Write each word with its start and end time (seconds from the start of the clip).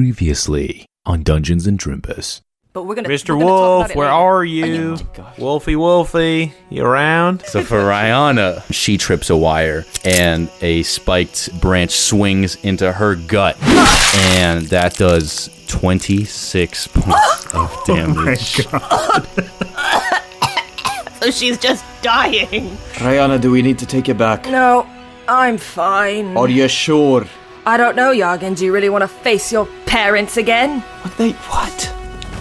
Previously 0.00 0.84
on 1.06 1.22
Dungeons 1.22 1.66
and 1.66 1.78
Drimbus. 1.78 2.42
But 2.74 2.82
we're 2.82 2.96
gonna. 2.96 3.08
Mr. 3.08 3.30
we're 3.30 3.44
gonna 3.44 3.46
talk 3.46 3.48
Wolf, 3.48 3.80
about 3.86 3.90
it 3.92 3.96
where 3.96 4.08
later. 4.08 4.18
are 4.18 4.44
you? 4.44 4.96
Oh, 5.18 5.32
Wolfie 5.38 5.76
Wolfie, 5.76 6.52
you 6.68 6.84
around? 6.84 7.42
So 7.46 7.62
for 7.64 7.78
Rihanna, 7.78 8.70
she 8.70 8.98
trips 8.98 9.30
a 9.30 9.36
wire 9.38 9.86
and 10.04 10.50
a 10.60 10.82
spiked 10.82 11.58
branch 11.62 11.92
swings 11.92 12.56
into 12.56 12.92
her 12.92 13.14
gut. 13.14 13.56
And 14.36 14.66
that 14.66 14.96
does 14.96 15.48
26 15.68 16.88
points 16.88 17.54
of 17.54 17.84
damage. 17.86 18.66
Oh 18.70 18.72
my 18.72 19.46
god. 21.08 21.14
so 21.22 21.30
she's 21.30 21.56
just 21.56 21.86
dying. 22.02 22.68
Rihanna, 23.00 23.40
do 23.40 23.50
we 23.50 23.62
need 23.62 23.78
to 23.78 23.86
take 23.86 24.08
you 24.08 24.14
back? 24.14 24.44
No, 24.44 24.86
I'm 25.26 25.56
fine. 25.56 26.36
Are 26.36 26.50
you 26.50 26.68
sure? 26.68 27.24
I 27.68 27.76
don't 27.76 27.96
know, 27.96 28.14
Jargon. 28.14 28.54
Do 28.54 28.64
you 28.64 28.72
really 28.72 28.88
want 28.88 29.02
to 29.02 29.08
face 29.08 29.50
your 29.50 29.66
parents 29.86 30.36
again? 30.36 30.80
What 31.02 31.16
they 31.16 31.32
what? 31.32 31.84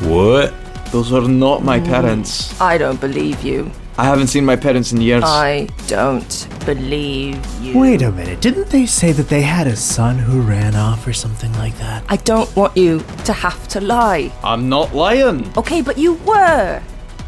What? 0.03 0.53
Those 0.91 1.11
are 1.11 1.27
not 1.27 1.63
my 1.63 1.79
parents. 1.79 2.59
I 2.61 2.77
don't 2.77 3.01
believe 3.01 3.41
you. 3.43 3.71
I 3.97 4.03
haven't 4.05 4.27
seen 4.27 4.45
my 4.45 4.55
parents 4.55 4.91
in 4.91 5.01
years. 5.01 5.23
I 5.25 5.67
don't 5.87 6.47
believe 6.65 7.43
you. 7.59 7.79
Wait 7.79 8.03
a 8.03 8.11
minute, 8.11 8.39
didn't 8.39 8.67
they 8.69 8.85
say 8.85 9.13
that 9.13 9.27
they 9.29 9.41
had 9.41 9.65
a 9.67 9.75
son 9.75 10.19
who 10.19 10.41
ran 10.41 10.75
off 10.75 11.07
or 11.07 11.13
something 11.13 11.51
like 11.53 11.75
that? 11.79 12.03
I 12.07 12.17
don't 12.17 12.53
want 12.55 12.77
you 12.77 13.03
to 13.23 13.33
have 13.33 13.67
to 13.69 13.81
lie. 13.81 14.31
I'm 14.43 14.69
not 14.69 14.93
lying. 14.93 15.51
Okay, 15.57 15.81
but 15.81 15.97
you 15.97 16.15
were. 16.25 16.83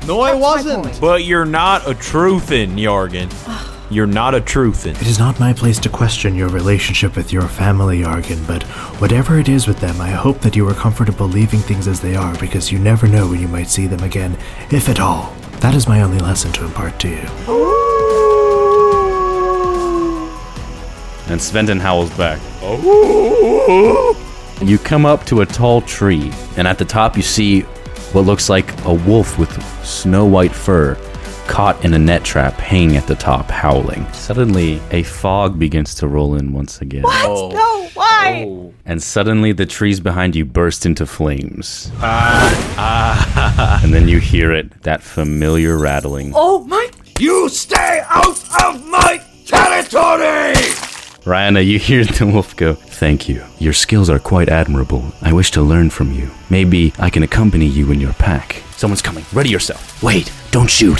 No, 0.05 0.21
I 0.21 0.32
That's 0.34 0.34
my 0.34 0.35
wasn't. 0.40 0.84
point. 0.84 1.02
But 1.02 1.23
you're 1.23 1.45
not 1.45 1.88
a 1.88 1.95
truthin, 1.95 2.76
Yargan. 2.77 3.29
Ah. 3.48 3.73
You're 3.90 4.05
not 4.05 4.36
a 4.36 4.41
truthin. 4.41 5.00
It 5.02 5.08
is 5.08 5.18
not 5.18 5.40
my 5.40 5.54
place 5.54 5.80
to 5.80 5.88
question 5.88 6.36
your 6.36 6.50
relationship 6.50 7.16
with 7.16 7.32
your 7.32 7.48
family, 7.48 8.04
Argon, 8.04 8.44
but 8.46 8.63
whatever 9.00 9.40
it 9.40 9.48
is 9.48 9.66
with 9.66 9.80
them, 9.80 10.02
I 10.02 10.10
hope 10.10 10.41
that 10.41 10.58
you 10.58 10.68
are 10.68 10.73
comfortable 10.73 11.26
leaving 11.26 11.62
things 11.62 11.88
as 11.88 12.02
they 12.02 12.13
are 12.13 12.38
because 12.38 12.70
you 12.70 12.80
never 12.80 13.08
know 13.08 13.30
when 13.30 13.40
you 13.40 13.48
might 13.48 13.70
see 13.70 13.88
them 13.88 14.04
again, 14.04 14.38
if 14.71 14.90
at 14.90 14.99
all. 14.99 15.34
That 15.62 15.74
is 15.74 15.88
my 15.88 16.02
only 16.02 16.20
lesson 16.20 16.52
to 16.54 16.66
impart 16.66 16.99
to 16.99 17.07
you. 17.07 17.16
And 21.29 21.40
Sventon 21.40 21.79
howls 21.79 22.10
back. 22.18 22.41
You 24.62 24.77
come 24.79 25.05
up 25.05 25.26
to 25.27 25.41
a 25.41 25.46
tall 25.46 25.79
tree, 25.79 26.34
and 26.57 26.68
at 26.68 26.77
the 26.77 26.85
top 26.85 27.16
you 27.16 27.24
see 27.24 27.62
what 28.12 28.26
looks 28.26 28.49
like 28.49 28.85
a 28.85 28.94
wolf 28.94 29.40
with 29.40 29.51
snow 29.85 30.26
white 30.26 30.54
fur 30.54 30.98
caught 31.48 31.84
in 31.84 31.93
a 31.93 31.99
net 31.99 32.23
trap 32.23 32.53
hanging 32.55 32.98
at 32.98 33.07
the 33.07 33.15
top, 33.15 33.49
howling. 33.49 34.05
Suddenly, 34.13 34.81
a 34.91 35.03
fog 35.03 35.57
begins 35.57 35.95
to 35.95 36.07
roll 36.07 36.35
in 36.35 36.54
once 36.54 36.81
again. 36.81 37.04
Oh. 37.05 37.51
No, 37.54 37.89
why? 37.93 38.71
And 38.85 39.01
suddenly, 39.01 39.51
the 39.54 39.65
trees 39.65 39.99
behind 39.99 40.35
you 40.35 40.45
burst 40.45 40.85
into 40.85 41.05
flames. 41.05 41.91
Ah, 41.98 42.76
ah. 42.77 43.79
and 43.84 43.93
then 43.93 44.07
you 44.07 44.20
hear 44.20 44.51
it 44.51 44.84
that 44.84 45.01
familiar 45.01 45.77
rattling. 45.77 46.31
Oh 46.35 46.63
my. 46.65 46.89
You 47.20 47.49
stay 47.49 48.01
out 48.07 48.37
of 48.63 48.85
my 48.87 49.21
territory! 49.45 50.54
Rihanna, 51.23 51.65
you 51.65 51.79
hear 51.79 52.05
the 52.05 52.27
wolf 52.27 52.55
go, 52.55 52.73
Thank 52.73 53.27
you. 53.27 53.43
Your 53.59 53.73
skills 53.73 54.09
are 54.09 54.20
quite 54.20 54.49
admirable. 54.49 55.11
I 55.21 55.34
wish 55.34 55.51
to 55.51 55.61
learn 55.61 55.89
from 55.89 56.11
you. 56.11 56.29
Maybe 56.49 56.93
I 56.99 57.09
can 57.09 57.23
accompany 57.23 57.65
you 57.65 57.91
in 57.91 57.99
your 57.99 58.13
pack. 58.13 58.63
Someone's 58.77 59.01
coming. 59.01 59.25
Ready 59.33 59.49
yourself. 59.49 60.01
Wait, 60.01 60.31
don't 60.51 60.70
shoot. 60.70 60.99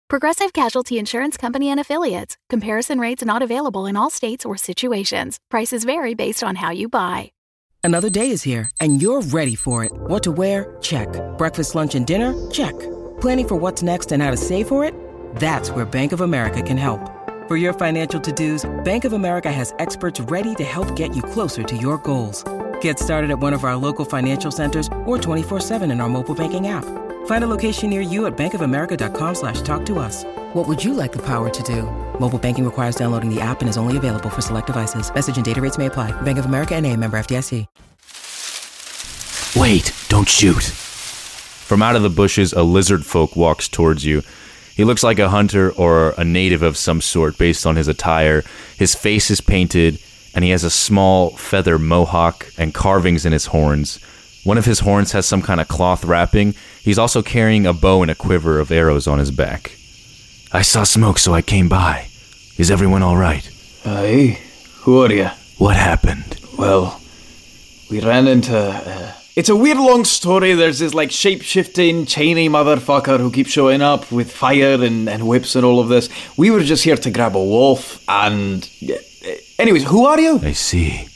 Progressive 0.11 0.51
Casualty 0.51 0.99
Insurance 0.99 1.37
Company 1.37 1.69
and 1.69 1.79
Affiliates. 1.79 2.35
Comparison 2.49 2.99
rates 2.99 3.23
not 3.23 3.41
available 3.41 3.85
in 3.85 3.95
all 3.95 4.09
states 4.09 4.45
or 4.45 4.57
situations. 4.57 5.39
Prices 5.49 5.85
vary 5.85 6.15
based 6.15 6.43
on 6.43 6.57
how 6.57 6.69
you 6.69 6.89
buy. 6.89 7.31
Another 7.81 8.09
day 8.09 8.29
is 8.29 8.43
here, 8.43 8.69
and 8.81 9.01
you're 9.01 9.21
ready 9.21 9.55
for 9.55 9.85
it. 9.85 9.93
What 9.93 10.21
to 10.23 10.33
wear? 10.33 10.75
Check. 10.81 11.07
Breakfast, 11.37 11.75
lunch, 11.75 11.95
and 11.95 12.05
dinner? 12.05 12.33
Check. 12.51 12.77
Planning 13.21 13.47
for 13.47 13.55
what's 13.55 13.83
next 13.83 14.11
and 14.11 14.21
how 14.21 14.31
to 14.31 14.35
save 14.35 14.67
for 14.67 14.83
it? 14.83 14.93
That's 15.37 15.71
where 15.71 15.85
Bank 15.85 16.11
of 16.11 16.19
America 16.19 16.61
can 16.61 16.75
help. 16.75 16.99
For 17.47 17.55
your 17.55 17.71
financial 17.71 18.19
to-dos, 18.19 18.69
Bank 18.83 19.05
of 19.05 19.13
America 19.13 19.49
has 19.49 19.73
experts 19.79 20.19
ready 20.19 20.53
to 20.55 20.65
help 20.65 20.93
get 20.97 21.15
you 21.15 21.21
closer 21.21 21.63
to 21.63 21.77
your 21.77 21.97
goals. 21.99 22.43
Get 22.81 22.99
started 22.99 23.31
at 23.31 23.39
one 23.39 23.53
of 23.53 23.63
our 23.63 23.75
local 23.75 24.05
financial 24.05 24.51
centers 24.51 24.87
or 25.05 25.17
24-7 25.17 25.91
in 25.91 25.99
our 25.99 26.09
mobile 26.09 26.35
banking 26.35 26.67
app. 26.67 26.85
Find 27.25 27.43
a 27.43 27.47
location 27.47 27.89
near 27.89 28.01
you 28.01 28.27
at 28.27 28.37
bankofamerica.com 28.37 29.35
slash 29.35 29.61
talk 29.61 29.85
to 29.87 29.97
us. 29.97 30.23
What 30.53 30.67
would 30.67 30.83
you 30.83 30.93
like 30.93 31.11
the 31.11 31.23
power 31.25 31.49
to 31.49 31.63
do? 31.63 31.83
Mobile 32.19 32.39
banking 32.39 32.65
requires 32.65 32.95
downloading 32.95 33.33
the 33.33 33.41
app 33.41 33.61
and 33.61 33.69
is 33.69 33.77
only 33.77 33.97
available 33.97 34.29
for 34.29 34.41
select 34.41 34.67
devices. 34.67 35.11
Message 35.11 35.37
and 35.37 35.45
data 35.45 35.61
rates 35.61 35.77
may 35.79 35.87
apply. 35.87 36.11
Bank 36.21 36.37
of 36.37 36.45
America 36.45 36.75
and 36.75 36.85
a 36.85 36.95
member 36.95 37.17
FDIC. 37.17 37.67
Wait, 39.55 39.93
don't 40.07 40.29
shoot. 40.29 40.63
From 40.63 41.81
out 41.81 41.95
of 41.95 42.03
the 42.03 42.09
bushes, 42.09 42.53
a 42.53 42.63
lizard 42.63 43.05
folk 43.05 43.35
walks 43.35 43.67
towards 43.67 44.05
you. 44.05 44.21
He 44.75 44.85
looks 44.85 45.03
like 45.03 45.19
a 45.19 45.29
hunter 45.29 45.71
or 45.71 46.13
a 46.17 46.23
native 46.23 46.63
of 46.63 46.77
some 46.77 47.01
sort 47.01 47.37
based 47.37 47.65
on 47.65 47.75
his 47.75 47.87
attire. 47.87 48.43
His 48.77 48.95
face 48.95 49.29
is 49.29 49.41
painted, 49.41 49.99
and 50.33 50.43
he 50.43 50.51
has 50.51 50.63
a 50.63 50.69
small 50.69 51.31
feather 51.31 51.77
mohawk 51.77 52.51
and 52.57 52.73
carvings 52.73 53.25
in 53.25 53.33
his 53.33 53.47
horns. 53.47 53.99
One 54.43 54.57
of 54.57 54.65
his 54.65 54.79
horns 54.79 55.11
has 55.11 55.25
some 55.25 55.41
kind 55.41 55.61
of 55.61 55.67
cloth 55.67 56.03
wrapping. 56.03 56.55
He's 56.81 56.97
also 56.97 57.21
carrying 57.21 57.65
a 57.65 57.73
bow 57.73 58.01
and 58.01 58.09
a 58.09 58.15
quiver 58.15 58.59
of 58.59 58.71
arrows 58.71 59.07
on 59.07 59.19
his 59.19 59.31
back. 59.31 59.77
I 60.51 60.63
saw 60.63 60.83
smoke, 60.83 61.19
so 61.19 61.33
I 61.33 61.41
came 61.41 61.69
by. 61.69 62.07
Is 62.57 62.71
everyone 62.71 63.03
all 63.03 63.17
right? 63.17 63.49
Aye. 63.85 64.39
Who 64.81 65.01
are 65.03 65.11
you? 65.11 65.29
What 65.57 65.75
happened? 65.75 66.39
Well, 66.57 66.99
we 67.89 68.01
ran 68.01 68.27
into. 68.27 68.57
Uh, 68.57 69.13
it's 69.35 69.49
a 69.49 69.55
weird 69.55 69.77
long 69.77 70.05
story. 70.05 70.53
There's 70.53 70.79
this 70.79 70.93
like 70.93 71.11
shape 71.11 71.43
shifting, 71.43 72.05
chainy 72.05 72.49
motherfucker 72.49 73.19
who 73.19 73.31
keeps 73.31 73.51
showing 73.51 73.81
up 73.81 74.11
with 74.11 74.31
fire 74.31 74.83
and, 74.83 75.07
and 75.07 75.27
whips 75.27 75.55
and 75.55 75.63
all 75.63 75.79
of 75.79 75.87
this. 75.87 76.09
We 76.35 76.49
were 76.49 76.63
just 76.63 76.83
here 76.83 76.97
to 76.97 77.11
grab 77.11 77.35
a 77.35 77.43
wolf 77.43 78.03
and. 78.09 78.67
Anyways, 79.59 79.85
who 79.85 80.05
are 80.05 80.19
you? 80.19 80.39
I 80.43 80.53
see. 80.53 81.07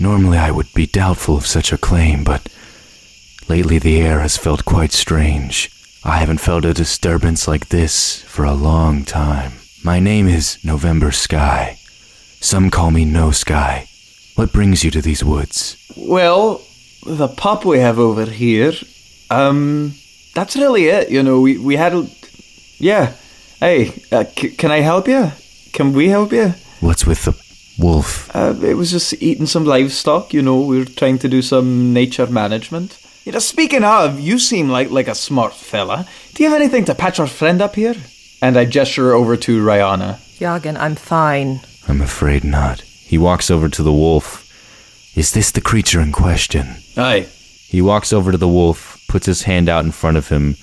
Normally 0.00 0.38
I 0.38 0.50
would 0.50 0.72
be 0.74 0.86
doubtful 0.86 1.36
of 1.36 1.46
such 1.46 1.72
a 1.72 1.78
claim, 1.78 2.24
but 2.24 2.48
lately 3.48 3.78
the 3.78 4.00
air 4.00 4.20
has 4.20 4.36
felt 4.36 4.64
quite 4.64 4.92
strange. 4.92 5.70
I 6.04 6.18
haven't 6.18 6.40
felt 6.40 6.64
a 6.64 6.74
disturbance 6.74 7.48
like 7.48 7.68
this 7.68 8.22
for 8.22 8.44
a 8.44 8.52
long 8.52 9.04
time. 9.04 9.52
My 9.82 10.00
name 10.00 10.26
is 10.28 10.58
November 10.64 11.12
Sky. 11.12 11.78
Some 12.40 12.70
call 12.70 12.90
me 12.90 13.04
No 13.04 13.30
Sky. 13.30 13.86
What 14.34 14.52
brings 14.52 14.84
you 14.84 14.90
to 14.90 15.00
these 15.00 15.24
woods? 15.24 15.76
Well, 15.96 16.60
the 17.06 17.28
pup 17.28 17.64
we 17.64 17.78
have 17.78 17.98
over 17.98 18.26
here. 18.26 18.72
Um, 19.30 19.94
that's 20.34 20.56
really 20.56 20.86
it. 20.86 21.10
You 21.10 21.22
know, 21.22 21.40
we 21.40 21.56
we 21.58 21.76
had. 21.76 21.94
a- 21.94 22.08
Yeah. 22.78 23.12
Hey, 23.60 23.92
uh, 24.12 24.24
c- 24.36 24.50
can 24.56 24.70
I 24.72 24.80
help 24.80 25.08
you? 25.08 25.30
Can 25.72 25.92
we 25.94 26.08
help 26.08 26.32
you? 26.32 26.54
What's 26.84 27.06
with 27.06 27.24
the 27.24 27.32
wolf? 27.82 28.30
Uh, 28.36 28.54
it 28.62 28.74
was 28.74 28.90
just 28.90 29.14
eating 29.22 29.46
some 29.46 29.64
livestock, 29.64 30.34
you 30.34 30.42
know, 30.42 30.60
we 30.60 30.78
were 30.78 30.84
trying 30.84 31.18
to 31.20 31.28
do 31.30 31.40
some 31.40 31.94
nature 31.94 32.26
management. 32.26 32.98
You 33.24 33.32
know, 33.32 33.38
speaking 33.38 33.84
of, 33.84 34.20
you 34.20 34.38
seem 34.38 34.68
like, 34.68 34.90
like 34.90 35.08
a 35.08 35.14
smart 35.14 35.54
fella. 35.54 36.06
Do 36.34 36.42
you 36.42 36.50
have 36.50 36.60
anything 36.60 36.84
to 36.84 36.94
patch 36.94 37.18
our 37.18 37.26
friend 37.26 37.62
up 37.62 37.76
here? 37.76 37.94
And 38.42 38.58
I 38.58 38.66
gesture 38.66 39.14
over 39.14 39.34
to 39.34 39.64
Rihanna. 39.64 40.18
Jagen, 40.38 40.76
I'm 40.78 40.94
fine. 40.94 41.62
I'm 41.88 42.02
afraid 42.02 42.44
not. 42.44 42.82
He 42.82 43.16
walks 43.16 43.50
over 43.50 43.70
to 43.70 43.82
the 43.82 43.90
wolf. 43.90 44.42
Is 45.16 45.32
this 45.32 45.50
the 45.50 45.62
creature 45.62 46.02
in 46.02 46.12
question? 46.12 46.76
Aye. 46.98 47.28
He 47.66 47.80
walks 47.80 48.12
over 48.12 48.30
to 48.30 48.38
the 48.38 48.46
wolf, 48.46 49.02
puts 49.08 49.24
his 49.24 49.44
hand 49.44 49.70
out 49.70 49.86
in 49.86 49.92
front 49.92 50.18
of 50.18 50.28
him, 50.28 50.56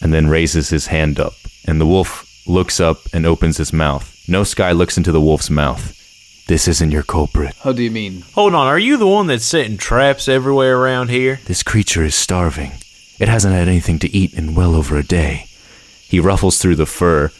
and 0.00 0.14
then 0.14 0.28
raises 0.30 0.70
his 0.70 0.86
hand 0.86 1.20
up. 1.20 1.34
And 1.66 1.78
the 1.78 1.86
wolf 1.86 2.26
looks 2.46 2.80
up 2.80 2.96
and 3.12 3.26
opens 3.26 3.58
his 3.58 3.74
mouth. 3.74 4.16
No 4.30 4.44
Sky 4.44 4.70
looks 4.70 4.96
into 4.96 5.10
the 5.10 5.20
wolf's 5.20 5.50
mouth. 5.50 5.96
This 6.46 6.68
isn't 6.68 6.92
your 6.92 7.02
culprit. 7.02 7.56
How 7.64 7.72
do 7.72 7.82
you 7.82 7.90
mean? 7.90 8.22
Hold 8.34 8.54
on, 8.54 8.68
are 8.68 8.78
you 8.78 8.96
the 8.96 9.08
one 9.08 9.26
that's 9.26 9.44
setting 9.44 9.76
traps 9.76 10.28
everywhere 10.28 10.78
around 10.78 11.10
here? 11.10 11.40
This 11.46 11.64
creature 11.64 12.04
is 12.04 12.14
starving. 12.14 12.72
It 13.18 13.26
hasn't 13.26 13.54
had 13.54 13.66
anything 13.66 13.98
to 13.98 14.16
eat 14.16 14.32
in 14.34 14.54
well 14.54 14.76
over 14.76 14.96
a 14.96 15.02
day. 15.02 15.46
He 16.06 16.20
ruffles 16.20 16.58
through 16.58 16.76
the 16.76 16.86
fur, 16.86 17.32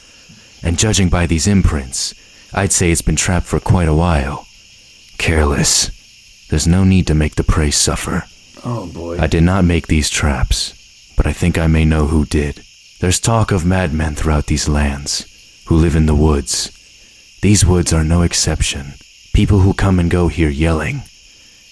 and 0.65 0.77
judging 0.77 1.09
by 1.09 1.27
these 1.29 1.47
imprints, 1.47 2.13
I'd 2.53 2.73
say 2.73 2.91
it's 2.91 3.03
been 3.03 3.15
trapped 3.15 3.47
for 3.47 3.61
quite 3.61 3.89
a 3.89 3.95
while. 3.95 4.49
Careless. 5.17 5.93
There's 6.49 6.67
no 6.67 6.83
need 6.83 7.07
to 7.07 7.15
make 7.15 7.37
the 7.37 7.45
prey 7.45 7.71
suffer. 7.71 8.25
Oh 8.65 8.87
boy. 8.89 9.17
I 9.21 9.29
did 9.29 9.45
not 9.45 9.65
make 9.65 9.87
these 9.87 10.11
traps, 10.11 10.75
but 11.17 11.25
I 11.25 11.33
think 11.33 11.57
I 11.57 11.69
may 11.69 11.85
know 11.85 12.09
who 12.09 12.25
did. 12.25 12.65
There's 12.99 13.21
talk 13.21 13.53
of 13.53 13.65
madmen 13.65 14.17
throughout 14.17 14.47
these 14.47 14.69
lands 14.69 15.25
who 15.67 15.77
live 15.77 15.95
in 15.95 16.07
the 16.07 16.17
woods. 16.17 16.77
These 17.43 17.65
woods 17.65 17.93
are 17.95 18.05
no 18.05 18.21
exception. 18.21 18.95
People 19.33 19.61
who 19.61 19.73
come 19.73 19.99
and 19.99 20.11
go 20.11 20.29
here 20.29 20.51
yelling. 20.51 21.03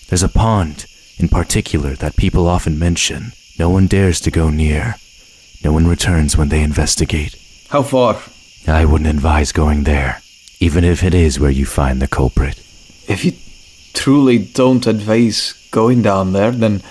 There's 0.09 0.23
a 0.23 0.29
pond, 0.29 0.87
in 1.19 1.29
particular, 1.29 1.95
that 1.97 2.17
people 2.17 2.49
often 2.49 2.79
mention. 2.79 3.33
No 3.59 3.69
one 3.69 3.87
dares 3.87 4.19
to 4.21 4.31
go 4.31 4.49
near. 4.49 4.95
No 5.63 5.73
one 5.73 5.87
returns 5.87 6.39
when 6.39 6.49
they 6.49 6.63
investigate. 6.63 7.37
How 7.69 7.83
far? 7.83 8.23
I 8.67 8.87
wouldn't 8.87 9.11
advise 9.11 9.53
going 9.53 9.85
there, 9.85 10.23
even 10.59 10.85
if 10.85 11.03
it 11.03 11.13
is 11.13 11.39
where 11.39 11.51
you 11.51 11.67
find 11.67 12.01
the 12.01 12.09
culprit. 12.09 12.59
If 13.07 13.25
you 13.25 13.33
truly 13.93 14.39
don't 14.39 14.87
advise 14.87 15.53
going 15.71 16.01
down 16.01 16.33
there, 16.33 16.51
then 16.51 16.83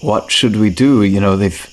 what 0.00 0.30
should 0.30 0.54
we 0.56 0.70
do? 0.70 1.02
You 1.02 1.20
know, 1.20 1.36
they've 1.36 1.68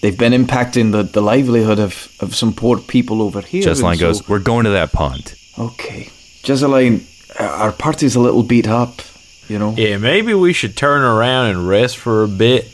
they've 0.00 0.18
been 0.18 0.32
impacting 0.32 0.90
the, 0.90 1.04
the 1.04 1.20
livelihood 1.20 1.78
of, 1.78 2.12
of 2.18 2.34
some 2.34 2.52
poor 2.54 2.78
people 2.78 3.22
over 3.22 3.40
here. 3.40 3.62
Justline 3.62 3.90
and 3.90 4.00
so- 4.00 4.06
goes, 4.06 4.28
We're 4.28 4.40
going 4.40 4.64
to 4.64 4.70
that 4.70 4.90
pond. 4.92 5.34
Okay. 5.60 6.08
Jezeline, 6.42 7.04
uh, 7.38 7.44
our 7.44 7.72
party's 7.72 8.16
a 8.16 8.20
little 8.20 8.42
beat 8.42 8.66
up, 8.66 9.02
you 9.46 9.58
know? 9.58 9.74
Yeah, 9.76 9.98
maybe 9.98 10.32
we 10.32 10.54
should 10.54 10.74
turn 10.76 11.02
around 11.02 11.50
and 11.50 11.68
rest 11.68 11.98
for 11.98 12.22
a 12.24 12.28
bit 12.28 12.66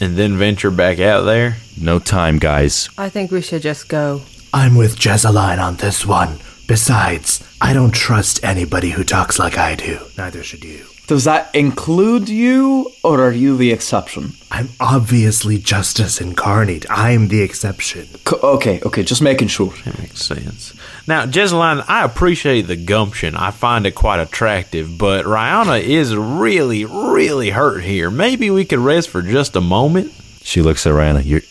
and 0.00 0.16
then 0.16 0.36
venture 0.36 0.72
back 0.72 0.98
out 0.98 1.22
there. 1.22 1.58
No 1.80 2.00
time, 2.00 2.38
guys. 2.38 2.88
I 2.98 3.08
think 3.08 3.30
we 3.30 3.40
should 3.40 3.62
just 3.62 3.88
go. 3.88 4.22
I'm 4.52 4.74
with 4.74 4.96
Jezeline 4.98 5.62
on 5.62 5.76
this 5.76 6.04
one. 6.04 6.38
Besides, 6.66 7.42
I 7.60 7.72
don't 7.72 7.94
trust 7.94 8.42
anybody 8.42 8.90
who 8.90 9.04
talks 9.04 9.38
like 9.38 9.56
I 9.56 9.76
do. 9.76 10.00
Neither 10.18 10.42
should 10.42 10.64
you. 10.64 10.86
Does 11.06 11.24
that 11.24 11.54
include 11.54 12.30
you, 12.30 12.90
or 13.02 13.20
are 13.22 13.32
you 13.32 13.58
the 13.58 13.72
exception? 13.72 14.32
I'm 14.50 14.70
obviously 14.80 15.58
justice 15.58 16.18
incarnate. 16.18 16.86
I'm 16.88 17.28
the 17.28 17.42
exception. 17.42 18.06
C- 18.26 18.36
okay, 18.42 18.80
okay, 18.86 19.02
just 19.02 19.20
making 19.20 19.48
sure. 19.48 19.74
That 19.84 19.98
makes 19.98 20.22
sense. 20.22 20.72
Now, 21.06 21.26
Jezeline, 21.26 21.84
I 21.88 22.04
appreciate 22.04 22.62
the 22.62 22.76
gumption. 22.76 23.36
I 23.36 23.50
find 23.50 23.84
it 23.84 23.94
quite 23.94 24.18
attractive, 24.20 24.96
but 24.96 25.26
Rihanna 25.26 25.82
is 25.82 26.16
really, 26.16 26.86
really 26.86 27.50
hurt 27.50 27.82
here. 27.82 28.10
Maybe 28.10 28.50
we 28.50 28.64
could 28.64 28.78
rest 28.78 29.10
for 29.10 29.20
just 29.20 29.56
a 29.56 29.60
moment. 29.60 30.10
She 30.42 30.62
looks 30.62 30.86
at 30.86 30.94
Rihanna. 30.94 31.26
You're, 31.26 31.42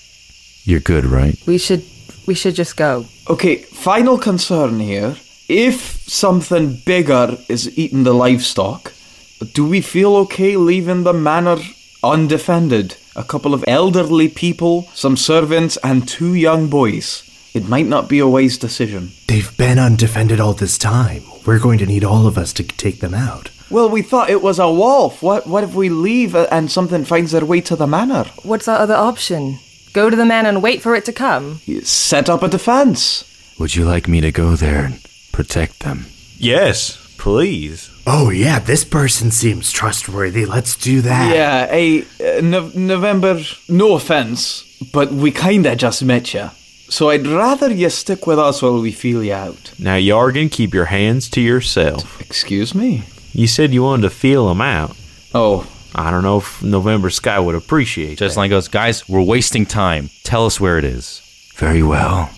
you're 0.63 0.79
good, 0.79 1.05
right? 1.05 1.37
We 1.45 1.59
should 1.59 1.83
we 2.25 2.33
should 2.33 2.55
just 2.55 2.75
go. 2.77 3.05
Okay, 3.29 3.57
final 3.57 4.17
concern 4.17 4.79
here. 4.79 5.15
If 5.49 6.07
something 6.07 6.77
bigger 6.85 7.37
is 7.49 7.77
eating 7.77 8.03
the 8.03 8.13
livestock, 8.13 8.93
do 9.43 9.67
we 9.67 9.81
feel 9.81 10.15
okay 10.17 10.55
leaving 10.57 11.03
the 11.03 11.13
manor 11.13 11.57
undefended? 12.03 12.95
A 13.15 13.23
couple 13.23 13.53
of 13.53 13.63
elderly 13.67 14.27
people, 14.27 14.89
some 14.93 15.17
servants, 15.17 15.77
and 15.83 16.07
two 16.07 16.33
young 16.33 16.67
boys. 16.67 17.29
It 17.53 17.67
might 17.67 17.85
not 17.85 18.09
be 18.09 18.19
a 18.19 18.27
wise 18.27 18.57
decision. 18.57 19.11
They've 19.27 19.55
been 19.57 19.77
undefended 19.77 20.39
all 20.39 20.53
this 20.53 20.77
time. 20.77 21.23
We're 21.45 21.59
going 21.59 21.77
to 21.79 21.85
need 21.85 22.03
all 22.03 22.25
of 22.25 22.37
us 22.37 22.51
to 22.53 22.63
take 22.63 22.99
them 22.99 23.13
out. 23.13 23.51
Well, 23.69 23.89
we 23.89 24.01
thought 24.01 24.29
it 24.29 24.41
was 24.41 24.59
a 24.59 24.71
wolf. 24.71 25.21
What, 25.21 25.45
what 25.45 25.63
if 25.63 25.73
we 25.73 25.89
leave 25.89 26.35
and 26.35 26.71
something 26.71 27.05
finds 27.05 27.31
their 27.31 27.45
way 27.45 27.61
to 27.61 27.75
the 27.75 27.87
manor? 27.87 28.25
What's 28.43 28.67
our 28.67 28.79
other 28.79 28.95
option? 28.95 29.59
Go 29.93 30.09
to 30.09 30.15
the 30.15 30.25
man 30.25 30.45
and 30.45 30.63
wait 30.63 30.81
for 30.81 30.95
it 30.95 31.05
to 31.05 31.13
come. 31.13 31.59
Set 31.83 32.29
up 32.29 32.41
a 32.41 32.47
defense. 32.47 33.23
Would 33.59 33.75
you 33.75 33.85
like 33.85 34.07
me 34.07 34.21
to 34.21 34.31
go 34.31 34.55
there 34.55 34.85
and 34.85 35.03
protect 35.31 35.81
them? 35.81 36.07
Yes, 36.37 36.97
please. 37.23 37.89
Oh, 38.05 38.29
yeah, 38.31 38.59
this 38.59 38.83
person 38.83 39.31
seems 39.31 39.71
trustworthy. 39.71 40.45
Let's 40.45 40.75
do 40.75 40.99
that. 41.01 41.33
Yeah, 41.33 41.67
hey, 41.67 42.01
uh, 42.19 42.41
no- 42.41 42.69
November, 42.75 43.41
no 43.69 43.95
offense, 43.95 44.65
but 44.91 45.13
we 45.13 45.31
kinda 45.31 45.73
just 45.77 46.03
met 46.03 46.33
you. 46.33 46.51
So 46.89 47.09
I'd 47.09 47.25
rather 47.25 47.71
you 47.73 47.89
stick 47.89 48.27
with 48.27 48.37
us 48.37 48.61
while 48.61 48.81
we 48.81 48.91
feel 48.91 49.23
you 49.23 49.33
out. 49.33 49.71
Now, 49.79 49.95
Yargan, 49.95 50.51
keep 50.51 50.73
your 50.73 50.89
hands 50.97 51.29
to 51.29 51.39
yourself. 51.39 52.19
Excuse 52.19 52.75
me? 52.75 53.03
You 53.31 53.47
said 53.47 53.73
you 53.73 53.83
wanted 53.83 54.01
to 54.03 54.09
feel 54.09 54.49
them 54.49 54.59
out. 54.59 54.93
Oh, 55.33 55.65
I 55.95 56.11
don't 56.11 56.23
know 56.23 56.39
if 56.39 56.61
November 56.61 57.09
Sky 57.09 57.39
would 57.39 57.55
appreciate 57.55 58.19
that. 58.19 58.31
Justline 58.31 58.49
goes, 58.49 58.67
Guys, 58.67 59.07
we're 59.07 59.21
wasting 59.35 59.65
time. 59.65 60.09
Tell 60.25 60.45
us 60.45 60.59
where 60.59 60.77
it 60.77 60.83
is. 60.83 61.21
Very 61.55 61.83
well. 61.83 62.31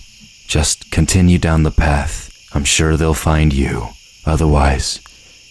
Just 0.47 0.91
continue 0.91 1.39
down 1.39 1.63
the 1.63 1.71
path. 1.71 2.29
I'm 2.53 2.65
sure 2.65 2.95
they'll 2.95 3.15
find 3.15 3.51
you. 3.51 3.87
Otherwise, 4.25 5.00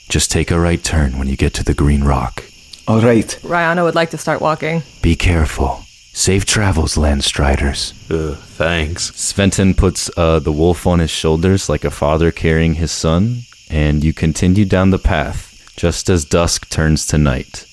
just 0.09 0.31
take 0.31 0.51
a 0.51 0.59
right 0.59 0.83
turn 0.83 1.19
when 1.19 1.29
you 1.29 1.37
get 1.37 1.55
to 1.55 1.65
the 1.65 1.75
Green 1.75 2.05
Rock. 2.05 2.45
all 2.89 3.01
right. 3.01 3.39
Rihanna 3.43 3.83
would 3.85 3.95
like 3.95 4.11
to 4.11 4.19
start 4.19 4.41
walking. 4.41 4.83
Be 5.03 5.17
careful. 5.17 5.83
Safe 6.13 6.45
travels, 6.45 6.95
Landstriders. 6.97 7.93
Ugh, 8.11 8.37
thanks. 8.39 9.11
Sventon 9.13 9.77
puts 9.77 10.11
uh, 10.17 10.39
the 10.39 10.53
wolf 10.53 10.87
on 10.87 11.01
his 11.01 11.11
shoulders 11.11 11.69
like 11.69 11.85
a 11.85 11.91
father 11.91 12.31
carrying 12.31 12.75
his 12.75 12.93
son, 12.93 13.41
and 13.69 14.05
you 14.05 14.13
continue 14.13 14.65
down 14.65 14.91
the 14.91 14.99
path 14.99 15.51
just 15.77 16.09
as 16.09 16.25
dusk 16.25 16.69
turns 16.69 17.05
to 17.07 17.19
night. 17.19 17.67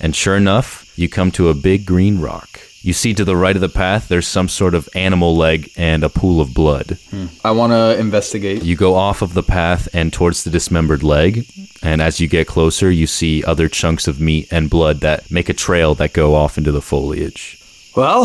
And 0.00 0.16
sure 0.16 0.36
enough, 0.36 0.92
you 0.98 1.08
come 1.08 1.30
to 1.32 1.48
a 1.48 1.54
big 1.54 1.86
green 1.86 2.18
rock. 2.20 2.60
You 2.86 2.92
see 2.92 3.14
to 3.14 3.24
the 3.24 3.36
right 3.36 3.56
of 3.56 3.60
the 3.60 3.68
path, 3.68 4.06
there's 4.06 4.28
some 4.28 4.48
sort 4.48 4.72
of 4.72 4.88
animal 4.94 5.36
leg 5.36 5.72
and 5.76 6.04
a 6.04 6.08
pool 6.08 6.40
of 6.40 6.54
blood. 6.54 6.98
I 7.42 7.50
want 7.50 7.72
to 7.72 7.98
investigate. 7.98 8.62
You 8.62 8.76
go 8.76 8.94
off 8.94 9.22
of 9.22 9.34
the 9.34 9.42
path 9.42 9.88
and 9.92 10.12
towards 10.12 10.44
the 10.44 10.50
dismembered 10.50 11.02
leg, 11.02 11.48
and 11.82 12.00
as 12.00 12.20
you 12.20 12.28
get 12.28 12.46
closer, 12.46 12.88
you 12.88 13.08
see 13.08 13.42
other 13.42 13.68
chunks 13.68 14.06
of 14.06 14.20
meat 14.20 14.46
and 14.52 14.70
blood 14.70 15.00
that 15.00 15.28
make 15.32 15.48
a 15.48 15.52
trail 15.52 15.96
that 15.96 16.12
go 16.12 16.36
off 16.36 16.58
into 16.58 16.70
the 16.70 16.80
foliage. 16.80 17.60
Well, 17.96 18.22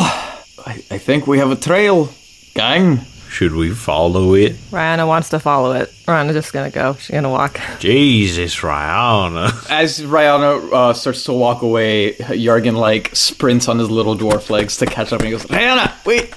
I, 0.63 0.83
I 0.91 0.99
think 0.99 1.25
we 1.25 1.39
have 1.39 1.49
a 1.49 1.55
trail, 1.55 2.13
gang. 2.53 2.99
Should 3.31 3.53
we 3.53 3.73
follow 3.73 4.33
it? 4.33 4.57
Rihanna 4.71 5.07
wants 5.07 5.29
to 5.29 5.39
follow 5.39 5.71
it. 5.71 5.89
Rihanna's 6.05 6.33
just 6.33 6.51
gonna 6.51 6.69
go. 6.69 6.95
She's 6.95 7.11
gonna 7.11 7.29
walk. 7.29 7.61
Jesus, 7.79 8.57
Rihanna. 8.57 9.69
As 9.69 10.01
Rihanna 10.01 10.73
uh, 10.73 10.93
starts 10.93 11.23
to 11.23 11.33
walk 11.33 11.61
away, 11.61 12.15
Yargan 12.15 12.75
like 12.75 13.15
sprints 13.15 13.69
on 13.69 13.79
his 13.79 13.89
little 13.89 14.17
dwarf 14.17 14.49
legs 14.49 14.75
to 14.77 14.85
catch 14.85 15.13
up, 15.13 15.21
and 15.21 15.27
he 15.27 15.31
goes, 15.31 15.45
"Rihanna, 15.45 16.05
wait! 16.05 16.33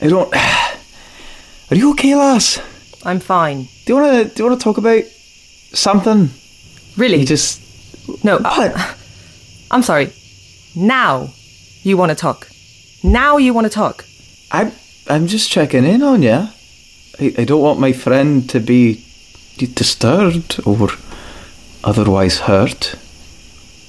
I 0.00 0.08
don't. 0.08 0.34
Are 1.70 1.76
you 1.76 1.92
okay, 1.92 2.16
lass? 2.16 2.60
I'm 3.04 3.20
fine. 3.20 3.68
Do 3.86 3.94
you 3.94 3.94
wanna 3.94 4.24
do 4.24 4.42
you 4.42 4.48
wanna 4.50 4.60
talk 4.60 4.76
about 4.76 5.04
something? 5.72 6.30
Really? 6.96 7.20
You 7.20 7.26
just 7.26 7.62
no. 8.24 8.38
what? 8.38 8.96
I'm 9.70 9.82
sorry. 9.82 10.12
Now 10.74 11.30
you 11.84 11.96
want 11.96 12.10
to 12.10 12.16
talk. 12.16 12.48
Now 13.04 13.36
you 13.36 13.54
want 13.54 13.66
to 13.66 13.72
talk. 13.72 14.04
I'm 14.50 14.72
I'm 15.08 15.26
just 15.26 15.50
checking 15.50 15.84
in 15.84 16.02
on 16.02 16.22
you. 16.22 16.48
I, 17.20 17.34
I 17.38 17.44
don't 17.44 17.62
want 17.62 17.80
my 17.80 17.92
friend 17.92 18.48
to 18.50 18.60
be 18.60 19.04
disturbed 19.56 20.60
or 20.64 20.90
otherwise 21.82 22.40
hurt. 22.40 22.94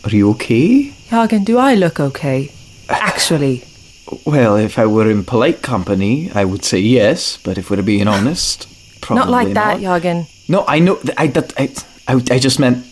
Are 0.04 0.10
you 0.10 0.30
okay? 0.32 0.94
Hagen, 1.10 1.44
do 1.44 1.58
I 1.58 1.76
look 1.76 2.00
okay? 2.00 2.52
Actually, 2.88 3.64
Well, 4.26 4.56
if 4.56 4.80
I 4.80 4.86
were 4.86 5.10
in 5.10 5.24
polite 5.24 5.62
company, 5.62 6.32
I 6.34 6.46
would 6.46 6.66
say 6.66 6.80
yes. 6.80 7.38
But 7.38 7.58
if 7.58 7.70
we're 7.70 7.84
being 7.84 8.08
honest, 8.08 8.68
probably 9.02 9.20
not 9.26 9.30
like 9.30 9.54
that, 9.54 9.82
not. 9.82 10.02
Jagen. 10.02 10.28
No, 10.48 10.66
I 10.68 10.80
know. 10.80 11.00
I 11.18 11.28
that 11.28 11.54
I, 11.58 11.70
I 12.08 12.16
I 12.16 12.40
just 12.40 12.60
meant 12.60 12.86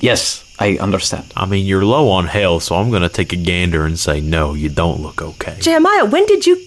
yes. 0.00 0.44
I 0.58 0.76
understand. 0.76 1.32
I 1.34 1.46
mean, 1.46 1.64
you're 1.64 1.86
low 1.86 2.10
on 2.10 2.26
health, 2.26 2.64
so 2.64 2.76
I'm 2.76 2.90
going 2.90 3.00
to 3.00 3.08
take 3.08 3.32
a 3.32 3.36
gander 3.36 3.86
and 3.86 3.98
say, 3.98 4.20
no, 4.20 4.52
you 4.52 4.68
don't 4.68 5.00
look 5.00 5.22
okay. 5.22 5.56
Jeremiah, 5.58 6.04
when 6.04 6.26
did 6.26 6.44
you 6.44 6.60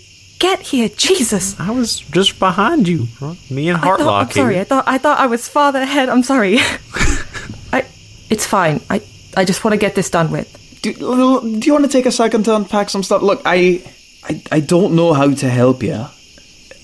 get 0.44 0.60
here? 0.72 0.90
Jesus. 0.90 1.56
I 1.60 1.72
was 1.72 2.00
just 2.12 2.38
behind 2.40 2.88
you. 2.88 3.08
Me 3.50 3.70
and 3.70 3.78
I 3.78 3.82
thought, 3.82 4.02
I'm 4.02 4.08
Heartlock 4.28 4.34
sorry. 4.34 4.60
I 4.60 4.66
thought 4.66 4.84
I 4.88 4.98
thought 5.00 5.18
I 5.20 5.28
was 5.28 5.48
farther 5.48 5.82
ahead. 5.82 6.10
I'm 6.10 6.24
sorry. 6.24 6.58
I. 7.78 7.86
It's 8.30 8.46
fine. 8.46 8.82
I. 8.90 9.02
I 9.36 9.46
just 9.46 9.64
want 9.64 9.74
to 9.74 9.80
get 9.80 9.96
this 9.96 10.10
done 10.10 10.30
with. 10.32 10.48
Do, 10.84 10.94
do 10.94 11.66
you 11.66 11.74
want 11.74 11.86
to 11.86 11.92
take 11.98 12.06
a 12.06 12.12
second 12.12 12.44
to 12.46 12.56
unpack 12.56 12.90
some 12.90 13.04
stuff? 13.04 13.22
Look, 13.24 13.42
I, 13.46 13.82
I 14.30 14.42
I 14.58 14.60
don't 14.60 14.94
know 14.96 15.14
how 15.14 15.34
to 15.34 15.50
help 15.50 15.82
you 15.82 16.06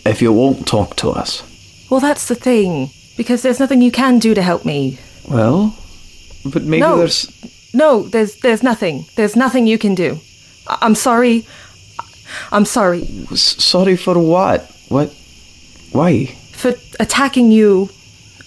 if 0.05 0.21
you 0.21 0.31
won't 0.33 0.65
talk 0.65 0.95
to 1.03 1.09
us. 1.11 1.43
Well, 1.89 1.99
that's 1.99 2.27
the 2.27 2.35
thing. 2.35 2.89
Because 3.17 3.41
there's 3.43 3.59
nothing 3.59 3.81
you 3.81 3.91
can 3.91 4.19
do 4.19 4.33
to 4.33 4.41
help 4.41 4.63
me. 4.63 4.97
Well, 5.27 5.75
but 6.45 6.63
maybe 6.63 6.81
No. 6.81 6.97
there's. 6.97 7.27
No, 7.73 8.03
there's 8.09 8.39
there's 8.41 8.63
nothing. 8.63 9.05
There's 9.15 9.35
nothing 9.35 9.67
you 9.67 9.77
can 9.77 9.95
do. 9.95 10.17
I- 10.67 10.77
I'm 10.81 10.95
sorry. 10.95 11.45
I'm 12.51 12.65
sorry. 12.65 13.03
S- 13.31 13.63
sorry 13.63 13.97
for 13.97 14.17
what? 14.17 14.69
What? 14.89 15.13
Why? 15.91 16.35
for 16.59 16.73
attacking 16.99 17.51
you 17.51 17.89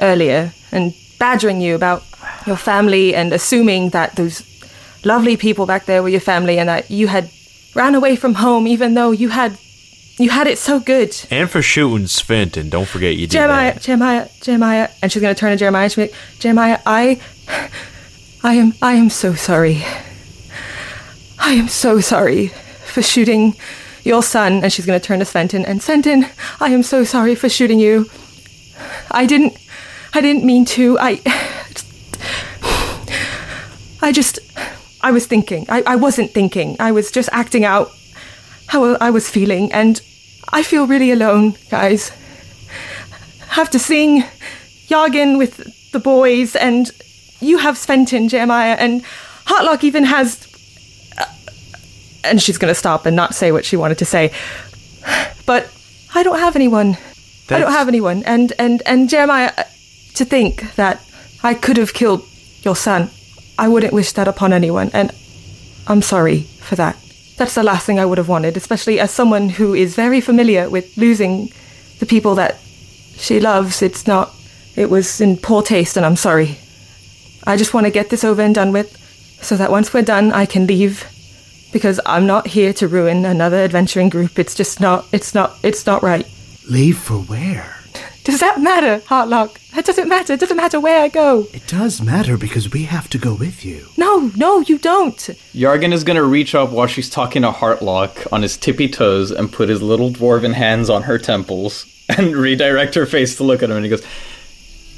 earlier 0.00 0.52
and 0.70 0.94
badgering 1.18 1.62
you 1.62 1.74
about 1.74 2.04
your 2.46 2.56
family 2.56 3.14
and 3.14 3.32
assuming 3.32 3.88
that 3.90 4.16
those 4.16 4.42
lovely 5.02 5.34
people 5.34 5.64
back 5.64 5.86
there 5.86 6.02
were 6.02 6.10
your 6.10 6.20
family 6.20 6.58
and 6.58 6.68
that 6.68 6.90
you 6.90 7.08
had 7.08 7.30
ran 7.74 7.94
away 7.94 8.14
from 8.14 8.34
home 8.34 8.66
even 8.66 8.92
though 8.92 9.12
you 9.12 9.30
had 9.30 9.56
you 10.18 10.28
had 10.28 10.46
it 10.46 10.58
so 10.58 10.78
good. 10.78 11.16
And 11.30 11.50
for 11.50 11.62
shooting 11.62 12.04
Sventon, 12.04 12.68
don't 12.68 12.86
forget 12.86 13.14
you 13.14 13.26
did 13.26 13.30
Jeremiah, 13.30 13.72
that. 13.72 13.82
Jeremiah, 13.82 14.28
Jeremiah, 14.42 14.88
and 15.00 15.10
she's 15.10 15.22
gonna 15.22 15.34
turn 15.34 15.52
to 15.52 15.56
Jeremiah. 15.56 15.84
And 15.84 15.92
she's 15.92 16.10
like, 16.12 16.14
Jeremiah, 16.38 16.78
I, 16.84 17.18
I 18.44 18.54
am, 18.54 18.74
I 18.82 18.92
am 18.92 19.08
so 19.08 19.32
sorry. 19.32 19.82
I 21.38 21.52
am 21.52 21.66
so 21.66 22.00
sorry 22.00 22.52
for 22.92 23.02
shooting 23.02 23.56
your 24.04 24.22
son. 24.22 24.62
And 24.62 24.72
she's 24.72 24.86
gonna 24.86 25.00
turn 25.00 25.18
to 25.20 25.24
Sventon. 25.24 25.64
And 25.66 25.80
Sventon, 25.80 26.30
I 26.60 26.70
am 26.70 26.82
so 26.82 27.04
sorry 27.04 27.34
for 27.34 27.48
shooting 27.48 27.80
you. 27.80 28.06
I 29.10 29.26
didn't, 29.26 29.56
I 30.14 30.20
didn't 30.20 30.44
mean 30.44 30.64
to. 30.76 30.98
I, 30.98 31.20
I 34.02 34.12
just, 34.12 34.38
I 35.00 35.10
was 35.10 35.26
thinking. 35.26 35.66
I, 35.68 35.82
I 35.86 35.96
wasn't 35.96 36.32
thinking. 36.32 36.76
I 36.78 36.92
was 36.92 37.10
just 37.10 37.28
acting 37.32 37.64
out 37.64 37.90
how 38.66 38.96
I 38.96 39.10
was 39.10 39.28
feeling, 39.28 39.72
and 39.72 40.00
I 40.52 40.62
feel 40.62 40.86
really 40.86 41.10
alone, 41.10 41.56
guys. 41.70 42.10
Have 43.48 43.70
to 43.70 43.78
sing 43.78 44.24
Jargon 44.86 45.38
with 45.38 45.92
the 45.92 45.98
boys, 45.98 46.56
and 46.56 46.90
you 47.40 47.58
have 47.58 47.76
Sventon, 47.76 48.28
Jeremiah, 48.28 48.76
and 48.78 49.02
Hartlock 49.46 49.84
even 49.84 50.04
has. 50.04 50.48
And 52.24 52.40
she's 52.40 52.58
going 52.58 52.70
to 52.70 52.78
stop 52.78 53.06
and 53.06 53.16
not 53.16 53.34
say 53.34 53.52
what 53.52 53.64
she 53.64 53.76
wanted 53.76 53.98
to 53.98 54.04
say. 54.04 54.32
But 55.46 55.72
I 56.14 56.22
don't 56.22 56.38
have 56.38 56.56
anyone. 56.56 56.96
I 57.50 57.58
don't 57.58 57.72
have 57.72 57.88
anyone. 57.88 58.22
And, 58.24 58.52
and, 58.58 58.82
and 58.86 59.08
Jeremiah, 59.08 59.52
uh, 59.56 59.64
to 60.14 60.24
think 60.24 60.74
that 60.76 61.00
I 61.42 61.54
could 61.54 61.76
have 61.76 61.92
killed 61.92 62.26
your 62.62 62.76
son, 62.76 63.10
I 63.58 63.68
wouldn't 63.68 63.92
wish 63.92 64.12
that 64.12 64.28
upon 64.28 64.52
anyone. 64.52 64.90
And 64.92 65.12
I'm 65.86 66.02
sorry 66.02 66.42
for 66.60 66.76
that. 66.76 66.96
That's 67.36 67.54
the 67.54 67.62
last 67.62 67.86
thing 67.86 67.98
I 67.98 68.04
would 68.04 68.18
have 68.18 68.28
wanted, 68.28 68.56
especially 68.56 69.00
as 69.00 69.10
someone 69.10 69.48
who 69.48 69.74
is 69.74 69.94
very 69.96 70.20
familiar 70.20 70.70
with 70.70 70.96
losing 70.96 71.50
the 71.98 72.06
people 72.06 72.34
that 72.36 72.58
she 73.16 73.40
loves. 73.40 73.82
It's 73.82 74.06
not, 74.06 74.34
it 74.76 74.88
was 74.90 75.20
in 75.20 75.36
poor 75.36 75.62
taste, 75.62 75.96
and 75.96 76.06
I'm 76.06 76.16
sorry. 76.16 76.58
I 77.44 77.56
just 77.56 77.74
want 77.74 77.86
to 77.86 77.90
get 77.90 78.10
this 78.10 78.24
over 78.24 78.42
and 78.42 78.54
done 78.54 78.72
with 78.72 78.96
so 79.42 79.56
that 79.56 79.70
once 79.70 79.92
we're 79.92 80.02
done, 80.02 80.32
I 80.32 80.46
can 80.46 80.66
leave. 80.66 81.04
Because 81.72 81.98
I'm 82.04 82.26
not 82.26 82.48
here 82.48 82.72
to 82.74 82.86
ruin 82.86 83.24
another 83.24 83.56
adventuring 83.56 84.10
group. 84.10 84.38
It's 84.38 84.54
just 84.54 84.80
not, 84.80 85.06
it's 85.12 85.34
not, 85.34 85.58
it's 85.62 85.86
not 85.86 86.02
right. 86.02 86.26
Leave 86.68 86.98
for 86.98 87.18
where? 87.18 87.76
Does 88.24 88.38
that 88.40 88.60
matter, 88.60 89.02
Heartlock? 89.06 89.58
That 89.74 89.84
doesn't 89.84 90.08
matter. 90.08 90.34
It 90.34 90.40
doesn't 90.40 90.56
matter 90.56 90.78
where 90.78 91.00
I 91.00 91.08
go. 91.08 91.46
It 91.52 91.66
does 91.66 92.00
matter 92.00 92.36
because 92.36 92.70
we 92.70 92.84
have 92.84 93.08
to 93.10 93.18
go 93.18 93.34
with 93.34 93.64
you. 93.64 93.86
No, 93.96 94.30
no, 94.36 94.60
you 94.60 94.78
don't. 94.78 95.16
Yargan 95.52 95.92
is 95.92 96.04
gonna 96.04 96.22
reach 96.22 96.54
up 96.54 96.70
while 96.70 96.86
she's 96.86 97.10
talking 97.10 97.42
to 97.42 97.50
Heartlock 97.50 98.32
on 98.32 98.42
his 98.42 98.56
tippy 98.56 98.88
toes 98.88 99.32
and 99.32 99.52
put 99.52 99.68
his 99.68 99.82
little 99.82 100.10
dwarven 100.10 100.52
hands 100.52 100.88
on 100.88 101.02
her 101.02 101.18
temples 101.18 101.86
and 102.16 102.36
redirect 102.36 102.94
her 102.94 103.06
face 103.06 103.36
to 103.38 103.44
look 103.44 103.62
at 103.62 103.70
him. 103.70 103.76
And 103.76 103.84
he 103.84 103.90
goes, 103.90 104.04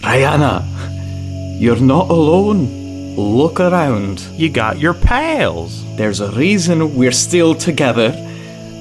Rihanna, 0.00 1.60
you're 1.60 1.80
not 1.80 2.10
alone. 2.10 2.83
Look 3.16 3.60
around. 3.60 4.20
You 4.32 4.50
got 4.50 4.80
your 4.80 4.92
pals. 4.94 5.84
There's 5.96 6.20
a 6.20 6.32
reason 6.32 6.96
we're 6.96 7.12
still 7.12 7.54
together 7.54 8.12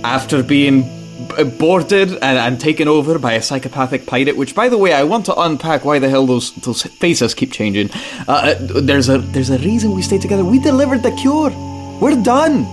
after 0.04 0.42
being 0.42 0.82
b- 1.38 1.44
boarded 1.44 2.14
and, 2.14 2.38
and 2.40 2.60
taken 2.60 2.88
over 2.88 3.20
by 3.20 3.34
a 3.34 3.42
psychopathic 3.44 4.08
pirate. 4.08 4.36
Which, 4.36 4.56
by 4.56 4.70
the 4.70 4.78
way, 4.78 4.92
I 4.94 5.04
want 5.04 5.28
to 5.28 5.36
unpack 5.36 5.86
why 5.86 6.00
the 6.00 6.10
hell 6.10 6.26
those 6.26 6.52
those 6.56 6.82
faces 6.82 7.36
keep 7.36 7.52
changing. 7.52 7.92
Uh, 8.28 8.32
uh, 8.32 8.56
there's 8.82 9.08
a 9.08 9.20
there's 9.20 9.52
a 9.52 9.60
reason 9.60 9.92
we 9.92 10.02
stay 10.02 10.18
together. 10.18 10.44
We 10.44 10.58
delivered 10.58 11.04
the 11.04 11.12
cure. 11.12 11.52
We're 12.02 12.22
done. 12.24 12.66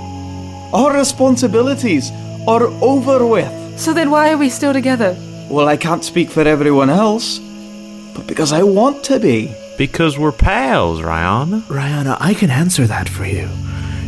Our 0.72 0.96
responsibilities 0.96 2.10
are 2.48 2.64
over 2.80 3.26
with. 3.26 3.78
So 3.78 3.92
then 3.92 4.10
why 4.10 4.32
are 4.32 4.38
we 4.38 4.48
still 4.48 4.72
together? 4.72 5.14
Well, 5.50 5.68
I 5.68 5.76
can't 5.76 6.04
speak 6.04 6.30
for 6.30 6.42
everyone 6.42 6.88
else, 6.88 7.38
but 8.14 8.26
because 8.26 8.52
I 8.52 8.62
want 8.62 9.04
to 9.04 9.18
be. 9.20 9.52
Because 9.80 10.18
we're 10.18 10.30
pals, 10.30 11.00
Rihanna. 11.00 11.62
Rihanna, 11.62 12.18
I 12.20 12.34
can 12.34 12.50
answer 12.50 12.86
that 12.86 13.08
for 13.08 13.24
you. 13.24 13.48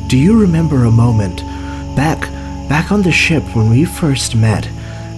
Do 0.06 0.18
you 0.18 0.38
remember 0.38 0.84
a 0.84 0.90
moment 0.90 1.38
back 1.96 2.20
back 2.68 2.92
on 2.92 3.00
the 3.00 3.10
ship 3.10 3.42
when 3.56 3.70
we 3.70 3.86
first 3.86 4.36
met? 4.36 4.66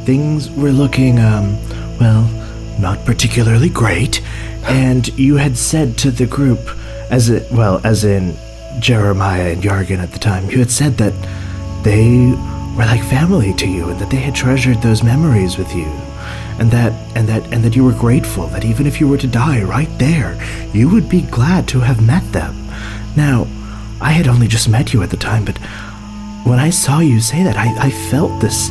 Things 0.04 0.48
were 0.52 0.70
looking 0.70 1.18
um 1.18 1.58
well, 1.98 2.22
not 2.78 3.04
particularly 3.04 3.68
great, 3.68 4.22
and 4.62 5.08
you 5.18 5.34
had 5.38 5.56
said 5.58 5.98
to 5.98 6.12
the 6.12 6.26
group 6.26 6.60
as 7.10 7.30
it 7.30 7.50
well, 7.50 7.80
as 7.82 8.04
in 8.04 8.36
Jeremiah 8.78 9.54
and 9.54 9.60
Yargan 9.60 9.98
at 9.98 10.12
the 10.12 10.20
time, 10.20 10.48
you 10.48 10.60
had 10.60 10.70
said 10.70 10.98
that 10.98 11.14
they 11.82 12.30
were 12.76 12.86
like 12.86 13.02
family 13.02 13.54
to 13.54 13.66
you 13.66 13.88
and 13.88 13.98
that 13.98 14.10
they 14.10 14.22
had 14.28 14.36
treasured 14.36 14.80
those 14.82 15.02
memories 15.02 15.58
with 15.58 15.74
you 15.74 15.90
and 16.58 16.70
that 16.70 16.92
and 17.16 17.28
that 17.28 17.52
and 17.52 17.62
that 17.64 17.76
you 17.76 17.84
were 17.84 17.92
grateful 17.92 18.46
that 18.48 18.64
even 18.64 18.86
if 18.86 19.00
you 19.00 19.08
were 19.08 19.18
to 19.18 19.26
die 19.26 19.62
right 19.62 19.90
there 19.98 20.38
you 20.72 20.88
would 20.88 21.08
be 21.08 21.22
glad 21.22 21.66
to 21.68 21.80
have 21.80 22.06
met 22.06 22.24
them. 22.32 22.54
Now 23.16 23.46
i 24.00 24.10
had 24.10 24.28
only 24.28 24.48
just 24.48 24.68
met 24.68 24.92
you 24.92 25.02
at 25.02 25.10
the 25.10 25.16
time 25.16 25.44
but 25.44 25.56
when 26.44 26.58
i 26.58 26.68
saw 26.68 26.98
you 26.98 27.20
say 27.20 27.42
that 27.42 27.56
i, 27.56 27.86
I 27.86 27.90
felt 28.10 28.40
this 28.40 28.70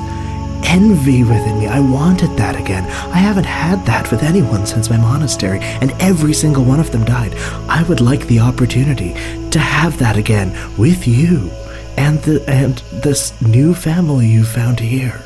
envy 0.65 1.23
within 1.23 1.59
me. 1.59 1.67
I 1.67 1.79
wanted 1.79 2.37
that 2.37 2.55
again. 2.55 2.85
I 3.11 3.17
haven't 3.17 3.45
had 3.45 3.85
that 3.85 4.09
with 4.11 4.23
anyone 4.23 4.65
since 4.65 4.89
my 4.89 4.97
monastery 4.97 5.59
and 5.59 5.91
every 5.99 6.33
single 6.33 6.63
one 6.63 6.79
of 6.79 6.91
them 6.91 7.03
died. 7.03 7.33
I 7.69 7.83
would 7.83 8.01
like 8.01 8.27
the 8.27 8.39
opportunity 8.39 9.13
to 9.49 9.59
have 9.59 9.97
that 9.99 10.17
again 10.17 10.55
with 10.77 11.07
you 11.07 11.51
and 11.97 12.19
the 12.23 12.43
and 12.47 12.77
this 12.91 13.39
new 13.41 13.73
family 13.73 14.27
you 14.27 14.43
found 14.43 14.79
here 14.79 15.21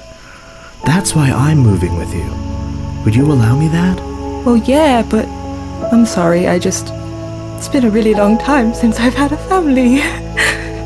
that's 0.86 1.16
why 1.16 1.30
I'm 1.32 1.60
moving 1.60 1.98
with 1.98 2.14
you. 2.14 2.30
Would 3.04 3.16
you 3.16 3.26
allow 3.32 3.56
me 3.58 3.68
that? 3.70 3.98
Well, 4.46 4.58
yeah, 4.58 5.02
but 5.10 5.26
I'm 5.92 6.06
sorry. 6.06 6.48
I 6.48 6.60
just. 6.60 6.92
It's 7.58 7.68
been 7.70 7.86
a 7.86 7.90
really 7.90 8.14
long 8.14 8.38
time 8.38 8.74
since 8.74 9.00
I've 9.00 9.16
had 9.16 9.32
a 9.32 9.38
family. 9.50 10.00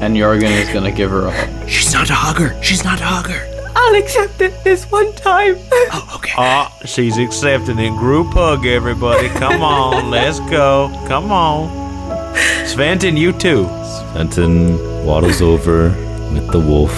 And 0.02 0.16
Yargan 0.16 0.50
is 0.50 0.68
gonna 0.70 0.92
give 0.92 1.12
her 1.12 1.28
a 1.28 1.32
hug. 1.32 1.70
She's 1.70 1.94
not 1.94 2.10
a 2.10 2.16
hugger. 2.16 2.58
She's 2.64 2.84
not 2.84 3.00
a 3.00 3.04
hugger. 3.04 3.40
I'll 3.76 3.94
accept 4.02 4.42
it 4.42 4.64
this 4.64 4.90
one 4.92 5.14
time. 5.14 5.58
Oh, 5.94 6.14
okay. 6.16 6.34
Ah, 6.38 6.76
she's 6.86 7.20
accepting 7.20 7.78
it. 7.78 7.92
Group 8.00 8.34
hug, 8.34 8.66
everybody. 8.66 9.28
Come 9.30 9.62
on, 9.62 10.10
let's 10.18 10.40
go. 10.40 10.90
Come 11.08 11.32
on. 11.32 11.70
Sventon, 12.66 13.16
you 13.16 13.32
too. 13.32 13.66
Fenton 14.14 15.06
waddles 15.06 15.40
over 15.42 15.90
with 16.34 16.50
the 16.52 16.60
wolf, 16.60 16.92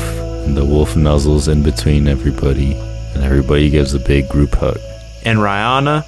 and 0.46 0.58
the 0.58 0.66
wolf 0.66 0.96
nuzzles 0.96 1.52
in 1.52 1.64
between 1.64 2.08
everybody, 2.08 2.74
and 3.14 3.24
everybody 3.24 3.70
gives 3.70 3.94
a 3.94 4.00
big 4.00 4.28
group 4.30 4.54
hug. 4.56 4.78
And 5.26 5.40
Rihanna, 5.40 6.06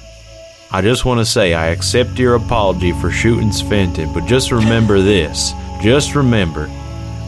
I 0.70 0.82
just 0.82 1.04
want 1.04 1.20
to 1.20 1.24
say 1.24 1.54
I 1.54 1.68
accept 1.68 2.18
your 2.18 2.34
apology 2.34 2.92
for 2.92 3.10
shooting 3.10 3.48
Sventon, 3.48 4.12
but 4.12 4.26
just 4.26 4.50
remember 4.52 5.00
this. 5.00 5.52
Just 5.82 6.14
remember, 6.14 6.70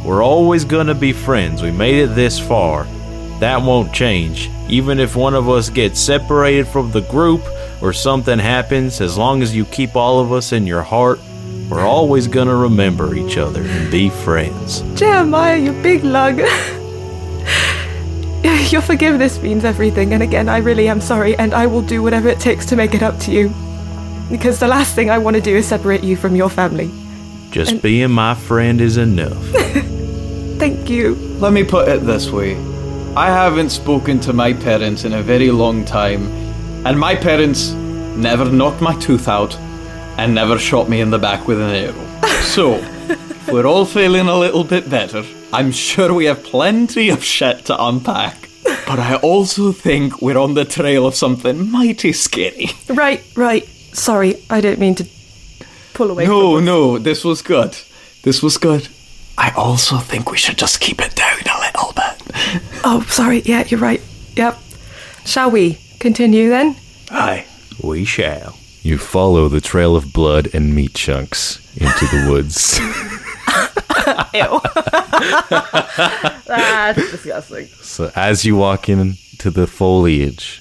we're 0.04 0.22
always 0.22 0.64
going 0.64 0.88
to 0.88 0.94
be 0.94 1.12
friends. 1.12 1.62
We 1.62 1.70
made 1.70 1.96
it 1.96 2.14
this 2.14 2.38
far. 2.38 2.84
That 3.40 3.62
won't 3.62 3.92
change. 3.92 4.50
Even 4.68 4.98
if 4.98 5.16
one 5.16 5.34
of 5.34 5.48
us 5.48 5.70
gets 5.70 6.00
separated 6.00 6.66
from 6.66 6.90
the 6.90 7.02
group 7.02 7.42
or 7.80 7.92
something 7.92 8.38
happens, 8.38 9.00
as 9.00 9.16
long 9.16 9.42
as 9.42 9.54
you 9.54 9.64
keep 9.64 9.96
all 9.96 10.20
of 10.20 10.32
us 10.32 10.52
in 10.52 10.66
your 10.66 10.82
heart, 10.82 11.20
we're 11.70 11.86
always 11.86 12.26
going 12.26 12.48
to 12.48 12.56
remember 12.56 13.14
each 13.14 13.36
other 13.36 13.62
and 13.62 13.90
be 13.90 14.10
friends. 14.10 14.80
Jeremiah, 14.98 15.56
you 15.56 15.72
big 15.82 16.02
lug. 16.02 16.40
Your 18.70 18.82
forgiveness 18.82 19.40
means 19.40 19.64
everything, 19.64 20.12
and 20.12 20.22
again, 20.22 20.48
I 20.48 20.58
really 20.58 20.88
am 20.88 21.00
sorry, 21.00 21.36
and 21.36 21.54
I 21.54 21.66
will 21.66 21.82
do 21.82 22.02
whatever 22.02 22.28
it 22.28 22.38
takes 22.38 22.66
to 22.66 22.76
make 22.76 22.94
it 22.94 23.02
up 23.02 23.18
to 23.20 23.32
you. 23.32 23.52
Because 24.30 24.58
the 24.58 24.68
last 24.68 24.94
thing 24.94 25.10
I 25.10 25.18
want 25.18 25.36
to 25.36 25.42
do 25.42 25.56
is 25.56 25.66
separate 25.66 26.04
you 26.04 26.16
from 26.16 26.36
your 26.36 26.50
family. 26.50 26.90
Just 27.50 27.80
being 27.80 28.10
my 28.10 28.34
friend 28.34 28.80
is 28.80 28.98
enough. 28.98 29.42
Thank 30.58 30.90
you. 30.90 31.14
Let 31.40 31.52
me 31.52 31.64
put 31.64 31.88
it 31.88 32.00
this 32.00 32.30
way 32.30 32.56
I 33.16 33.26
haven't 33.26 33.70
spoken 33.70 34.20
to 34.20 34.32
my 34.32 34.52
parents 34.52 35.04
in 35.04 35.14
a 35.14 35.22
very 35.22 35.50
long 35.50 35.84
time, 35.84 36.26
and 36.86 36.98
my 36.98 37.16
parents 37.16 37.70
never 37.72 38.44
knocked 38.44 38.82
my 38.82 38.94
tooth 39.00 39.28
out 39.28 39.56
and 40.18 40.34
never 40.34 40.58
shot 40.58 40.88
me 40.88 41.00
in 41.00 41.10
the 41.10 41.18
back 41.18 41.48
with 41.48 41.60
an 41.60 41.70
arrow. 41.70 42.40
So, 42.42 42.84
we're 43.52 43.66
all 43.66 43.86
feeling 43.86 44.28
a 44.28 44.36
little 44.36 44.62
bit 44.62 44.90
better. 44.90 45.24
I'm 45.52 45.72
sure 45.72 46.12
we 46.12 46.26
have 46.26 46.42
plenty 46.44 47.08
of 47.10 47.24
shit 47.24 47.66
to 47.66 47.76
unpack. 47.82 48.48
But 48.86 48.98
I 48.98 49.16
also 49.16 49.72
think 49.72 50.20
we're 50.20 50.38
on 50.38 50.54
the 50.54 50.64
trail 50.64 51.06
of 51.06 51.14
something 51.14 51.70
mighty 51.70 52.12
scary. 52.12 52.70
Right, 52.88 53.22
right. 53.34 53.66
Sorry, 53.92 54.42
I 54.50 54.60
didn't 54.60 54.78
mean 54.78 54.94
to 54.96 55.08
pull 55.94 56.10
away. 56.10 56.26
No, 56.26 56.56
from 56.56 56.64
no, 56.64 56.98
this 56.98 57.24
was 57.24 57.42
good. 57.42 57.78
This 58.22 58.42
was 58.42 58.58
good. 58.58 58.88
I 59.38 59.52
also 59.56 59.98
think 59.98 60.30
we 60.30 60.36
should 60.36 60.58
just 60.58 60.80
keep 60.80 61.00
it 61.00 61.14
down 61.14 61.38
a 61.40 61.60
little 61.60 61.92
bit. 61.94 62.62
Oh, 62.84 63.04
sorry. 63.08 63.40
Yeah, 63.40 63.64
you're 63.68 63.80
right. 63.80 64.02
Yep. 64.36 64.58
Shall 65.24 65.50
we? 65.50 65.78
continue 65.98 66.48
then? 66.48 66.76
Aye. 67.10 67.46
We 67.82 68.04
shall. 68.04 68.56
You 68.82 68.98
follow 68.98 69.48
the 69.48 69.60
trail 69.60 69.96
of 69.96 70.12
blood 70.12 70.48
and 70.54 70.74
meat 70.74 70.94
chunks 70.94 71.58
into 71.76 72.06
the 72.06 72.30
woods. 72.30 72.78
Ew. 74.34 74.60
That's 76.46 77.10
disgusting. 77.10 77.66
so 77.66 78.10
as 78.16 78.44
you 78.44 78.56
walk 78.56 78.88
into 78.88 79.50
the 79.50 79.66
foliage, 79.66 80.60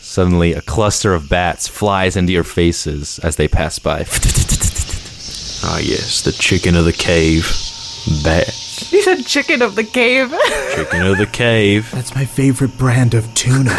suddenly 0.00 0.52
a 0.52 0.60
cluster 0.62 1.14
of 1.14 1.28
bats 1.28 1.68
flies 1.68 2.16
into 2.16 2.32
your 2.32 2.44
faces 2.44 3.18
as 3.20 3.36
they 3.36 3.48
pass 3.48 3.78
by. 3.78 4.06
Ah, 5.62 5.78
yes, 5.78 6.22
the 6.22 6.32
chicken 6.32 6.74
of 6.74 6.86
the 6.86 6.92
cave. 6.92 7.42
Bat. 8.24 8.46
You 8.90 9.02
said 9.02 9.26
chicken 9.26 9.60
of 9.60 9.74
the 9.74 9.84
cave. 9.84 10.34
Chicken 10.74 11.04
of 11.04 11.18
the 11.18 11.26
cave. 11.30 11.90
That's 11.92 12.14
my 12.14 12.24
favorite 12.24 12.78
brand 12.78 13.12
of 13.12 13.32
tuna. 13.34 13.70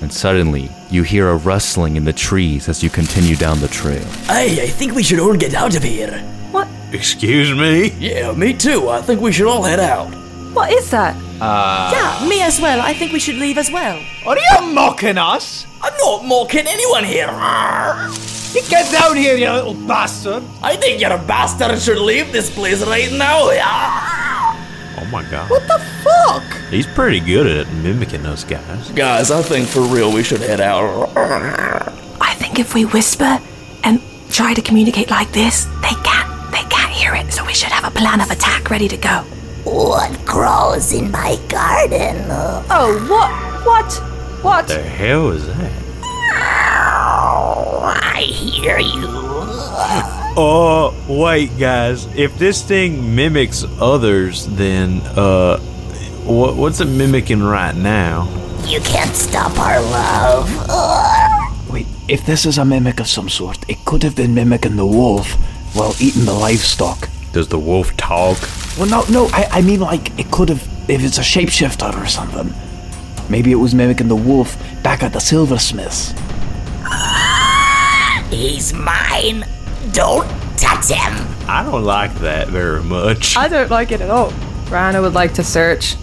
and 0.00 0.12
suddenly, 0.12 0.70
you 0.92 1.02
hear 1.02 1.28
a 1.30 1.36
rustling 1.36 1.96
in 1.96 2.04
the 2.04 2.12
trees 2.12 2.68
as 2.68 2.84
you 2.84 2.88
continue 2.88 3.34
down 3.34 3.58
the 3.60 3.66
trail. 3.66 4.04
Hey, 4.28 4.62
I 4.62 4.68
think 4.68 4.94
we 4.94 5.02
should 5.02 5.18
all 5.18 5.36
get 5.36 5.54
out 5.54 5.74
of 5.76 5.82
here. 5.82 6.22
Excuse 6.92 7.52
me? 7.54 7.90
Yeah, 7.98 8.32
me 8.32 8.52
too. 8.54 8.88
I 8.88 9.02
think 9.02 9.20
we 9.20 9.32
should 9.32 9.46
all 9.46 9.62
head 9.62 9.80
out. 9.80 10.08
what 10.54 10.72
is 10.72 10.90
that? 10.90 11.14
Uh, 11.40 11.90
yeah, 11.92 12.28
me 12.28 12.42
as 12.42 12.60
well. 12.60 12.80
I 12.80 12.92
think 12.94 13.12
we 13.12 13.20
should 13.20 13.36
leave 13.36 13.58
as 13.58 13.70
well. 13.70 14.02
Are 14.26 14.36
you 14.36 14.72
mocking 14.74 15.18
us? 15.18 15.66
I'm 15.82 15.94
not 15.98 16.24
mocking 16.24 16.66
anyone 16.66 17.04
here. 17.04 17.28
You 18.54 18.62
get 18.68 18.90
down 18.90 19.14
here, 19.16 19.36
you 19.36 19.48
little 19.50 19.74
bastard. 19.86 20.42
I 20.62 20.74
think 20.76 21.00
you're 21.00 21.12
a 21.12 21.18
bastard 21.18 21.70
and 21.72 21.80
should 21.80 21.98
leave 21.98 22.32
this 22.32 22.50
place 22.50 22.84
right 22.86 23.12
now. 23.12 24.24
Oh 25.00 25.04
my 25.12 25.22
god. 25.30 25.48
What 25.48 25.62
the 25.68 25.78
fuck? 26.02 26.42
He's 26.70 26.86
pretty 26.86 27.20
good 27.20 27.46
at 27.46 27.72
mimicking 27.72 28.24
those 28.24 28.42
guys. 28.42 28.90
Guys, 28.90 29.30
I 29.30 29.42
think 29.42 29.68
for 29.68 29.80
real 29.80 30.12
we 30.12 30.24
should 30.24 30.40
head 30.40 30.60
out. 30.60 31.08
I 32.20 32.34
think 32.34 32.58
if 32.58 32.74
we 32.74 32.84
whisper 32.84 33.38
and 33.84 34.02
try 34.30 34.54
to 34.54 34.60
communicate 34.60 35.08
like 35.08 35.30
this, 35.30 35.66
they 35.82 35.94
can't. 36.02 36.17
They 37.08 37.16
hear 37.16 37.26
it. 37.26 37.32
So 37.32 37.44
we 37.44 37.54
should 37.54 37.70
have 37.70 37.84
a 37.84 37.90
plan 37.96 38.20
of 38.20 38.30
attack 38.30 38.70
ready 38.70 38.88
to 38.88 38.96
go. 38.96 39.22
What 39.64 40.24
grows 40.24 40.92
in 40.92 41.10
my 41.10 41.38
garden? 41.48 42.26
Oh, 42.70 43.06
what? 43.08 43.30
What? 43.66 43.92
What? 44.42 44.68
The 44.68 44.82
hell 44.82 45.30
is 45.30 45.46
that? 45.46 45.72
I 47.94 48.20
hear 48.20 48.78
you. 48.78 49.08
Oh, 50.40 50.94
wait, 51.08 51.58
guys. 51.58 52.06
If 52.14 52.38
this 52.38 52.62
thing 52.62 53.16
mimics 53.16 53.64
others, 53.80 54.46
then, 54.46 55.00
uh, 55.16 55.58
what, 56.24 56.54
what's 56.54 56.78
it 56.80 56.84
mimicking 56.84 57.42
right 57.42 57.74
now? 57.74 58.28
You 58.64 58.78
can't 58.82 59.16
stop 59.16 59.58
our 59.58 59.80
love. 59.80 61.68
Wait, 61.68 61.88
if 62.06 62.24
this 62.24 62.46
is 62.46 62.56
a 62.56 62.64
mimic 62.64 63.00
of 63.00 63.08
some 63.08 63.28
sort, 63.28 63.68
it 63.68 63.84
could 63.84 64.04
have 64.04 64.14
been 64.14 64.32
mimicking 64.32 64.76
the 64.76 64.86
wolf 64.86 65.36
while 65.74 65.94
eating 66.00 66.24
the 66.24 66.32
livestock. 66.32 67.08
Does 67.32 67.48
the 67.48 67.58
wolf 67.58 67.96
talk? 67.96 68.38
Well, 68.78 68.88
no, 68.88 69.04
no, 69.10 69.28
I, 69.32 69.48
I 69.52 69.60
mean, 69.62 69.80
like, 69.80 70.18
it 70.18 70.30
could 70.30 70.48
have, 70.48 70.62
if 70.88 71.02
it's 71.02 71.18
a 71.18 71.22
shapeshifter 71.22 71.94
or 72.02 72.06
something. 72.06 72.52
Maybe 73.28 73.52
it 73.52 73.56
was 73.56 73.74
mimicking 73.74 74.08
the 74.08 74.16
wolf 74.16 74.56
back 74.82 75.02
at 75.02 75.12
the 75.12 75.20
silversmiths. 75.20 76.12
He's 78.30 78.72
mine. 78.72 79.44
Don't 79.92 80.28
touch 80.56 80.88
him. 80.88 81.26
I 81.48 81.62
don't 81.64 81.84
like 81.84 82.14
that 82.16 82.48
very 82.48 82.82
much. 82.82 83.36
I 83.36 83.48
don't 83.48 83.70
like 83.70 83.90
it 83.92 84.00
at 84.00 84.10
all. 84.10 84.32
Rana 84.70 85.00
would 85.00 85.14
like 85.14 85.34
to 85.34 85.44
search. 85.44 85.96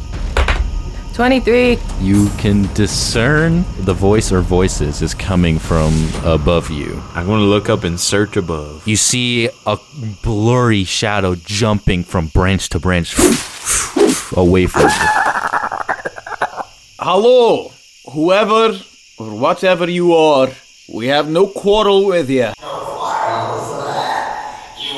23. 1.16 1.80
You 2.02 2.28
can 2.38 2.64
discern 2.74 3.64
the 3.80 3.94
voice 3.94 4.34
or 4.34 4.42
voices 4.42 5.02
is 5.02 5.14
coming 5.14 5.58
from 5.60 6.10
above 6.26 6.70
you. 6.70 7.02
I'm 7.14 7.26
gonna 7.26 7.44
look 7.44 7.70
up 7.70 7.86
and 7.86 7.98
search 7.98 8.36
above. 8.36 8.86
You 8.86 8.98
see 8.98 9.48
a 9.66 9.78
blurry 10.24 10.84
shadow 10.84 11.36
jumping 11.36 12.04
from 12.04 12.28
branch 12.28 12.68
to 12.72 12.80
branch 12.80 13.16
away 14.36 14.68
from 14.68 14.82
you. 14.82 14.90
Hello, 17.00 17.72
whoever 18.12 18.78
or 19.18 19.40
whatever 19.40 19.90
you 19.90 20.14
are, 20.14 20.50
we 20.90 21.08
have 21.08 21.30
no 21.30 21.48
quarrel 21.48 22.08
with 22.08 22.30
you. 22.30 22.52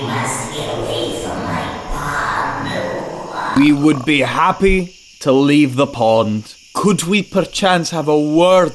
Must 0.01 0.51
be 0.51 0.63
away 0.65 1.21
from 1.21 1.37
my 1.43 1.61
pawn. 1.93 3.61
We 3.61 3.71
would 3.71 4.03
be 4.03 4.21
happy 4.21 4.96
to 5.19 5.31
leave 5.31 5.75
the 5.75 5.87
pond. 5.87 6.55
Could 6.73 7.03
we 7.03 7.23
perchance 7.23 7.89
have 7.91 8.07
a 8.07 8.19
word? 8.19 8.73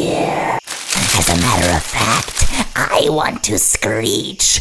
As 0.00 1.28
a 1.28 1.36
matter 1.40 1.76
of 1.76 1.82
fact, 1.82 2.76
I 2.76 3.08
want 3.10 3.42
to 3.44 3.58
screech. 3.58 4.60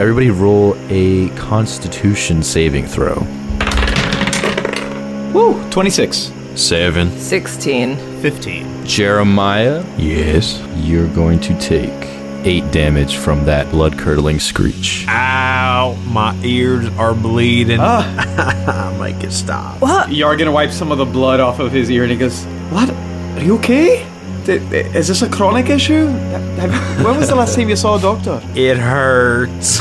Everybody 0.00 0.30
roll 0.30 0.74
a 0.88 1.28
constitution 1.36 2.42
saving 2.42 2.86
throw. 2.86 3.14
Woo, 5.32 5.62
26. 5.70 6.32
Seven. 6.56 7.10
16. 7.18 7.96
15. 8.22 8.84
Jeremiah, 8.86 9.84
Yes. 9.98 10.60
you're 10.76 11.08
going 11.14 11.38
to 11.40 11.58
take 11.60 11.92
eight 12.46 12.70
damage 12.70 13.16
from 13.16 13.44
that 13.44 13.68
blood 13.70 13.98
curdling 13.98 14.38
screech. 14.38 15.04
Ow, 15.08 15.94
my 16.06 16.32
ears 16.44 16.86
are 16.96 17.12
bleeding. 17.14 17.78
Ah. 17.80 18.96
Make 19.00 19.22
it 19.24 19.32
stop. 19.32 19.80
What? 19.80 20.08
Yargan 20.10 20.52
wipes 20.52 20.76
some 20.76 20.92
of 20.92 20.98
the 20.98 21.04
blood 21.04 21.40
off 21.40 21.58
of 21.58 21.72
his 21.72 21.90
ear 21.90 22.04
and 22.04 22.12
he 22.12 22.16
goes, 22.16 22.44
What? 22.70 22.88
Are 22.90 23.42
you 23.42 23.56
okay? 23.58 24.06
Th- 24.44 24.62
th- 24.70 24.94
Is 24.94 25.08
this 25.08 25.22
a 25.22 25.28
chronic 25.28 25.68
issue? 25.68 26.06
When 26.06 27.16
was 27.16 27.28
the 27.28 27.34
last 27.34 27.56
time 27.56 27.68
you 27.68 27.74
saw 27.76 27.96
a 27.96 28.00
doctor? 28.00 28.40
It 28.54 28.76
hurts. 28.78 29.80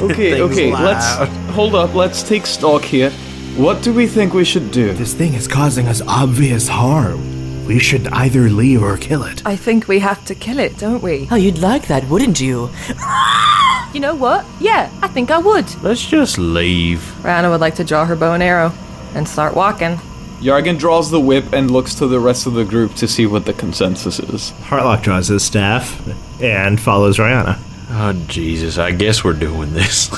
Okay, 0.00 0.40
okay, 0.46 0.72
loud. 0.72 0.84
let's 0.84 1.52
hold 1.54 1.74
up. 1.74 1.94
Let's 1.94 2.22
take 2.22 2.46
stock 2.46 2.82
here. 2.82 3.10
What 3.56 3.82
do 3.82 3.92
we 3.92 4.06
think 4.06 4.34
we 4.34 4.44
should 4.44 4.70
do? 4.70 4.92
This 4.92 5.14
thing 5.14 5.34
is 5.34 5.48
causing 5.48 5.88
us 5.88 6.00
obvious 6.06 6.68
harm. 6.68 7.20
We 7.66 7.78
should 7.78 8.08
either 8.08 8.48
leave 8.50 8.82
or 8.82 8.96
kill 8.96 9.22
it. 9.24 9.42
I 9.46 9.56
think 9.56 9.88
we 9.88 9.98
have 10.00 10.24
to 10.26 10.34
kill 10.34 10.58
it, 10.58 10.76
don't 10.78 11.02
we? 11.02 11.28
Oh, 11.30 11.36
you'd 11.36 11.58
like 11.58 11.86
that, 11.88 12.08
wouldn't 12.08 12.40
you? 12.40 12.70
You 13.94 14.00
know 14.00 14.16
what? 14.16 14.44
Yeah, 14.58 14.90
I 15.02 15.06
think 15.06 15.30
I 15.30 15.38
would. 15.38 15.72
Let's 15.84 16.04
just 16.04 16.36
leave. 16.36 17.24
Rana 17.24 17.48
would 17.48 17.60
like 17.60 17.76
to 17.76 17.84
draw 17.84 18.04
her 18.04 18.16
bow 18.16 18.32
and 18.34 18.42
arrow 18.42 18.72
and 19.14 19.26
start 19.28 19.54
walking. 19.54 19.98
Yargan 20.40 20.80
draws 20.80 21.12
the 21.12 21.20
whip 21.20 21.52
and 21.52 21.70
looks 21.70 21.94
to 21.94 22.08
the 22.08 22.18
rest 22.18 22.48
of 22.48 22.54
the 22.54 22.64
group 22.64 22.94
to 22.94 23.06
see 23.06 23.24
what 23.26 23.46
the 23.46 23.52
consensus 23.52 24.18
is. 24.18 24.50
Hartlock 24.62 25.04
draws 25.04 25.28
his 25.28 25.44
staff 25.44 26.02
and 26.42 26.80
follows 26.80 27.18
Rihanna. 27.18 27.56
Oh, 27.90 28.12
Jesus. 28.26 28.78
I 28.78 28.90
guess 28.90 29.22
we're 29.22 29.32
doing 29.32 29.72
this. 29.74 30.10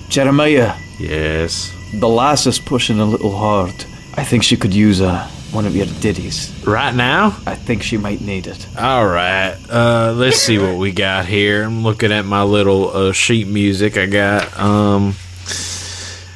Jeremiah, 0.08 0.74
yes. 0.98 1.72
the 1.94 2.08
lass 2.08 2.48
is 2.48 2.58
pushing 2.58 2.98
a 2.98 3.04
little 3.04 3.36
hard. 3.36 3.84
I 4.14 4.24
think 4.24 4.42
she 4.42 4.56
could 4.56 4.74
use 4.74 5.00
uh, 5.00 5.30
one 5.54 5.66
of 5.66 5.76
your 5.76 5.86
ditties. 6.00 6.52
Right 6.66 6.94
now? 6.94 7.36
I 7.46 7.54
think 7.54 7.82
she 7.82 7.96
might 7.96 8.20
need 8.20 8.48
it. 8.48 8.66
All 8.76 9.06
right. 9.06 9.56
Uh, 9.70 10.12
let's 10.16 10.38
see 10.38 10.58
what 10.58 10.76
we 10.76 10.90
got 10.90 11.26
here. 11.26 11.62
I'm 11.62 11.84
looking 11.84 12.10
at 12.12 12.24
my 12.24 12.42
little 12.42 12.90
uh, 12.90 13.12
sheet 13.12 13.46
music 13.46 13.96
I 13.96 14.06
got. 14.06 14.58
Um. 14.58 15.14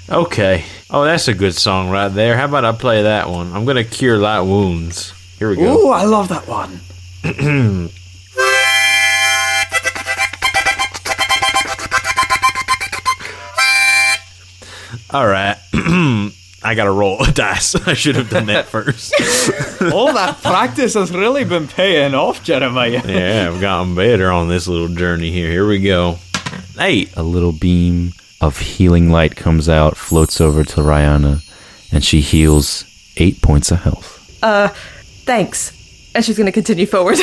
Okay. 0.08 0.64
Oh, 0.88 1.04
that's 1.04 1.28
a 1.28 1.34
good 1.34 1.54
song 1.54 1.90
right 1.90 2.08
there. 2.08 2.36
How 2.36 2.44
about 2.46 2.64
I 2.64 2.72
play 2.72 3.02
that 3.02 3.28
one? 3.28 3.52
I'm 3.52 3.64
gonna 3.64 3.84
cure 3.84 4.16
light 4.18 4.40
wounds. 4.40 5.12
Here 5.38 5.50
we 5.50 5.56
go. 5.56 5.88
Oh, 5.88 5.90
I 5.90 6.04
love 6.04 6.28
that 6.28 6.46
one. 6.46 6.80
All 15.10 15.26
right. 15.26 15.56
I 16.62 16.74
gotta 16.74 16.90
roll 16.90 17.22
a 17.22 17.30
dice. 17.32 17.74
I 17.86 17.94
should 17.94 18.16
have 18.16 18.30
done 18.30 18.46
that 18.46 18.66
first. 18.66 19.14
All 19.92 20.12
that 20.12 20.40
practice 20.42 20.94
has 20.94 21.12
really 21.12 21.44
been 21.44 21.68
paying 21.68 22.14
off, 22.14 22.42
Jeremiah. 22.42 23.02
yeah, 23.06 23.50
I've 23.52 23.60
gotten 23.60 23.94
better 23.94 24.30
on 24.30 24.48
this 24.48 24.66
little 24.66 24.88
journey 24.88 25.30
here. 25.30 25.50
Here 25.50 25.66
we 25.66 25.78
go. 25.80 26.18
Eight. 26.78 27.10
A 27.16 27.22
little 27.22 27.52
beam 27.52 28.12
of 28.40 28.58
healing 28.58 29.10
light 29.10 29.36
comes 29.36 29.68
out, 29.68 29.96
floats 29.96 30.40
over 30.40 30.64
to 30.64 30.80
Rihanna, 30.80 31.44
and 31.92 32.04
she 32.04 32.20
heals 32.20 32.84
eight 33.16 33.40
points 33.42 33.70
of 33.70 33.80
health. 33.82 34.42
Uh, 34.42 34.68
thanks. 35.24 35.72
And 36.14 36.24
she's 36.24 36.36
going 36.36 36.46
to 36.46 36.52
continue 36.52 36.86
forward. 36.86 37.18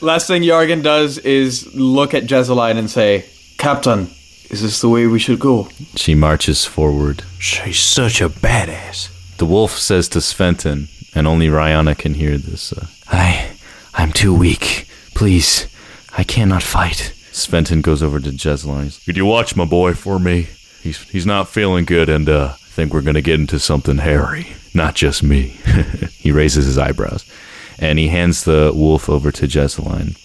Last 0.00 0.26
thing 0.26 0.42
Yargan 0.42 0.82
does 0.82 1.18
is 1.18 1.74
look 1.74 2.14
at 2.14 2.24
Jezeline 2.24 2.76
and 2.78 2.90
say, 2.90 3.24
Captain, 3.58 4.08
is 4.50 4.62
this 4.62 4.80
the 4.80 4.88
way 4.88 5.06
we 5.06 5.18
should 5.18 5.38
go? 5.38 5.68
She 5.94 6.14
marches 6.14 6.64
forward. 6.64 7.22
She's 7.38 7.80
such 7.80 8.20
a 8.20 8.28
badass. 8.28 9.10
The 9.36 9.46
wolf 9.46 9.78
says 9.78 10.08
to 10.10 10.18
Sventon, 10.18 10.88
and 11.14 11.26
only 11.26 11.48
Rihanna 11.48 11.98
can 11.98 12.14
hear 12.14 12.38
this. 12.38 12.72
Uh, 12.72 12.86
I, 13.08 13.50
I'm 13.94 14.12
too 14.12 14.34
weak. 14.34 14.88
Please, 15.14 15.66
I 16.16 16.24
cannot 16.24 16.62
fight. 16.62 17.12
Sventon 17.32 17.82
goes 17.82 18.02
over 18.02 18.20
to 18.20 18.30
Jesline. 18.30 19.04
Could 19.04 19.16
you 19.16 19.26
watch 19.26 19.54
my 19.54 19.64
boy 19.64 19.94
for 19.94 20.18
me? 20.18 20.48
He's 20.82 20.98
he's 21.10 21.26
not 21.26 21.48
feeling 21.48 21.84
good, 21.84 22.08
and 22.08 22.28
uh, 22.28 22.54
I 22.54 22.56
think 22.56 22.92
we're 22.92 23.02
gonna 23.02 23.20
get 23.20 23.40
into 23.40 23.58
something 23.58 23.98
hairy. 23.98 24.48
Not 24.74 24.94
just 24.94 25.22
me. 25.22 25.48
he 26.18 26.32
raises 26.32 26.66
his 26.66 26.78
eyebrows, 26.78 27.24
and 27.78 27.98
he 27.98 28.08
hands 28.08 28.44
the 28.44 28.72
wolf 28.74 29.08
over 29.08 29.30
to 29.32 29.46
Jesline. 29.46 30.16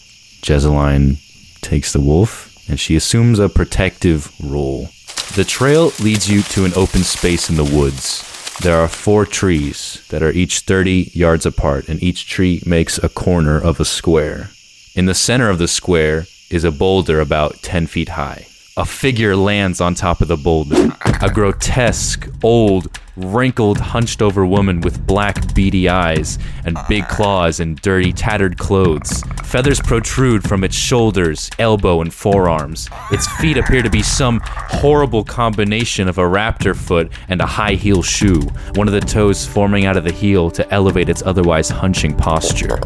Jesline 0.41 1.17
takes 1.61 1.93
the 1.93 1.99
wolf, 1.99 2.52
and 2.67 2.79
she 2.79 2.95
assumes 2.95 3.39
a 3.39 3.49
protective 3.49 4.31
role. 4.41 4.89
The 5.35 5.45
trail 5.47 5.91
leads 5.99 6.29
you 6.29 6.41
to 6.43 6.65
an 6.65 6.73
open 6.75 7.03
space 7.03 7.49
in 7.49 7.55
the 7.55 7.63
woods. 7.63 8.29
There 8.61 8.77
are 8.77 8.87
four 8.87 9.25
trees 9.25 10.05
that 10.09 10.21
are 10.21 10.31
each 10.31 10.59
30 10.59 11.11
yards 11.13 11.45
apart, 11.45 11.89
and 11.89 12.01
each 12.03 12.27
tree 12.27 12.61
makes 12.65 12.97
a 12.97 13.09
corner 13.09 13.59
of 13.59 13.79
a 13.79 13.85
square. 13.85 14.51
In 14.95 15.07
the 15.07 15.15
center 15.15 15.49
of 15.49 15.57
the 15.57 15.67
square 15.67 16.27
is 16.49 16.63
a 16.63 16.71
boulder 16.71 17.19
about 17.19 17.63
10 17.63 17.87
feet 17.87 18.09
high. 18.09 18.45
A 18.75 18.85
figure 18.85 19.35
lands 19.35 19.79
on 19.81 19.93
top 19.93 20.19
of 20.21 20.27
the 20.27 20.35
boulder. 20.35 20.97
A 21.21 21.29
grotesque, 21.29 22.27
old, 22.43 22.87
wrinkled, 23.15 23.77
hunched 23.77 24.19
over 24.19 24.47
woman 24.47 24.81
with 24.81 25.05
black, 25.05 25.53
beady 25.53 25.87
eyes 25.87 26.39
and 26.65 26.75
big 26.89 27.07
claws 27.07 27.59
and 27.59 27.79
dirty, 27.83 28.11
tattered 28.11 28.57
clothes. 28.57 29.21
Feathers 29.43 29.79
protrude 29.79 30.43
from 30.43 30.63
its 30.63 30.75
shoulders, 30.75 31.51
elbow, 31.59 32.01
and 32.01 32.11
forearms. 32.11 32.89
Its 33.11 33.27
feet 33.33 33.57
appear 33.57 33.83
to 33.83 33.91
be 33.91 34.01
some 34.01 34.41
horrible 34.43 35.23
combination 35.23 36.07
of 36.07 36.17
a 36.17 36.21
raptor 36.21 36.75
foot 36.75 37.11
and 37.27 37.41
a 37.41 37.45
high 37.45 37.75
heel 37.75 38.01
shoe, 38.01 38.41
one 38.73 38.87
of 38.87 38.93
the 38.95 39.01
toes 39.01 39.45
forming 39.45 39.85
out 39.85 39.97
of 39.97 40.03
the 40.03 40.11
heel 40.11 40.49
to 40.49 40.73
elevate 40.73 41.09
its 41.09 41.21
otherwise 41.21 41.69
hunching 41.69 42.17
posture. 42.17 42.79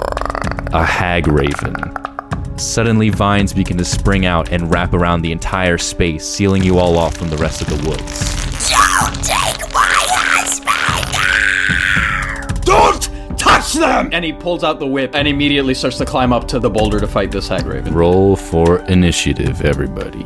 A 0.74 0.84
hag 0.84 1.28
raven. 1.28 2.07
Suddenly, 2.60 3.10
vines 3.10 3.54
begin 3.54 3.78
to 3.78 3.86
spring 3.86 4.26
out 4.26 4.52
and 4.52 4.72
wrap 4.72 4.94
around 4.94 5.22
the 5.22 5.32
entire 5.32 5.78
space, 5.78 6.28
sealing 6.28 6.64
you 6.64 6.80
all 6.80 6.98
off 6.98 7.16
from 7.16 7.30
the 7.30 7.38
rest 7.38 7.62
of 7.62 7.68
the 7.68 7.76
woods. 7.88 8.36
Don't 8.70 9.24
take 9.24 9.72
my 9.74 10.06
husband! 10.10 10.66
Don't 12.66 13.10
touch 13.38 13.74
them! 13.74 14.10
And 14.12 14.26
he 14.26 14.34
pulls 14.34 14.64
out 14.64 14.80
the 14.80 14.88
whip 14.88 15.14
and 15.14 15.28
immediately 15.28 15.76
starts 15.76 16.00
to 16.00 16.06
climb 16.06 16.34
up 16.34 16.48
to 16.48 16.60
the 16.60 16.70
boulder 16.70 17.00
to 17.00 17.08
fight 17.08 17.32
this 17.32 17.48
hag 17.48 17.66
raven. 17.66 17.94
Roll 17.94 18.36
for 18.36 18.80
initiative, 18.88 19.62
everybody. 19.62 20.26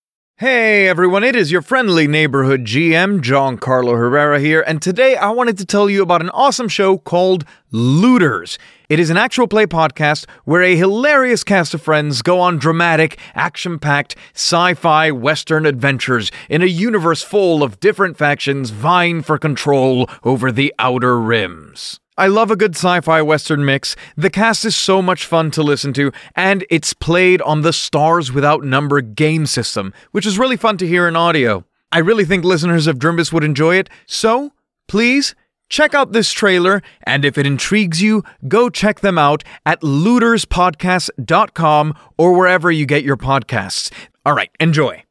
Hey 0.41 0.87
everyone, 0.87 1.23
it 1.23 1.35
is 1.35 1.51
your 1.51 1.61
friendly 1.61 2.07
neighborhood 2.07 2.65
GM, 2.65 3.21
John 3.21 3.59
Carlo 3.59 3.93
Herrera 3.93 4.39
here, 4.39 4.61
and 4.61 4.81
today 4.81 5.15
I 5.15 5.29
wanted 5.29 5.55
to 5.59 5.67
tell 5.67 5.87
you 5.87 6.01
about 6.01 6.21
an 6.21 6.31
awesome 6.31 6.67
show 6.67 6.97
called 6.97 7.45
Looters. 7.69 8.57
It 8.89 8.99
is 8.99 9.11
an 9.11 9.17
actual 9.17 9.47
play 9.47 9.67
podcast 9.67 10.25
where 10.45 10.63
a 10.63 10.75
hilarious 10.75 11.43
cast 11.43 11.75
of 11.75 11.83
friends 11.83 12.23
go 12.23 12.39
on 12.39 12.57
dramatic, 12.57 13.19
action 13.35 13.77
packed, 13.77 14.15
sci 14.33 14.73
fi 14.73 15.11
western 15.11 15.67
adventures 15.67 16.31
in 16.49 16.63
a 16.63 16.65
universe 16.65 17.21
full 17.21 17.61
of 17.61 17.79
different 17.79 18.17
factions 18.17 18.71
vying 18.71 19.21
for 19.21 19.37
control 19.37 20.09
over 20.23 20.51
the 20.51 20.73
outer 20.79 21.19
rims. 21.19 21.99
I 22.21 22.27
love 22.27 22.51
a 22.51 22.55
good 22.55 22.75
sci 22.75 23.01
fi 23.01 23.23
western 23.23 23.65
mix. 23.65 23.95
The 24.15 24.29
cast 24.29 24.63
is 24.63 24.75
so 24.75 25.01
much 25.01 25.25
fun 25.25 25.49
to 25.51 25.63
listen 25.63 25.91
to, 25.93 26.11
and 26.35 26.63
it's 26.69 26.93
played 26.93 27.41
on 27.41 27.61
the 27.61 27.73
Stars 27.73 28.31
Without 28.31 28.63
Number 28.63 29.01
game 29.01 29.47
system, 29.47 29.91
which 30.11 30.27
is 30.27 30.37
really 30.37 30.55
fun 30.55 30.77
to 30.77 30.87
hear 30.87 31.07
in 31.07 31.15
audio. 31.15 31.65
I 31.91 31.97
really 31.97 32.25
think 32.25 32.45
listeners 32.45 32.85
of 32.85 32.99
Drimbus 32.99 33.33
would 33.33 33.43
enjoy 33.43 33.77
it, 33.77 33.89
so 34.05 34.53
please 34.87 35.33
check 35.67 35.95
out 35.95 36.11
this 36.11 36.31
trailer, 36.31 36.83
and 37.07 37.25
if 37.25 37.39
it 37.39 37.47
intrigues 37.47 38.03
you, 38.03 38.23
go 38.47 38.69
check 38.69 38.99
them 38.99 39.17
out 39.17 39.43
at 39.65 39.81
looterspodcast.com 39.81 41.97
or 42.19 42.33
wherever 42.33 42.71
you 42.71 42.85
get 42.85 43.03
your 43.03 43.17
podcasts. 43.17 43.91
All 44.27 44.33
right, 44.33 44.51
enjoy. 44.59 45.05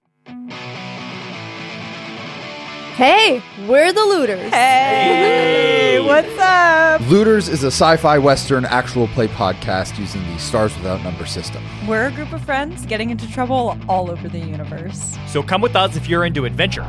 Hey, 2.94 3.42
we're 3.66 3.92
the 3.92 4.04
looters. 4.04 4.50
Hey, 4.52 6.00
what's 6.04 6.38
up? 6.38 7.00
Looters 7.08 7.48
is 7.48 7.62
a 7.64 7.68
sci 7.68 7.96
fi 7.96 8.18
western 8.18 8.66
actual 8.66 9.08
play 9.08 9.26
podcast 9.28 9.98
using 9.98 10.22
the 10.26 10.38
Stars 10.38 10.76
Without 10.76 11.02
Number 11.02 11.24
system. 11.24 11.62
We're 11.86 12.08
a 12.08 12.10
group 12.10 12.32
of 12.32 12.44
friends 12.44 12.84
getting 12.84 13.08
into 13.08 13.30
trouble 13.30 13.78
all 13.88 14.10
over 14.10 14.28
the 14.28 14.38
universe. 14.40 15.16
So 15.28 15.42
come 15.42 15.62
with 15.62 15.76
us 15.76 15.96
if 15.96 16.08
you're 16.08 16.24
into 16.26 16.44
adventure. 16.44 16.84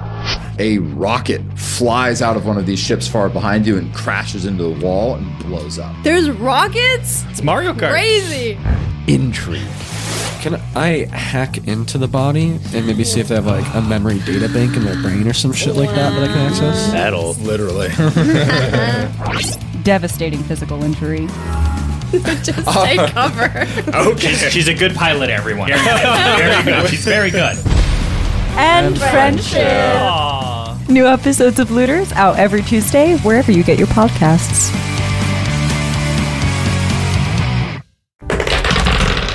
A 0.60 0.80
rocket 0.80 1.42
flies 1.58 2.22
out 2.22 2.36
of 2.36 2.46
one 2.46 2.58
of 2.58 2.66
these 2.66 2.80
ships 2.80 3.08
far 3.08 3.30
behind 3.30 3.66
you 3.66 3.78
and 3.78 3.94
crashes 3.94 4.46
into 4.46 4.64
the 4.64 4.86
wall 4.86 5.16
and 5.16 5.40
blows 5.44 5.80
up. 5.80 5.96
There's 6.04 6.30
rockets? 6.30 7.24
It's 7.30 7.42
Mario 7.42 7.74
Kart. 7.74 7.92
Crazy. 7.92 8.58
Intrigue. 9.08 9.62
Can 10.42 10.56
I 10.76 11.06
hack 11.16 11.68
into 11.68 12.00
the 12.00 12.08
body 12.08 12.58
and 12.74 12.88
maybe 12.88 13.04
see 13.04 13.20
if 13.20 13.28
they 13.28 13.36
have 13.36 13.46
like 13.46 13.64
a 13.76 13.82
memory 13.82 14.18
data 14.22 14.50
bank 14.50 14.76
in 14.76 14.84
their 14.84 15.00
brain 15.00 15.28
or 15.28 15.34
some 15.34 15.54
shit 15.54 15.76
like 15.76 15.92
that 15.92 16.01
that 16.10 16.24
I 16.24 16.28
can 16.28 16.38
access? 16.38 16.92
That'll 16.92 17.34
literally 17.36 17.90
devastating 19.84 20.44
physical 20.44 20.84
injury. 20.84 21.28
Just 22.44 22.64
oh. 22.68 22.86
take 22.86 23.12
cover. 23.12 23.68
okay. 24.10 24.34
She's, 24.34 24.52
she's, 24.52 24.68
a 24.68 24.74
good 24.74 24.96
pilot, 24.96 25.30
everyone. 25.30 25.70
very 25.70 26.64
good. 26.64 26.90
She's 26.90 27.06
very 27.06 27.32
good. 27.32 27.58
And, 28.58 28.88
and 28.88 28.98
friendship. 28.98 29.62
friendship. 29.62 30.90
New 30.90 31.08
episodes 31.08 31.60
of 31.60 31.72
Looters 31.72 32.12
out 32.14 32.38
every 32.38 32.64
Tuesday, 32.64 33.18
wherever 33.20 33.52
you 33.52 33.64
get 33.64 33.78
your 33.78 33.88
podcasts. 33.88 34.91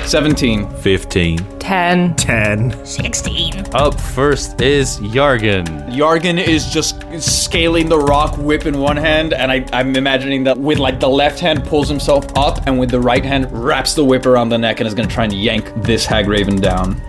17. 0.07 0.69
15. 0.69 1.59
10. 1.59 2.15
10. 2.15 2.87
16. 2.87 3.75
Up 3.75 4.01
first 4.01 4.61
is 4.61 4.99
Yargan. 5.01 5.67
Yargan 5.91 6.39
is 6.39 6.67
just 6.67 7.03
scaling 7.21 7.89
the 7.89 7.99
rock, 7.99 8.39
whip 8.39 8.67
in 8.67 8.79
one 8.79 8.97
hand, 8.97 9.33
and 9.33 9.51
I, 9.51 9.67
I'm 9.73 9.97
imagining 9.97 10.45
that 10.45 10.57
with 10.57 10.79
like 10.79 11.01
the 11.01 11.09
left 11.09 11.41
hand 11.41 11.65
pulls 11.65 11.89
himself 11.89 12.25
up, 12.37 12.67
and 12.69 12.79
with 12.79 12.91
the 12.91 13.01
right 13.01 13.25
hand 13.25 13.51
wraps 13.51 13.95
the 13.95 14.05
whip 14.05 14.27
around 14.27 14.51
the 14.51 14.59
neck 14.59 14.79
and 14.79 14.87
is 14.87 14.95
gonna 14.95 15.09
try 15.09 15.25
and 15.25 15.33
yank 15.33 15.73
this 15.83 16.07
hag 16.07 16.29
raven 16.29 16.61
down. 16.61 17.01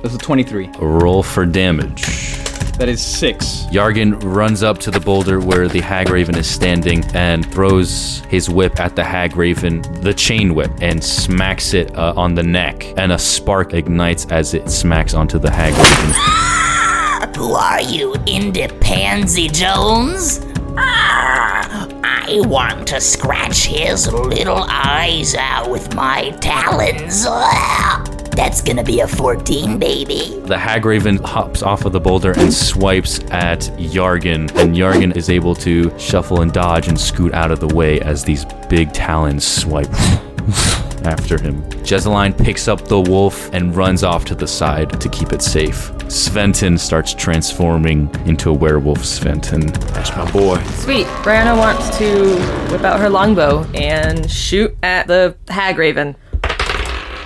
That's 0.00 0.14
a 0.14 0.18
23. 0.18 0.70
Roll 0.78 1.24
for 1.24 1.44
damage. 1.44 2.33
That 2.78 2.88
is 2.88 3.00
six. 3.00 3.66
Yargan 3.70 4.20
runs 4.22 4.64
up 4.64 4.78
to 4.78 4.90
the 4.90 4.98
boulder 4.98 5.38
where 5.38 5.68
the 5.68 5.80
hag 5.80 6.10
raven 6.10 6.36
is 6.36 6.48
standing 6.50 7.04
and 7.14 7.50
throws 7.52 8.20
his 8.28 8.50
whip 8.50 8.80
at 8.80 8.96
the 8.96 9.04
hag 9.04 9.36
raven, 9.36 9.82
the 10.02 10.12
chain 10.12 10.54
whip, 10.56 10.72
and 10.80 11.02
smacks 11.02 11.72
it 11.72 11.96
uh, 11.96 12.14
on 12.16 12.34
the 12.34 12.42
neck. 12.42 12.84
And 12.96 13.12
a 13.12 13.18
spark 13.18 13.74
ignites 13.74 14.26
as 14.26 14.54
it 14.54 14.68
smacks 14.68 15.14
onto 15.14 15.38
the 15.38 15.50
hag 15.50 15.72
raven. 15.72 17.36
Who 17.36 17.54
are 17.54 17.80
you, 17.82 18.12
Indie 18.26 18.68
Pansy 18.80 19.48
Jones? 19.48 20.44
Ah, 20.76 21.88
I 22.02 22.40
want 22.46 22.88
to 22.88 23.00
scratch 23.00 23.66
his 23.66 24.12
little 24.12 24.64
eyes 24.68 25.36
out 25.36 25.70
with 25.70 25.94
my 25.94 26.30
talons. 26.40 27.24
Ah. 27.26 28.04
That's 28.34 28.60
gonna 28.62 28.82
be 28.82 29.00
a 29.00 29.06
14, 29.06 29.78
baby. 29.78 30.40
The 30.46 30.58
hag 30.58 30.84
raven 30.84 31.18
hops 31.18 31.62
off 31.62 31.84
of 31.84 31.92
the 31.92 32.00
boulder 32.00 32.32
and 32.36 32.52
swipes 32.52 33.20
at 33.30 33.60
Yargan, 33.78 34.54
and 34.56 34.74
Yargan 34.74 35.16
is 35.16 35.30
able 35.30 35.54
to 35.56 35.96
shuffle 35.98 36.42
and 36.42 36.52
dodge 36.52 36.88
and 36.88 36.98
scoot 36.98 37.32
out 37.32 37.50
of 37.52 37.60
the 37.60 37.72
way 37.74 38.00
as 38.00 38.24
these 38.24 38.44
big 38.68 38.92
talons 38.92 39.46
swipe 39.46 39.92
after 41.04 41.40
him. 41.40 41.62
Jesseline 41.84 42.36
picks 42.36 42.66
up 42.66 42.88
the 42.88 43.00
wolf 43.00 43.52
and 43.52 43.76
runs 43.76 44.02
off 44.02 44.24
to 44.26 44.34
the 44.34 44.48
side 44.48 45.00
to 45.00 45.08
keep 45.08 45.32
it 45.32 45.42
safe. 45.42 45.92
Sventon 46.04 46.78
starts 46.78 47.14
transforming 47.14 48.10
into 48.26 48.50
a 48.50 48.52
werewolf 48.52 48.98
Sventon. 48.98 49.72
That's 49.92 50.10
my 50.16 50.30
boy. 50.32 50.62
Sweet. 50.78 51.06
Brianna 51.22 51.56
wants 51.56 51.96
to 51.98 52.36
whip 52.72 52.82
out 52.82 53.00
her 53.00 53.08
longbow 53.08 53.64
and 53.74 54.30
shoot 54.30 54.76
at 54.82 55.06
the 55.06 55.36
hag 55.48 55.78
raven. 55.78 56.16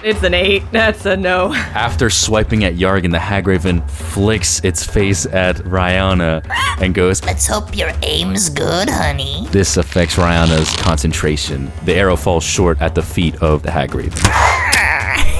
It's 0.02 0.22
an 0.22 0.34
eight. 0.34 0.62
That's 0.72 1.06
a 1.06 1.16
no. 1.16 1.52
After 1.52 2.10
swiping 2.10 2.64
at 2.64 2.74
Yargan, 2.74 3.10
the 3.10 3.18
hag 3.18 3.46
raven 3.46 3.82
flicks 3.88 4.60
its 4.64 4.84
face 4.84 5.26
at 5.26 5.56
Rihanna 5.56 6.46
and 6.80 6.94
goes, 6.94 7.24
Let's 7.24 7.46
hope 7.46 7.76
your 7.76 7.90
aim's 8.02 8.48
good, 8.48 8.88
honey. 8.88 9.46
This 9.50 9.76
affects 9.76 10.16
Rihanna's 10.16 10.74
concentration. 10.76 11.70
The 11.84 11.94
arrow 11.94 12.16
falls 12.16 12.44
short 12.44 12.80
at 12.80 12.94
the 12.94 13.02
feet 13.02 13.36
of 13.42 13.62
the 13.62 13.70
hag 13.70 13.94
raven. 13.94 14.18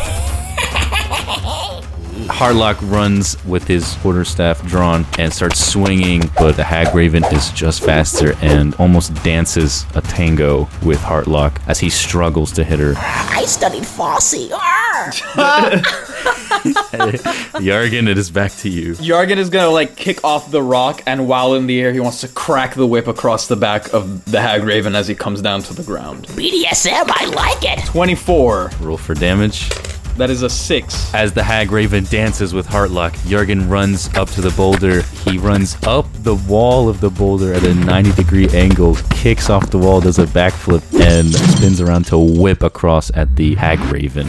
Harlock 2.28 2.78
runs 2.90 3.42
with 3.44 3.66
his 3.66 3.94
quarterstaff 3.96 4.64
drawn 4.66 5.06
and 5.18 5.32
starts 5.32 5.64
swinging, 5.64 6.30
but 6.38 6.56
the 6.56 6.64
Hag 6.64 6.94
Raven 6.94 7.24
is 7.32 7.50
just 7.52 7.82
faster 7.82 8.34
and 8.42 8.74
almost 8.76 9.14
dances 9.24 9.86
a 9.94 10.00
tango 10.00 10.68
with 10.84 10.98
Harlock 10.98 11.60
as 11.66 11.78
he 11.80 11.90
struggles 11.90 12.52
to 12.52 12.64
hit 12.64 12.78
her. 12.78 12.94
I 12.96 13.44
studied 13.46 13.86
Fosse. 13.86 14.50
Arr! 14.52 15.10
Yargan, 17.60 18.08
it 18.08 18.18
is 18.18 18.30
back 18.30 18.52
to 18.56 18.68
you. 18.68 18.94
Yargan 18.94 19.36
is 19.36 19.50
gonna 19.50 19.70
like 19.70 19.96
kick 19.96 20.22
off 20.24 20.50
the 20.50 20.62
rock, 20.62 21.02
and 21.06 21.28
while 21.28 21.54
in 21.54 21.66
the 21.66 21.80
air, 21.80 21.92
he 21.92 22.00
wants 22.00 22.20
to 22.20 22.28
crack 22.28 22.74
the 22.74 22.86
whip 22.86 23.06
across 23.06 23.46
the 23.46 23.56
back 23.56 23.92
of 23.94 24.24
the 24.30 24.40
Hag 24.40 24.64
Raven 24.64 24.94
as 24.94 25.08
he 25.08 25.14
comes 25.14 25.40
down 25.40 25.62
to 25.64 25.74
the 25.74 25.82
ground. 25.82 26.26
BDSM, 26.28 27.04
I 27.08 27.26
like 27.26 27.64
it. 27.64 27.84
24. 27.86 28.72
Roll 28.80 28.96
for 28.96 29.14
damage. 29.14 29.70
That 30.18 30.30
is 30.30 30.42
a 30.42 30.50
six. 30.50 31.14
As 31.14 31.32
the 31.32 31.44
Hag 31.44 31.70
Raven 31.70 32.02
dances 32.02 32.52
with 32.52 32.66
Heartlock, 32.66 33.14
Jurgen 33.28 33.68
runs 33.68 34.12
up 34.16 34.28
to 34.30 34.40
the 34.40 34.50
boulder. 34.50 35.02
He 35.02 35.38
runs 35.38 35.76
up 35.86 36.06
the 36.24 36.34
wall 36.34 36.88
of 36.88 37.00
the 37.00 37.08
boulder 37.08 37.54
at 37.54 37.62
a 37.62 37.72
90 37.72 38.12
degree 38.14 38.48
angle, 38.48 38.96
kicks 39.10 39.48
off 39.48 39.70
the 39.70 39.78
wall, 39.78 40.00
does 40.00 40.18
a 40.18 40.26
backflip, 40.26 40.82
and 41.00 41.32
spins 41.32 41.80
around 41.80 42.06
to 42.06 42.18
whip 42.18 42.64
across 42.64 43.12
at 43.14 43.36
the 43.36 43.54
Hag 43.54 43.78
Raven. 43.92 44.26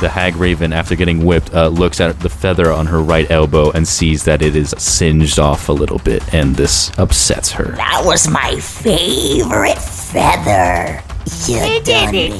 The 0.00 0.08
Hag 0.10 0.36
Raven, 0.36 0.72
after 0.72 0.96
getting 0.96 1.26
whipped, 1.26 1.54
uh, 1.54 1.68
looks 1.68 2.00
at 2.00 2.18
the 2.20 2.30
feather 2.30 2.72
on 2.72 2.86
her 2.86 3.02
right 3.02 3.30
elbow 3.30 3.72
and 3.72 3.86
sees 3.86 4.24
that 4.24 4.40
it 4.40 4.56
is 4.56 4.74
singed 4.78 5.38
off 5.38 5.68
a 5.68 5.72
little 5.72 5.98
bit, 5.98 6.22
and 6.32 6.56
this 6.56 6.90
upsets 6.98 7.52
her. 7.52 7.72
That 7.76 8.02
was 8.06 8.26
my 8.26 8.58
favorite 8.60 9.78
feather. 9.78 11.02
You 11.26 11.80
done 11.82 12.14
it. 12.14 12.32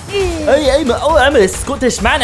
Hey, 0.00 0.80
I'm, 0.80 0.90
oh, 0.90 1.16
I'm 1.16 1.36
a 1.36 1.46
Scottish 1.46 2.02
man. 2.02 2.20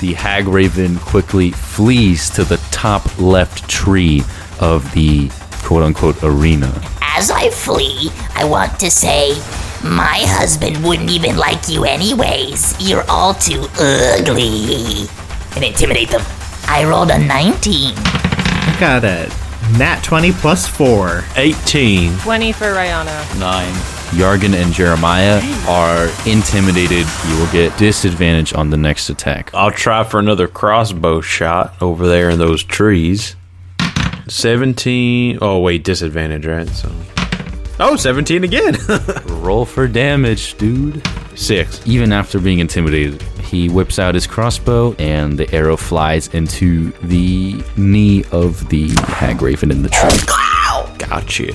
The 0.00 0.14
Hag 0.16 0.48
Raven 0.48 0.98
quickly 0.98 1.50
flees 1.50 2.30
to 2.30 2.44
the 2.44 2.56
top 2.70 3.18
left 3.18 3.68
tree 3.68 4.22
of 4.60 4.90
the 4.92 5.30
quote 5.62 5.82
unquote 5.82 6.22
arena. 6.22 6.72
As 7.02 7.30
I 7.30 7.50
flee, 7.50 8.10
I 8.34 8.44
want 8.44 8.80
to 8.80 8.90
say, 8.90 9.34
my 9.84 10.24
husband 10.28 10.82
wouldn't 10.82 11.10
even 11.10 11.36
like 11.36 11.68
you 11.68 11.84
anyways. 11.84 12.76
You're 12.80 13.04
all 13.10 13.34
too 13.34 13.66
ugly. 13.78 15.06
And 15.54 15.64
intimidate 15.64 16.08
them. 16.08 16.22
I 16.66 16.84
rolled 16.88 17.10
a 17.10 17.18
19. 17.18 17.94
I 17.96 18.76
got 18.80 19.04
a 19.04 19.30
nat 19.78 20.02
20 20.02 20.32
plus 20.32 20.66
4. 20.66 21.24
18. 21.36 22.18
20 22.18 22.52
for 22.52 22.66
Rihanna. 22.66 23.38
Nine. 23.40 23.72
Yargan 24.10 24.54
and 24.54 24.72
Jeremiah 24.72 25.40
are 25.68 26.08
intimidated. 26.26 27.06
You 27.28 27.38
will 27.38 27.50
get 27.52 27.76
disadvantage 27.78 28.52
on 28.54 28.70
the 28.70 28.76
next 28.76 29.08
attack. 29.08 29.50
I'll 29.54 29.70
try 29.70 30.02
for 30.02 30.18
another 30.18 30.48
crossbow 30.48 31.20
shot 31.20 31.80
over 31.80 32.08
there 32.08 32.30
in 32.30 32.38
those 32.38 32.64
trees. 32.64 33.36
17. 34.26 35.38
Oh, 35.40 35.60
wait, 35.60 35.84
disadvantage, 35.84 36.46
right? 36.46 36.68
So. 36.68 36.90
Oh, 37.82 37.96
17 37.96 38.44
again. 38.44 38.76
Roll 39.26 39.64
for 39.64 39.88
damage, 39.88 40.56
dude. 40.58 41.02
Six. 41.34 41.80
Even 41.86 42.12
after 42.12 42.38
being 42.38 42.58
intimidated, 42.58 43.22
he 43.42 43.70
whips 43.70 43.98
out 43.98 44.14
his 44.14 44.26
crossbow 44.26 44.92
and 44.98 45.38
the 45.38 45.50
arrow 45.54 45.78
flies 45.78 46.28
into 46.34 46.90
the 47.02 47.64
knee 47.78 48.22
of 48.32 48.68
the 48.68 48.90
hag 49.06 49.40
raven 49.40 49.70
in 49.70 49.82
the 49.82 49.88
tree. 49.88 50.10
Gotcha. 50.98 51.46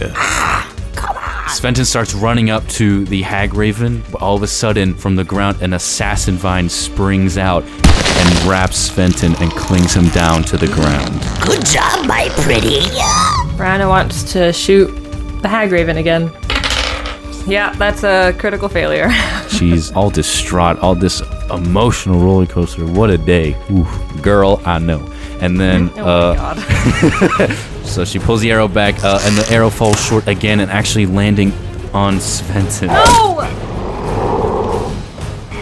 Sventon 1.47 1.85
starts 1.85 2.15
running 2.15 2.49
up 2.49 2.67
to 2.69 3.05
the 3.05 3.21
hag 3.21 3.53
raven. 3.53 4.01
but 4.11 4.21
All 4.21 4.35
of 4.35 4.41
a 4.41 4.47
sudden, 4.47 4.95
from 4.95 5.15
the 5.15 5.23
ground, 5.23 5.61
an 5.61 5.73
assassin 5.73 6.35
vine 6.35 6.67
springs 6.67 7.37
out 7.37 7.63
and 7.63 8.43
wraps 8.45 8.89
Sventon 8.89 9.39
and 9.39 9.51
clings 9.51 9.93
him 9.95 10.09
down 10.09 10.41
to 10.45 10.57
the 10.57 10.67
ground. 10.67 11.21
Good 11.45 11.65
job, 11.67 12.07
my 12.07 12.29
pretty. 12.41 12.79
Rihanna 13.57 13.87
wants 13.87 14.33
to 14.33 14.51
shoot 14.51 14.89
the 15.41 15.47
Hag 15.47 15.71
Raven 15.71 15.97
again. 15.97 16.31
Yeah, 17.47 17.73
that's 17.73 18.03
a 18.03 18.33
critical 18.39 18.69
failure. 18.69 19.09
She's 19.49 19.91
all 19.91 20.09
distraught, 20.09 20.79
all 20.79 20.95
this 20.95 21.21
emotional 21.51 22.19
roller 22.19 22.47
coaster. 22.47 22.85
What 22.85 23.11
a 23.11 23.17
day. 23.17 23.55
Oof, 23.71 24.21
girl, 24.21 24.61
I 24.65 24.79
know. 24.79 25.05
And 25.41 25.59
then, 25.59 25.89
uh, 25.99 26.55
so 27.83 28.03
she 28.03 28.19
pulls 28.19 28.41
the 28.41 28.51
arrow 28.51 28.67
back, 28.67 29.03
uh, 29.03 29.19
and 29.23 29.37
the 29.37 29.47
arrow 29.51 29.69
falls 29.69 30.03
short 30.03 30.27
again 30.27 30.59
and 30.59 30.71
actually 30.71 31.05
landing 31.05 31.51
on 31.93 32.15
Sventon. 32.15 32.89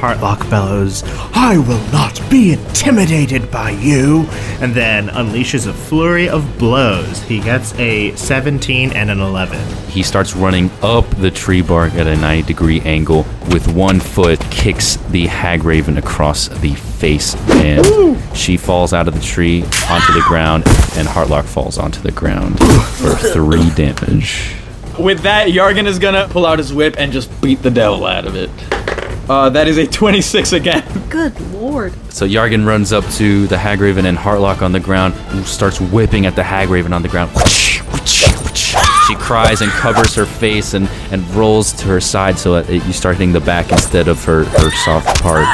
Heartlock 0.04 0.50
bellows, 0.50 1.02
I 1.34 1.58
will 1.60 1.80
not 1.94 2.22
be 2.30 2.52
intimidated 2.52 3.50
by 3.50 3.70
you, 3.70 4.28
and 4.60 4.74
then 4.74 5.08
unleashes 5.08 5.66
a 5.66 5.72
flurry 5.72 6.28
of 6.28 6.60
blows. 6.60 7.22
He 7.22 7.40
gets 7.40 7.74
a 7.76 8.14
17 8.18 8.92
and 8.92 9.10
an 9.10 9.22
11. 9.22 9.66
He 9.88 10.04
starts 10.04 10.36
running 10.36 10.70
up 10.82 11.10
the 11.22 11.32
tree 11.32 11.62
bark 11.62 11.94
at 11.94 12.06
a 12.06 12.18
90 12.18 12.46
degree 12.46 12.82
angle 12.82 13.26
with 13.50 13.74
one 13.74 14.02
foot, 14.02 14.42
kicks 14.52 14.98
the 15.12 15.28
hag 15.28 15.64
raven 15.64 15.98
across 15.98 16.50
the 16.50 16.76
face, 16.76 17.34
and 17.52 18.20
she 18.36 18.58
falls 18.58 18.92
out 18.92 19.08
of 19.08 19.14
the 19.14 19.22
tree 19.22 19.64
onto 19.90 20.12
the 20.12 20.24
ground, 20.28 20.66
and 20.98 21.08
Heartlock 21.08 21.46
falls 21.46 21.78
onto 21.78 22.02
the 22.02 22.12
ground 22.12 22.60
for 22.60 23.16
three 23.16 23.70
damage. 23.70 24.54
With 25.00 25.22
that, 25.22 25.48
Yargan 25.48 25.86
is 25.86 25.98
gonna 25.98 26.28
pull 26.30 26.46
out 26.46 26.60
his 26.60 26.74
whip 26.74 26.96
and 26.98 27.14
just 27.14 27.30
beat 27.42 27.64
the 27.64 27.72
devil 27.72 28.06
out 28.06 28.26
of 28.26 28.36
it. 28.36 28.50
Uh, 29.30 29.50
that 29.50 29.68
is 29.68 29.78
a 29.78 29.88
26 29.88 30.52
again. 30.54 30.84
Good 31.10 31.40
lord. 31.54 31.94
So 32.12 32.28
Yargan 32.28 32.66
runs 32.66 32.92
up 32.92 33.06
to 33.14 33.48
the 33.48 33.58
hag 33.58 33.80
raven 33.80 34.06
and 34.06 34.18
Heartlock 34.18 34.62
on 34.62 34.72
the 34.74 34.80
ground, 34.80 35.14
who 35.14 35.44
starts 35.44 35.80
whipping 35.80 36.26
at 36.26 36.36
the 36.36 36.44
hag 36.44 36.70
raven 36.70 36.92
on 36.92 37.02
the 37.02 37.08
ground. 37.08 37.32
She 39.08 39.16
cries 39.16 39.62
and 39.62 39.72
covers 39.72 40.16
her 40.16 40.26
face 40.26 40.74
and, 40.74 40.88
and 41.12 41.28
rolls 41.36 41.72
to 41.74 41.86
her 41.88 42.02
side 42.02 42.38
so 42.38 42.54
that 42.54 42.70
it, 42.70 42.86
you 42.86 42.94
start 42.94 43.16
hitting 43.18 43.34
the 43.34 43.40
back 43.40 43.72
instead 43.72 44.08
of 44.08 44.24
her, 44.26 44.46
her 44.46 44.72
soft 44.72 45.22
part. 45.22 45.46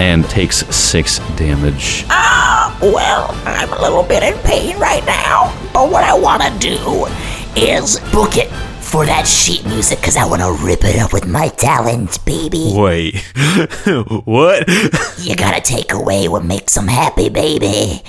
And 0.00 0.24
takes 0.28 0.66
six 0.74 1.18
damage. 1.36 2.04
Ah, 2.08 2.76
well, 2.80 3.30
I'm 3.44 3.72
a 3.72 3.80
little 3.80 4.02
bit 4.02 4.22
in 4.22 4.36
pain 4.42 4.78
right 4.78 5.04
now, 5.06 5.54
but 5.72 5.90
what 5.90 6.02
I 6.02 6.18
want 6.18 6.42
to 6.42 6.58
do 6.58 7.06
is 7.54 8.00
book 8.12 8.36
it 8.36 8.50
for 8.92 9.06
that 9.06 9.26
sheet 9.26 9.64
music 9.64 9.98
because 10.00 10.18
I 10.18 10.26
want 10.26 10.42
to 10.42 10.52
rip 10.62 10.84
it 10.84 10.98
up 10.98 11.14
with 11.14 11.26
my 11.26 11.48
talent, 11.48 12.22
baby. 12.26 12.72
Wait. 12.74 13.16
what? 14.26 14.68
You 15.22 15.36
gotta 15.36 15.60
take 15.60 15.92
away 15.92 16.26
what 16.26 16.44
makes 16.44 16.74
them 16.74 16.88
happy, 16.88 17.28
baby. 17.28 18.02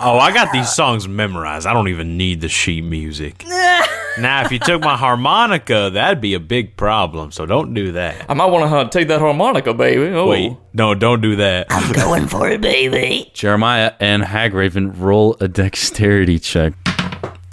Oh, 0.00 0.18
I 0.18 0.32
got 0.32 0.52
these 0.52 0.72
songs 0.74 1.06
memorized. 1.06 1.66
I 1.66 1.74
don't 1.74 1.88
even 1.88 2.16
need 2.16 2.40
the 2.40 2.48
sheet 2.48 2.82
music. 2.82 3.44
now, 4.18 4.42
if 4.42 4.50
you 4.50 4.58
took 4.58 4.80
my 4.80 4.96
harmonica, 4.96 5.90
that'd 5.92 6.22
be 6.22 6.32
a 6.32 6.40
big 6.40 6.78
problem, 6.78 7.30
so 7.30 7.44
don't 7.44 7.74
do 7.74 7.92
that. 7.92 8.24
I 8.26 8.32
might 8.32 8.46
want 8.46 8.70
to 8.70 8.74
uh, 8.74 8.88
take 8.88 9.08
that 9.08 9.20
harmonica, 9.20 9.74
baby. 9.74 10.14
Oh. 10.14 10.28
Wait, 10.28 10.56
no, 10.72 10.94
don't 10.94 11.20
do 11.20 11.36
that. 11.36 11.66
I'm 11.68 11.92
going 11.92 12.26
for 12.26 12.48
it, 12.48 12.62
baby. 12.62 13.30
Jeremiah 13.34 13.92
and 14.00 14.22
Hagraven 14.22 14.98
roll 14.98 15.36
a 15.40 15.48
dexterity 15.48 16.38
check. 16.38 16.72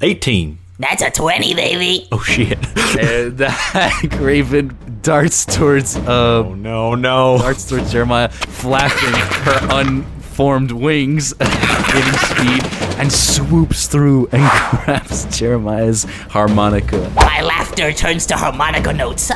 18. 0.02 0.61
That's 0.82 1.04
a 1.04 1.12
20, 1.12 1.54
baby. 1.54 2.08
Oh, 2.12 2.20
shit. 2.22 2.58
and 3.00 3.38
the 3.38 3.48
Hagraven 3.48 4.76
darts 5.04 5.46
towards 5.46 5.96
uh 5.96 6.44
oh, 6.46 6.56
no, 6.56 6.96
no. 6.96 7.38
darts 7.38 7.70
towards 7.70 7.92
Jeremiah, 7.92 8.30
flapping 8.30 9.14
her 9.46 9.80
unformed 9.80 10.72
wings, 10.72 11.34
gaining 11.40 12.14
speed, 12.14 12.64
and 12.98 13.12
swoops 13.12 13.86
through 13.86 14.28
and 14.32 14.42
grabs 14.84 15.26
Jeremiah's 15.38 16.06
harmonica. 16.30 17.12
My 17.16 17.42
laughter 17.42 17.94
turns 17.94 18.26
to 18.28 18.36
harmonica 18.36 18.92
notes. 18.92 19.32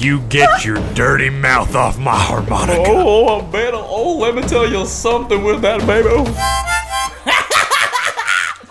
You 0.00 0.20
get 0.20 0.64
your 0.64 0.76
dirty 0.94 1.28
mouth 1.28 1.74
off 1.74 1.98
my 1.98 2.14
harmonica. 2.14 2.84
Oh, 2.86 3.26
oh, 3.26 3.28
oh 3.28 3.40
I 3.40 3.50
better. 3.50 3.78
Oh, 3.78 4.16
let 4.18 4.36
me 4.36 4.42
tell 4.42 4.70
you 4.70 4.86
something 4.86 5.42
with 5.42 5.60
that, 5.62 5.80
baby. 5.88 6.08
Oh. 6.08 6.24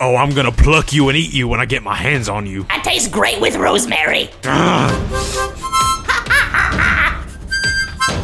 oh, 0.00 0.16
I'm 0.16 0.30
gonna 0.30 0.50
pluck 0.50 0.94
you 0.94 1.10
and 1.10 1.18
eat 1.18 1.34
you 1.34 1.46
when 1.46 1.60
I 1.60 1.66
get 1.66 1.82
my 1.82 1.94
hands 1.94 2.30
on 2.30 2.46
you. 2.46 2.62
That 2.64 2.82
tastes 2.82 3.08
great 3.08 3.42
with 3.42 3.56
rosemary. 3.56 4.30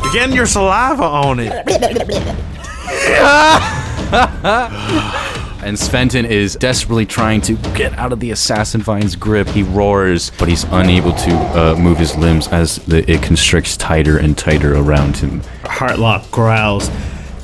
You're 0.03 0.13
getting 0.15 0.35
your 0.35 0.47
saliva 0.47 1.05
on 1.05 1.41
it. 1.41 1.53
And 5.65 5.79
Sventon 5.79 6.29
is 6.29 6.57
desperately 6.57 7.07
trying 7.07 7.41
to 7.43 7.55
get 7.75 7.99
out 7.99 8.13
of 8.13 8.21
the 8.21 8.33
assassin 8.33 8.83
vine's 8.83 9.17
grip. 9.17 9.49
He 9.49 9.63
roars, 9.63 10.31
but 10.39 10.47
he's 10.47 10.65
unable 10.65 11.13
to 11.13 11.31
uh, 11.59 11.75
move 11.79 11.97
his 11.97 12.15
limbs 12.17 12.49
as 12.49 12.77
the, 12.85 13.11
it 13.11 13.23
constricts 13.23 13.75
tighter 13.79 14.19
and 14.19 14.37
tighter 14.37 14.77
around 14.77 15.17
him. 15.17 15.41
Heartlock 15.63 16.31
growls, 16.31 16.91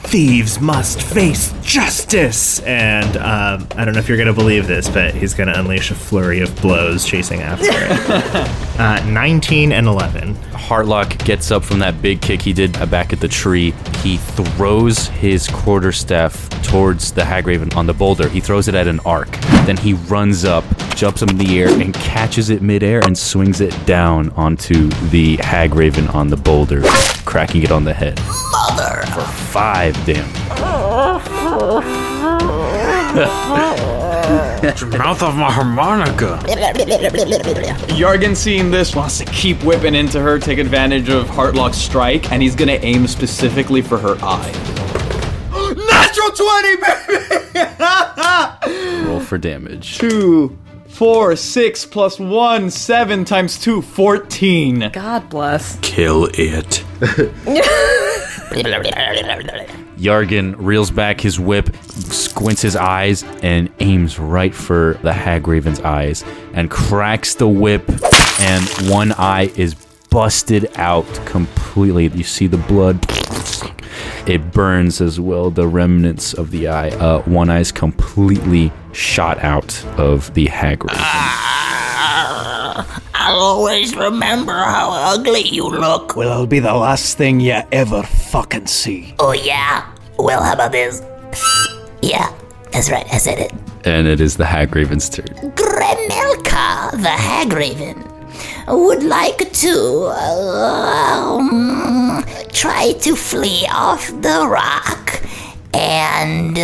Thieves 0.03 0.61
must 0.61 1.01
face 1.01 1.55
justice! 1.63 2.61
And 2.61 3.17
um, 3.17 3.67
I 3.77 3.85
don't 3.85 3.95
know 3.95 4.01
if 4.01 4.09
you're 4.09 4.19
going 4.19 4.27
to 4.27 4.35
believe 4.35 4.67
this, 4.67 4.89
but 4.89 5.15
he's 5.15 5.35
going 5.35 5.49
to 5.49 5.59
unleash 5.59 5.91
a 5.91 5.95
flurry 5.95 6.41
of 6.41 6.61
blows 6.61 7.07
chasing 7.07 7.41
after 7.41 7.69
it. 7.69 8.81
uh, 8.81 9.03
19 9.09 9.73
and 9.73 9.87
11. 9.87 10.37
Heartlock 10.61 11.25
gets 11.25 11.51
up 11.51 11.65
from 11.65 11.81
that 11.81 12.01
big 12.01 12.21
kick 12.21 12.43
he 12.43 12.53
did 12.53 12.73
back 12.91 13.13
at 13.13 13.21
the 13.21 13.29
tree. 13.29 13.73
He 14.03 14.19
throws 14.19 15.09
his 15.09 15.49
quarterstaff 15.49 16.49
towards 16.63 17.13
the 17.13 17.23
Hagraven 17.23 17.75
on 17.75 17.87
the 17.87 17.95
boulder. 17.95 18.29
He 18.29 18.41
throws 18.41 18.69
it 18.69 18.75
at 18.75 18.87
an 18.87 19.01
arc. 19.01 19.31
Then 19.67 19.77
he 19.77 19.95
runs 19.95 20.45
up, 20.45 20.65
jumps 20.95 21.23
up 21.23 21.31
in 21.31 21.39
the 21.39 21.61
air, 21.61 21.69
and 21.69 21.93
catches 21.95 22.51
it 22.51 22.63
midair 22.63 23.05
and 23.05 23.19
swings 23.19 23.61
it 23.61 23.75
down 23.87 24.31
onto 24.31 24.89
the 25.09 25.39
Hagraven 25.39 26.15
on 26.15 26.29
the 26.29 26.37
boulder, 26.37 26.83
cracking 27.25 27.63
it 27.63 27.73
on 27.73 27.85
the 27.85 27.95
head. 27.95 28.21
Mother! 28.53 29.03
For 29.07 29.23
five 29.23 29.95
damage. 30.07 30.37
Mouth 34.31 35.23
of 35.23 35.35
my 35.35 35.51
harmonica. 35.51 36.39
Yargan, 37.95 38.37
seeing 38.37 38.71
this, 38.71 38.95
wants 38.95 39.19
to 39.19 39.25
keep 39.27 39.63
whipping 39.65 39.95
into 39.95 40.21
her, 40.21 40.39
take 40.39 40.59
advantage 40.59 41.09
of 41.09 41.27
Heartlock's 41.27 41.79
strike, 41.79 42.31
and 42.31 42.43
he's 42.43 42.55
gonna 42.55 42.79
aim 42.83 43.07
specifically 43.07 43.83
for 43.83 43.99
her 43.99 44.17
eye. 44.23 44.53
Natural 45.77 46.31
20, 46.31 46.77
baby! 46.77 49.05
Roll 49.09 49.21
for 49.21 49.39
damage. 49.39 49.99
Two, 49.99 50.57
four, 50.89 51.37
six 51.37 51.85
plus 51.85 52.19
one, 52.19 52.71
seven 52.71 53.25
times 53.25 53.59
two, 53.59 53.83
14. 53.83 54.91
God 54.93 55.29
bless. 55.31 55.79
Kill 55.81 56.29
it. 56.35 56.85
Yargan 60.01 60.55
reels 60.59 60.91
back 60.91 61.21
his 61.21 61.39
whip, 61.39 61.75
squints 61.85 62.63
his 62.63 62.75
eyes, 62.75 63.23
and 63.43 63.71
aims 63.81 64.19
right 64.19 64.55
for 64.55 64.99
the 65.03 65.13
Hagraven's 65.13 65.81
eyes 65.81 66.25
and 66.55 66.71
cracks 66.71 67.35
the 67.35 67.49
whip, 67.49 67.89
and 68.41 68.91
one 68.91 69.13
eye 69.13 69.51
is 69.57 69.75
busted 70.11 70.71
out 70.77 71.07
completely. 71.27 72.09
You 72.09 72.25
see 72.25 72.47
the 72.47 72.57
blood. 72.57 73.05
It 74.27 74.53
burns 74.53 75.01
as 75.01 75.21
well, 75.21 75.51
the 75.51 75.67
remnants 75.69 76.35
of 76.35 76.51
the 76.51 76.69
eye. 76.69 76.91
Uh, 76.91 77.23
one 77.23 77.51
eye 77.51 77.61
is 77.61 77.73
completely 77.73 78.73
shot 78.93 79.39
out 79.39 79.85
of 79.99 80.33
the 80.35 80.47
Hagraven. 80.47 80.97
I'll 83.23 83.39
always 83.39 83.95
remember 83.95 84.55
how 84.55 84.93
ugly 84.93 85.43
you 85.43 85.69
look. 85.69 86.17
Well, 86.17 86.33
it'll 86.33 86.47
be 86.47 86.59
the 86.59 86.73
last 86.73 87.19
thing 87.19 87.39
you 87.39 87.61
ever 87.71 88.03
fucking 88.03 88.67
see. 88.67 89.15
Oh, 89.19 89.33
yeah? 89.33 89.87
Well, 90.19 90.43
how 90.43 90.55
about 90.55 90.73
this? 90.73 91.03
Yeah, 92.01 92.33
that's 92.73 92.91
right, 92.91 93.07
I 93.13 93.19
said 93.19 93.39
it. 93.39 93.53
And 93.85 94.07
it 94.07 94.23
is 94.23 94.39
the 94.39 94.47
Hag 94.47 94.71
Hagraven's 94.71 95.11
turn. 95.11 95.27
Gremelka, 95.55 96.93
the 96.93 97.09
Hagraven, 97.09 98.07
would 98.69 99.03
like 99.03 99.53
to 99.53 100.07
um, 100.17 102.25
try 102.53 102.93
to 103.01 103.15
flee 103.15 103.67
off 103.71 104.07
the 104.23 104.47
rock 104.49 105.21
and 105.75 106.57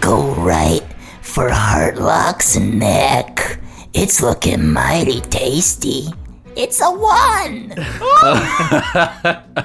go 0.00 0.32
right 0.36 0.82
for 1.22 1.48
Heartlock's 1.48 2.56
neck. 2.56 3.58
It's 3.94 4.20
looking 4.20 4.72
mighty 4.72 5.20
tasty. 5.20 6.08
It's 6.56 6.80
a 6.80 6.90
one. 6.90 7.72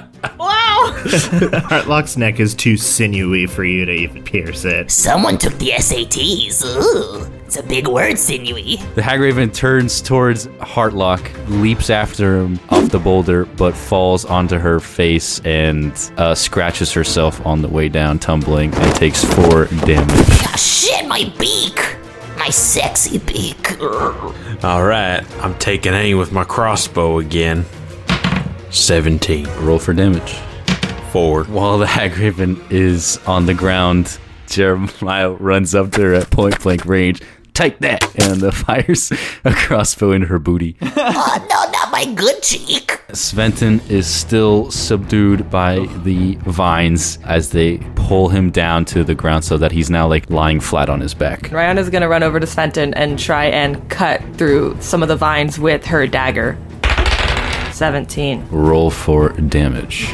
Wow! 0.38 0.92
Heartlock's 1.68 2.16
neck 2.18 2.40
is 2.40 2.54
too 2.54 2.76
sinewy 2.76 3.46
for 3.46 3.64
you 3.64 3.86
to 3.86 3.92
even 3.92 4.22
pierce 4.22 4.64
it. 4.66 4.90
Someone 4.90 5.38
took 5.38 5.54
the 5.54 5.70
SATs. 5.70 6.62
Ooh, 6.64 7.30
it's 7.46 7.56
a 7.56 7.62
big 7.62 7.88
word, 7.88 8.18
sinewy. 8.18 8.76
The 8.96 9.02
Hagraven 9.02 9.54
turns 9.54 10.02
towards 10.02 10.46
Heartlock, 10.58 11.30
leaps 11.48 11.88
after 11.88 12.38
him 12.38 12.60
off 12.68 12.90
the 12.90 12.98
boulder, 12.98 13.46
but 13.46 13.74
falls 13.74 14.24
onto 14.26 14.58
her 14.58 14.78
face 14.78 15.40
and 15.40 15.92
uh, 16.18 16.34
scratches 16.34 16.92
herself 16.92 17.44
on 17.46 17.62
the 17.62 17.68
way 17.68 17.88
down, 17.88 18.18
tumbling, 18.18 18.74
and 18.74 18.94
takes 18.94 19.24
four 19.24 19.66
damage. 19.86 20.10
Ah, 20.10 20.54
shit, 20.56 21.06
my 21.06 21.32
beak. 21.38 21.96
My 22.40 22.48
sexy 22.48 23.18
beak. 23.18 23.78
All 23.82 24.82
right, 24.82 25.22
I'm 25.42 25.54
taking 25.58 25.92
aim 25.92 26.16
with 26.16 26.32
my 26.32 26.42
crossbow 26.42 27.18
again. 27.18 27.66
17. 28.70 29.46
Roll 29.58 29.78
for 29.78 29.92
damage. 29.92 30.32
Four. 31.12 31.44
While 31.44 31.76
the 31.76 31.84
Hagraven 31.84 32.58
is 32.72 33.18
on 33.26 33.44
the 33.44 33.52
ground, 33.52 34.18
Jeremiah 34.46 35.32
runs 35.32 35.74
up 35.74 35.92
to 35.92 36.00
her 36.00 36.14
at 36.14 36.30
point 36.30 36.58
blank 36.62 36.86
range. 36.86 37.20
Take 37.60 37.78
that! 37.80 38.18
And 38.18 38.42
uh, 38.42 38.50
fires 38.52 39.12
a 39.44 39.52
crossbow 39.52 40.12
into 40.12 40.26
her 40.28 40.38
booty. 40.38 40.76
oh, 40.82 41.46
no, 41.50 41.70
not 41.70 41.92
my 41.92 42.10
good 42.14 42.42
cheek. 42.42 42.98
Sventon 43.08 43.86
is 43.90 44.06
still 44.06 44.70
subdued 44.70 45.50
by 45.50 45.80
the 46.04 46.36
vines 46.36 47.18
as 47.24 47.50
they 47.50 47.76
pull 47.96 48.30
him 48.30 48.50
down 48.50 48.86
to 48.86 49.04
the 49.04 49.14
ground 49.14 49.44
so 49.44 49.58
that 49.58 49.72
he's 49.72 49.90
now 49.90 50.08
like 50.08 50.30
lying 50.30 50.58
flat 50.58 50.88
on 50.88 51.00
his 51.00 51.12
back. 51.12 51.50
Rihanna's 51.50 51.90
gonna 51.90 52.08
run 52.08 52.22
over 52.22 52.40
to 52.40 52.46
Sventon 52.46 52.94
and 52.96 53.18
try 53.18 53.44
and 53.46 53.86
cut 53.90 54.22
through 54.36 54.78
some 54.80 55.02
of 55.02 55.08
the 55.08 55.16
vines 55.16 55.58
with 55.58 55.84
her 55.84 56.06
dagger. 56.06 56.56
17. 57.72 58.48
Roll 58.50 58.90
for 58.90 59.30
damage. 59.32 60.08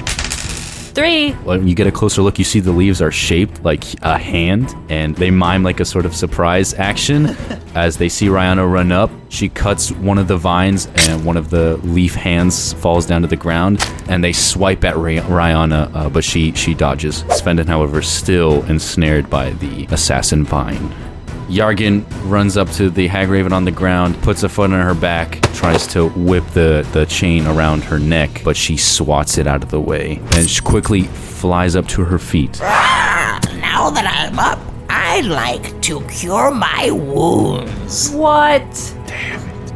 Three. 0.97 1.33
When 1.45 1.69
you 1.69 1.75
get 1.75 1.87
a 1.87 1.93
closer 1.93 2.23
look, 2.23 2.39
you 2.39 2.45
see 2.47 2.59
the 2.59 2.73
leaves 2.73 3.03
are 3.03 3.13
shaped 3.13 3.63
like 3.63 3.85
a 4.01 4.17
hand, 4.17 4.75
and 4.89 5.15
they 5.15 5.31
mime 5.31 5.63
like 5.63 5.79
a 5.79 5.85
sort 5.85 6.07
of 6.07 6.17
surprise 6.17 6.73
action. 6.73 7.27
As 7.75 7.99
they 7.99 8.09
see 8.09 8.29
Rihanna 8.29 8.73
run 8.73 8.91
up, 8.93 9.11
she 9.29 9.51
cuts 9.51 9.93
one 9.93 10.17
of 10.17 10.27
the 10.27 10.39
vines, 10.39 10.89
and 11.07 11.23
one 11.27 11.37
of 11.37 11.51
the 11.51 11.77
leaf 11.85 12.15
hands 12.15 12.73
falls 12.73 13.05
down 13.05 13.21
to 13.21 13.29
the 13.29 13.37
ground, 13.37 13.87
and 14.09 14.25
they 14.25 14.33
swipe 14.33 14.85
at 14.85 14.97
Ri- 14.97 15.19
Rihanna, 15.19 15.95
uh, 15.95 16.09
but 16.09 16.25
she 16.25 16.53
she 16.53 16.73
dodges. 16.73 17.25
Sventon, 17.25 17.67
however, 17.67 18.01
still 18.01 18.65
ensnared 18.65 19.29
by 19.29 19.51
the 19.51 19.85
assassin 19.91 20.45
vine. 20.47 20.95
Yargan 21.49 22.05
runs 22.29 22.57
up 22.57 22.69
to 22.73 22.91
the 22.91 23.09
Hagraven 23.09 23.53
on 23.53 23.65
the 23.65 23.71
ground, 23.71 24.21
puts 24.23 24.43
a 24.43 24.49
foot 24.49 24.73
on 24.73 24.81
her 24.81 24.95
back, 24.95 25.41
tries 25.55 25.87
to 25.89 26.09
whip 26.11 26.45
the, 26.49 26.87
the 26.93 27.07
chain 27.07 27.47
around 27.47 27.85
her 27.85 28.01
neck, 28.01 28.43
but 28.45 28.57
she 28.57 28.77
swats 28.77 29.39
it 29.39 29.47
out 29.47 29.63
of 29.63 29.71
the 29.71 29.81
way 29.81 30.21
and 30.33 30.51
she 30.51 30.61
quickly 30.61 31.03
flies 31.03 31.77
up 31.77 31.87
to 31.89 32.05
her 32.05 32.19
feet. 32.19 32.59
Ah, 32.63 33.39
now 33.61 33.91
that 33.91 34.07
I'm 34.07 34.39
up, 34.41 34.59
I'd 34.89 35.27
like 35.27 35.81
to 35.83 36.01
cure 36.09 36.51
my 36.51 36.91
wounds. 36.91 38.11
What? 38.11 38.63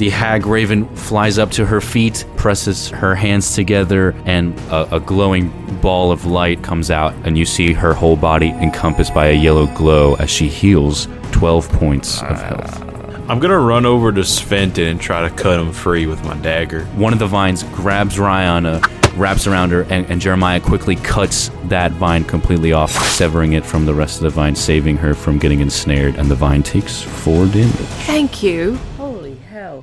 The 0.00 0.08
hag 0.08 0.46
raven 0.46 0.88
flies 0.96 1.38
up 1.38 1.50
to 1.50 1.66
her 1.66 1.82
feet, 1.82 2.24
presses 2.38 2.88
her 2.88 3.14
hands 3.14 3.54
together, 3.54 4.14
and 4.24 4.58
a, 4.70 4.96
a 4.96 4.98
glowing 5.00 5.50
ball 5.82 6.10
of 6.10 6.24
light 6.24 6.62
comes 6.62 6.90
out, 6.90 7.12
and 7.24 7.36
you 7.36 7.44
see 7.44 7.74
her 7.74 7.92
whole 7.92 8.16
body 8.16 8.48
encompassed 8.48 9.12
by 9.12 9.26
a 9.26 9.34
yellow 9.34 9.66
glow 9.66 10.14
as 10.14 10.30
she 10.30 10.48
heals 10.48 11.06
12 11.32 11.68
points 11.72 12.22
of 12.22 12.40
health. 12.40 12.80
I'm 13.28 13.40
gonna 13.40 13.58
run 13.58 13.84
over 13.84 14.10
to 14.10 14.22
Sventon 14.22 14.90
and 14.90 14.98
try 14.98 15.20
to 15.20 15.28
cut 15.36 15.60
him 15.60 15.70
free 15.70 16.06
with 16.06 16.24
my 16.24 16.34
dagger. 16.38 16.86
One 16.96 17.12
of 17.12 17.18
the 17.18 17.26
vines 17.26 17.64
grabs 17.64 18.16
Rihanna, 18.16 19.18
wraps 19.18 19.46
around 19.46 19.68
her, 19.72 19.82
and, 19.90 20.10
and 20.10 20.18
Jeremiah 20.18 20.60
quickly 20.60 20.96
cuts 20.96 21.50
that 21.64 21.92
vine 21.92 22.24
completely 22.24 22.72
off, 22.72 22.92
severing 22.92 23.52
it 23.52 23.66
from 23.66 23.84
the 23.84 23.92
rest 23.92 24.16
of 24.16 24.22
the 24.22 24.30
vine, 24.30 24.56
saving 24.56 24.96
her 24.96 25.12
from 25.12 25.38
getting 25.38 25.60
ensnared, 25.60 26.14
and 26.14 26.30
the 26.30 26.34
vine 26.34 26.62
takes 26.62 27.02
four 27.02 27.44
damage. 27.44 27.70
Thank 28.06 28.42
you. 28.42 28.78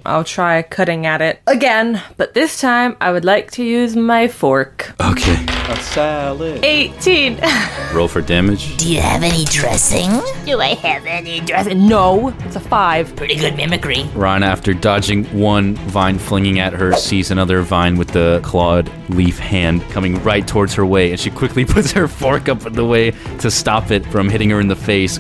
Holy 0.08 0.14
hell. 0.14 0.18
I'll 0.18 0.24
try 0.24 0.62
cutting 0.62 1.06
at 1.06 1.22
it 1.22 1.42
again, 1.48 2.02
but 2.18 2.34
this 2.34 2.60
time 2.60 2.96
I 3.02 3.12
would 3.12 3.26
like 3.26 3.52
to 3.52 3.64
use 3.64 3.96
my 3.96 4.28
fork. 4.28 4.94
Okay. 5.02 5.46
A 5.70 5.76
salad. 5.82 6.64
18. 6.64 7.40
Roll 7.94 8.08
for 8.08 8.22
damage. 8.22 8.78
Do 8.78 8.92
you 8.92 9.02
have 9.02 9.24
any 9.24 9.46
dressing? 9.46 10.10
Do 10.46 10.62
I 10.62 10.76
have 10.76 11.06
any 11.06 11.42
dressing? 11.42 11.88
No. 11.88 12.30
It's 12.46 12.56
a 12.56 12.60
5. 12.60 13.16
Pretty 13.16 13.36
good 13.36 13.56
mimicry. 13.58 14.04
Ron, 14.16 14.44
after 14.44 14.74
dodging 14.74 15.26
one 15.38 15.76
vine 15.76 16.18
flinging 16.18 16.60
at 16.60 16.74
her, 16.74 16.94
sees 16.94 17.32
another 17.32 17.62
vine 17.62 17.98
with 17.98 18.10
the 18.10 18.40
clawed 18.44 18.90
leaf 19.10 19.40
hand 19.40 19.82
coming 19.90 20.24
right 20.24 20.48
towards 20.48 20.74
her 20.76 20.86
way, 20.86 21.12
and 21.12 21.20
she 21.20 21.30
quickly 21.30 21.66
puts 21.76 21.92
her 21.92 22.08
fork 22.08 22.48
up 22.48 22.66
in 22.66 22.74
the 22.74 22.86
way 22.86 23.12
to 23.40 23.52
stop 23.52 23.92
it 23.92 24.06
from 24.06 24.30
hitting 24.30 24.50
her 24.52 24.62
in 24.62 24.68
the 24.68 24.76
face. 24.76 25.20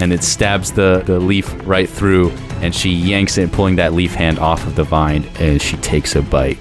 And 0.00 0.12
it 0.12 0.24
stabs 0.24 0.72
the, 0.72 1.02
the 1.06 1.20
leaf 1.20 1.52
right 1.66 1.88
through, 1.88 2.30
and 2.64 2.74
she 2.74 2.88
yanks 2.88 3.36
it, 3.36 3.52
pulling 3.52 3.76
that 3.76 3.92
leaf 3.92 4.14
hand 4.14 4.38
off 4.38 4.66
of 4.66 4.74
the 4.74 4.84
vine, 4.84 5.30
and 5.38 5.60
she 5.60 5.76
takes 5.76 6.16
a 6.16 6.22
bite. 6.22 6.58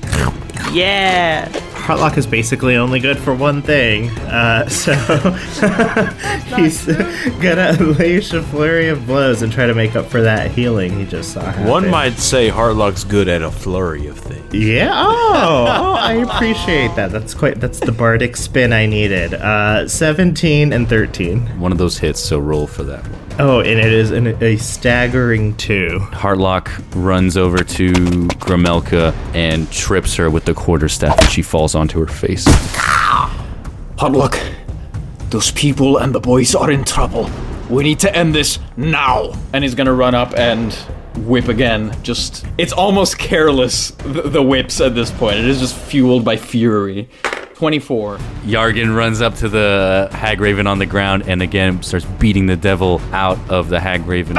Yeah. 0.73 1.47
Heartlock 1.75 2.17
is 2.17 2.27
basically 2.27 2.75
only 2.75 2.99
good 2.99 3.17
for 3.17 3.33
one 3.33 3.61
thing. 3.61 4.09
Uh, 4.27 4.67
so 4.67 4.93
he's 6.57 6.85
gonna 6.85 7.75
unleash 7.79 8.33
a 8.33 8.43
flurry 8.43 8.89
of 8.89 9.05
blows 9.05 9.41
and 9.41 9.51
try 9.51 9.65
to 9.65 9.73
make 9.73 9.95
up 9.95 10.05
for 10.05 10.21
that 10.21 10.51
healing 10.51 10.97
he 10.97 11.05
just 11.05 11.31
saw. 11.31 11.41
happen. 11.41 11.67
One 11.67 11.89
might 11.89 12.17
say 12.19 12.49
Heartlock's 12.49 13.05
good 13.05 13.29
at 13.29 13.41
a 13.41 13.51
flurry 13.51 14.07
of 14.07 14.19
things. 14.19 14.53
Yeah. 14.53 14.91
Oh, 14.93 15.65
oh, 15.69 15.93
I 15.93 16.13
appreciate 16.15 16.95
that. 16.95 17.11
That's 17.11 17.33
quite. 17.33 17.61
That's 17.61 17.79
the 17.79 17.91
bardic 17.93 18.35
spin 18.35 18.73
I 18.73 18.85
needed. 18.85 19.33
Uh, 19.35 19.87
seventeen 19.87 20.73
and 20.73 20.87
thirteen. 20.87 21.47
One 21.59 21.71
of 21.71 21.77
those 21.77 21.97
hits, 21.97 22.19
so 22.19 22.39
roll 22.39 22.67
for 22.67 22.83
that 22.83 23.07
one. 23.07 23.22
Oh, 23.39 23.61
and 23.61 23.79
it 23.79 23.91
is 23.91 24.11
an, 24.11 24.27
a 24.43 24.57
staggering 24.57 25.55
two. 25.57 25.97
Hartlock 26.11 26.69
runs 26.93 27.35
over 27.35 27.57
to 27.57 27.91
Gramelka 27.91 29.11
and 29.33 29.71
trips 29.71 30.15
her 30.15 30.29
with 30.29 30.45
the 30.45 30.53
quarterstaff, 30.53 31.17
and 31.19 31.29
she 31.29 31.41
falls 31.41 31.73
onto 31.73 31.99
her 31.99 32.05
face. 32.05 32.45
Hardlock, 33.97 34.39
those 35.29 35.51
people 35.51 35.97
and 35.97 36.13
the 36.13 36.19
boys 36.19 36.53
are 36.53 36.69
in 36.69 36.83
trouble. 36.83 37.29
We 37.69 37.83
need 37.83 37.99
to 38.01 38.15
end 38.15 38.35
this 38.35 38.59
now. 38.77 39.33
And 39.51 39.63
he's 39.63 39.73
gonna 39.73 39.93
run 39.93 40.13
up 40.13 40.37
and 40.37 40.71
whip 41.25 41.47
again. 41.47 41.97
Just, 42.03 42.45
it's 42.59 42.73
almost 42.73 43.17
careless, 43.17 43.91
the, 43.91 44.23
the 44.23 44.43
whips 44.43 44.79
at 44.79 44.93
this 44.93 45.09
point. 45.09 45.37
It 45.37 45.45
is 45.45 45.59
just 45.59 45.75
fueled 45.75 46.23
by 46.23 46.37
fury. 46.37 47.09
24. 47.63 48.17
Yargan 48.43 48.93
runs 48.93 49.21
up 49.21 49.35
to 49.35 49.47
the 49.47 50.09
Hag 50.11 50.41
Raven 50.41 50.67
on 50.67 50.79
the 50.79 50.85
ground 50.85 51.29
and 51.29 51.41
again 51.41 51.81
starts 51.81 52.03
beating 52.19 52.45
the 52.45 52.57
devil 52.57 52.99
out 53.13 53.39
of 53.49 53.69
the 53.69 53.79
Hag 53.79 54.05
Raven. 54.05 54.35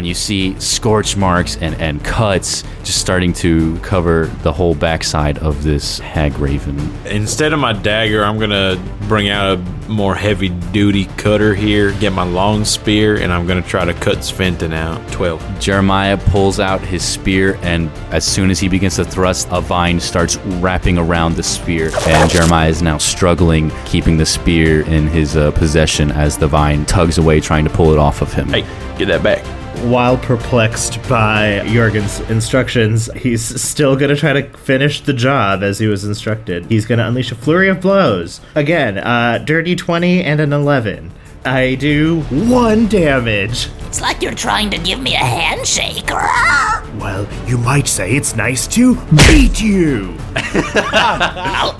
And 0.00 0.06
you 0.06 0.14
see 0.14 0.58
scorch 0.58 1.14
marks 1.14 1.58
and, 1.58 1.74
and 1.74 2.02
cuts 2.02 2.64
just 2.84 2.98
starting 2.98 3.34
to 3.34 3.78
cover 3.80 4.28
the 4.42 4.50
whole 4.50 4.74
backside 4.74 5.36
of 5.40 5.62
this 5.62 5.98
Hag 5.98 6.38
Raven. 6.38 6.78
Instead 7.04 7.52
of 7.52 7.58
my 7.58 7.74
dagger, 7.74 8.24
I'm 8.24 8.38
gonna 8.38 8.82
bring 9.08 9.28
out 9.28 9.58
a 9.58 9.90
more 9.90 10.14
heavy 10.14 10.48
duty 10.48 11.04
cutter 11.18 11.54
here, 11.54 11.92
get 12.00 12.14
my 12.14 12.22
long 12.22 12.64
spear, 12.64 13.20
and 13.20 13.30
I'm 13.30 13.46
gonna 13.46 13.60
try 13.60 13.84
to 13.84 13.92
cut 13.92 14.20
Sventon 14.20 14.72
out. 14.72 15.06
12. 15.12 15.60
Jeremiah 15.60 16.16
pulls 16.16 16.60
out 16.60 16.80
his 16.80 17.04
spear, 17.04 17.58
and 17.60 17.90
as 18.10 18.24
soon 18.24 18.50
as 18.50 18.58
he 18.58 18.70
begins 18.70 18.96
to 18.96 19.04
thrust, 19.04 19.48
a 19.50 19.60
vine 19.60 20.00
starts 20.00 20.38
wrapping 20.62 20.96
around 20.96 21.36
the 21.36 21.42
spear. 21.42 21.90
And 22.06 22.30
Jeremiah 22.30 22.70
is 22.70 22.80
now 22.80 22.96
struggling, 22.96 23.70
keeping 23.84 24.16
the 24.16 24.24
spear 24.24 24.80
in 24.80 25.08
his 25.08 25.36
uh, 25.36 25.50
possession 25.50 26.10
as 26.10 26.38
the 26.38 26.48
vine 26.48 26.86
tugs 26.86 27.18
away, 27.18 27.38
trying 27.40 27.64
to 27.64 27.70
pull 27.70 27.92
it 27.92 27.98
off 27.98 28.22
of 28.22 28.32
him. 28.32 28.48
Hey, 28.48 28.62
get 28.96 29.08
that 29.08 29.22
back. 29.22 29.59
While 29.84 30.18
perplexed 30.18 31.00
by 31.08 31.64
Jorgen's 31.66 32.20
instructions, 32.28 33.10
he's 33.14 33.42
still 33.60 33.96
gonna 33.96 34.14
try 34.14 34.34
to 34.34 34.58
finish 34.58 35.00
the 35.00 35.12
job 35.14 35.62
as 35.62 35.78
he 35.78 35.86
was 35.86 36.04
instructed. 36.04 36.66
He's 36.66 36.84
gonna 36.84 37.06
unleash 37.06 37.32
a 37.32 37.34
flurry 37.34 37.68
of 37.68 37.80
blows. 37.80 38.40
Again, 38.54 38.98
uh, 38.98 39.38
dirty 39.38 39.74
20 39.74 40.22
and 40.22 40.38
an 40.40 40.52
11. 40.52 41.12
I 41.44 41.74
do 41.76 42.20
one 42.30 42.86
damage. 42.86 43.70
It's 43.86 44.02
like 44.02 44.20
you're 44.20 44.34
trying 44.34 44.70
to 44.70 44.78
give 44.78 45.00
me 45.00 45.14
a 45.14 45.18
handshake. 45.18 46.04
Ah! 46.10 46.86
Well, 46.98 47.26
you 47.48 47.56
might 47.56 47.88
say 47.88 48.12
it's 48.12 48.36
nice 48.36 48.66
to 48.68 48.94
beat 49.26 49.58
you. 49.60 50.14
I'll, 50.36 51.74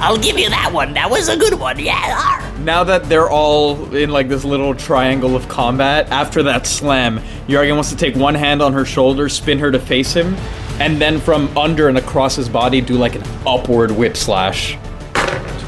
I'll 0.00 0.18
give 0.18 0.36
you 0.36 0.50
that 0.50 0.72
one. 0.72 0.94
That 0.94 1.08
was 1.08 1.28
a 1.28 1.36
good 1.36 1.54
one. 1.54 1.78
Yeah. 1.78 2.52
Now 2.64 2.82
that 2.82 3.08
they're 3.08 3.30
all 3.30 3.94
in 3.94 4.10
like 4.10 4.28
this 4.28 4.44
little 4.44 4.74
triangle 4.74 5.36
of 5.36 5.46
combat, 5.46 6.10
after 6.10 6.42
that 6.42 6.66
slam, 6.66 7.20
Yargan 7.46 7.76
wants 7.76 7.90
to 7.90 7.96
take 7.96 8.16
one 8.16 8.34
hand 8.34 8.60
on 8.60 8.72
her 8.72 8.84
shoulder, 8.84 9.28
spin 9.28 9.60
her 9.60 9.70
to 9.70 9.78
face 9.78 10.12
him, 10.12 10.34
and 10.80 11.00
then 11.00 11.20
from 11.20 11.56
under 11.56 11.88
and 11.88 11.98
across 11.98 12.34
his 12.34 12.48
body 12.48 12.80
do 12.80 12.94
like 12.94 13.14
an 13.14 13.22
upward 13.46 13.92
whip 13.92 14.16
slash. 14.16 14.76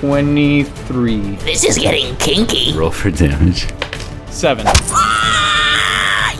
23. 0.01 1.37
This 1.37 1.65
is 1.65 1.79
getting 1.79 2.15
kinky. 2.17 2.77
Roll 2.77 2.91
for 2.91 3.11
damage. 3.11 3.67
7. 4.29 4.67
Ah, 4.69 6.35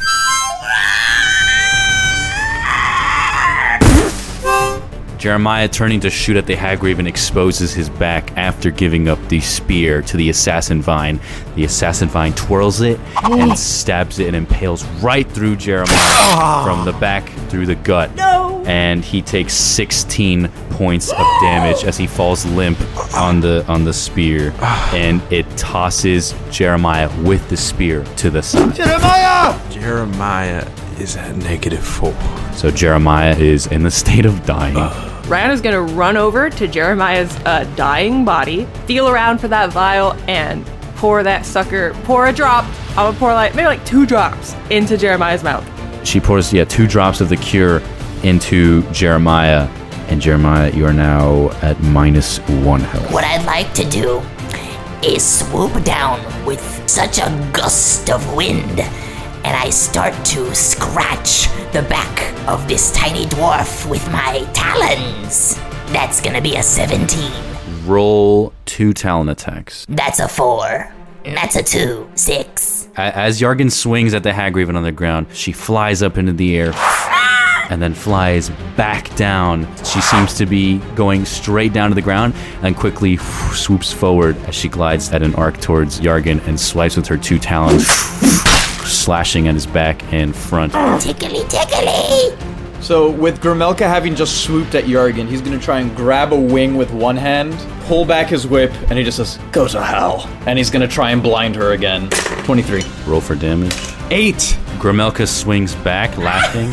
Jeremiah, 5.22 5.68
turning 5.68 6.00
to 6.00 6.10
shoot 6.10 6.36
at 6.36 6.46
the 6.46 6.56
Hag 6.56 6.82
Raven, 6.82 7.06
exposes 7.06 7.72
his 7.72 7.88
back 7.88 8.36
after 8.36 8.72
giving 8.72 9.06
up 9.06 9.20
the 9.28 9.38
spear 9.38 10.02
to 10.02 10.16
the 10.16 10.30
Assassin 10.30 10.82
Vine. 10.82 11.20
The 11.54 11.62
Assassin 11.62 12.08
Vine 12.08 12.32
twirls 12.32 12.80
it 12.80 12.98
and 13.22 13.56
stabs 13.56 14.18
it 14.18 14.26
and 14.26 14.34
impales 14.34 14.84
right 15.00 15.24
through 15.30 15.58
Jeremiah 15.58 15.94
ah. 15.94 16.64
from 16.66 16.84
the 16.84 16.98
back 16.98 17.28
through 17.48 17.66
the 17.66 17.76
gut. 17.76 18.12
No! 18.16 18.64
And 18.66 19.04
he 19.04 19.22
takes 19.22 19.54
16 19.54 20.48
points 20.70 21.12
of 21.12 21.24
damage 21.40 21.84
as 21.84 21.96
he 21.96 22.08
falls 22.08 22.44
limp 22.44 22.80
on 23.14 23.40
the 23.40 23.64
on 23.68 23.84
the 23.84 23.92
spear, 23.92 24.52
ah. 24.56 24.92
and 24.92 25.22
it 25.32 25.48
tosses 25.56 26.34
Jeremiah 26.50 27.08
with 27.22 27.48
the 27.48 27.56
spear 27.56 28.02
to 28.16 28.28
the 28.28 28.42
side. 28.42 28.74
Jeremiah! 28.74 29.70
Jeremiah 29.70 30.68
is 30.98 31.16
at 31.16 31.36
negative 31.36 31.86
four. 31.86 32.12
So 32.54 32.72
Jeremiah 32.72 33.36
is 33.36 33.68
in 33.68 33.84
the 33.84 33.90
state 33.92 34.26
of 34.26 34.44
dying. 34.44 34.76
Uh. 34.76 35.10
Ryan 35.32 35.50
is 35.50 35.62
gonna 35.62 35.80
run 35.80 36.18
over 36.18 36.50
to 36.50 36.68
Jeremiah's 36.68 37.34
uh, 37.46 37.64
dying 37.74 38.22
body, 38.22 38.66
feel 38.86 39.08
around 39.08 39.38
for 39.38 39.48
that 39.48 39.72
vial, 39.72 40.12
and 40.28 40.62
pour 40.96 41.22
that 41.22 41.46
sucker. 41.46 41.94
Pour 42.04 42.26
a 42.26 42.34
drop. 42.34 42.66
I 42.98 43.08
would 43.08 43.16
pour 43.16 43.32
like 43.32 43.54
maybe 43.54 43.64
like 43.64 43.82
two 43.86 44.04
drops 44.04 44.54
into 44.68 44.98
Jeremiah's 44.98 45.42
mouth. 45.42 45.66
She 46.06 46.20
pours 46.20 46.52
yeah 46.52 46.64
two 46.64 46.86
drops 46.86 47.22
of 47.22 47.30
the 47.30 47.38
cure 47.38 47.80
into 48.22 48.82
Jeremiah, 48.92 49.68
and 50.10 50.20
Jeremiah, 50.20 50.70
you 50.70 50.84
are 50.84 50.92
now 50.92 51.48
at 51.62 51.80
minus 51.80 52.36
one 52.66 52.80
health. 52.80 53.10
What 53.10 53.24
I'd 53.24 53.46
like 53.46 53.72
to 53.72 53.88
do 53.88 54.20
is 55.02 55.24
swoop 55.24 55.82
down 55.82 56.20
with 56.44 56.60
such 56.86 57.16
a 57.16 57.50
gust 57.54 58.10
of 58.10 58.34
wind, 58.34 58.82
and 59.44 59.56
I 59.56 59.70
start 59.70 60.12
to 60.26 60.54
scratch 60.54 61.48
the 61.72 61.82
back 61.88 62.48
of 62.48 62.68
this 62.68 62.92
tiny 62.92 63.26
dwarf 63.26 63.88
with 63.88 64.06
my 64.10 64.46
talons. 64.52 65.56
That's 65.92 66.20
gonna 66.20 66.40
be 66.40 66.56
a 66.56 66.62
17. 66.62 67.32
Roll 67.86 68.52
two 68.64 68.92
talon 68.92 69.28
attacks. 69.28 69.86
That's 69.88 70.20
a 70.20 70.28
4. 70.28 70.92
That's 71.24 71.56
a 71.56 71.62
2. 71.62 72.10
6. 72.14 72.88
As 72.96 73.40
Yargan 73.40 73.70
swings 73.70 74.14
at 74.14 74.22
the 74.22 74.32
Hag 74.32 74.56
Raven 74.56 74.76
on 74.76 74.82
the 74.82 74.92
ground, 74.92 75.26
she 75.32 75.52
flies 75.52 76.02
up 76.02 76.18
into 76.18 76.32
the 76.32 76.56
air 76.56 76.72
and 77.70 77.80
then 77.80 77.94
flies 77.94 78.50
back 78.76 79.14
down. 79.16 79.66
She 79.84 80.00
seems 80.00 80.34
to 80.34 80.46
be 80.46 80.78
going 80.94 81.24
straight 81.24 81.72
down 81.72 81.90
to 81.90 81.94
the 81.94 82.02
ground 82.02 82.34
and 82.62 82.76
quickly 82.76 83.16
swoops 83.16 83.92
forward 83.92 84.36
as 84.46 84.54
she 84.54 84.68
glides 84.68 85.10
at 85.10 85.22
an 85.22 85.34
arc 85.36 85.58
towards 85.60 86.00
Yargan 86.00 86.46
and 86.46 86.58
swipes 86.60 86.96
with 86.96 87.06
her 87.06 87.16
two 87.16 87.38
talons, 87.38 87.86
slashing 89.02 89.48
at 89.48 89.54
his 89.54 89.66
back 89.66 90.12
and 90.12 90.34
front. 90.34 90.72
Tickly, 91.02 91.44
tickly. 91.48 92.36
So, 92.80 93.10
with 93.10 93.40
Gramelka 93.40 93.86
having 93.86 94.16
just 94.16 94.42
swooped 94.42 94.74
at 94.74 94.84
Yargan, 94.84 95.28
he's 95.28 95.40
gonna 95.40 95.58
try 95.58 95.78
and 95.78 95.94
grab 95.96 96.32
a 96.32 96.40
wing 96.40 96.76
with 96.76 96.90
one 96.92 97.16
hand, 97.16 97.54
pull 97.86 98.04
back 98.04 98.26
his 98.28 98.44
whip, 98.44 98.72
and 98.90 98.98
he 98.98 99.04
just 99.04 99.18
says, 99.18 99.38
Go 99.52 99.68
to 99.68 99.82
hell. 99.82 100.28
And 100.46 100.58
he's 100.58 100.68
gonna 100.68 100.88
try 100.88 101.12
and 101.12 101.22
blind 101.22 101.54
her 101.54 101.72
again. 101.72 102.10
23. 102.44 102.82
Roll 103.06 103.20
for 103.20 103.36
damage. 103.36 103.74
Eight. 104.10 104.58
Gramelka 104.78 105.28
swings 105.28 105.76
back, 105.76 106.18
laughing, 106.18 106.72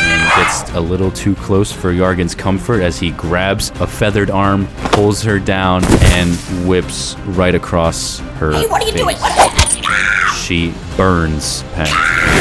and 0.00 0.30
gets 0.36 0.70
a 0.72 0.80
little 0.80 1.12
too 1.12 1.36
close 1.36 1.70
for 1.70 1.92
Yargan's 1.92 2.34
comfort 2.34 2.82
as 2.82 2.98
he 2.98 3.12
grabs 3.12 3.70
a 3.80 3.86
feathered 3.86 4.28
arm, 4.28 4.66
pulls 4.90 5.22
her 5.22 5.38
down, 5.38 5.84
and 5.84 6.34
whips 6.66 7.16
right 7.26 7.54
across 7.54 8.18
her. 8.40 8.52
Hey, 8.54 8.66
what 8.66 8.82
are 8.82 8.86
you 8.86 8.92
face. 8.92 9.02
doing? 9.02 9.63
What 9.94 10.36
She 10.36 10.74
burns 10.96 11.62
Pat. 11.74 11.88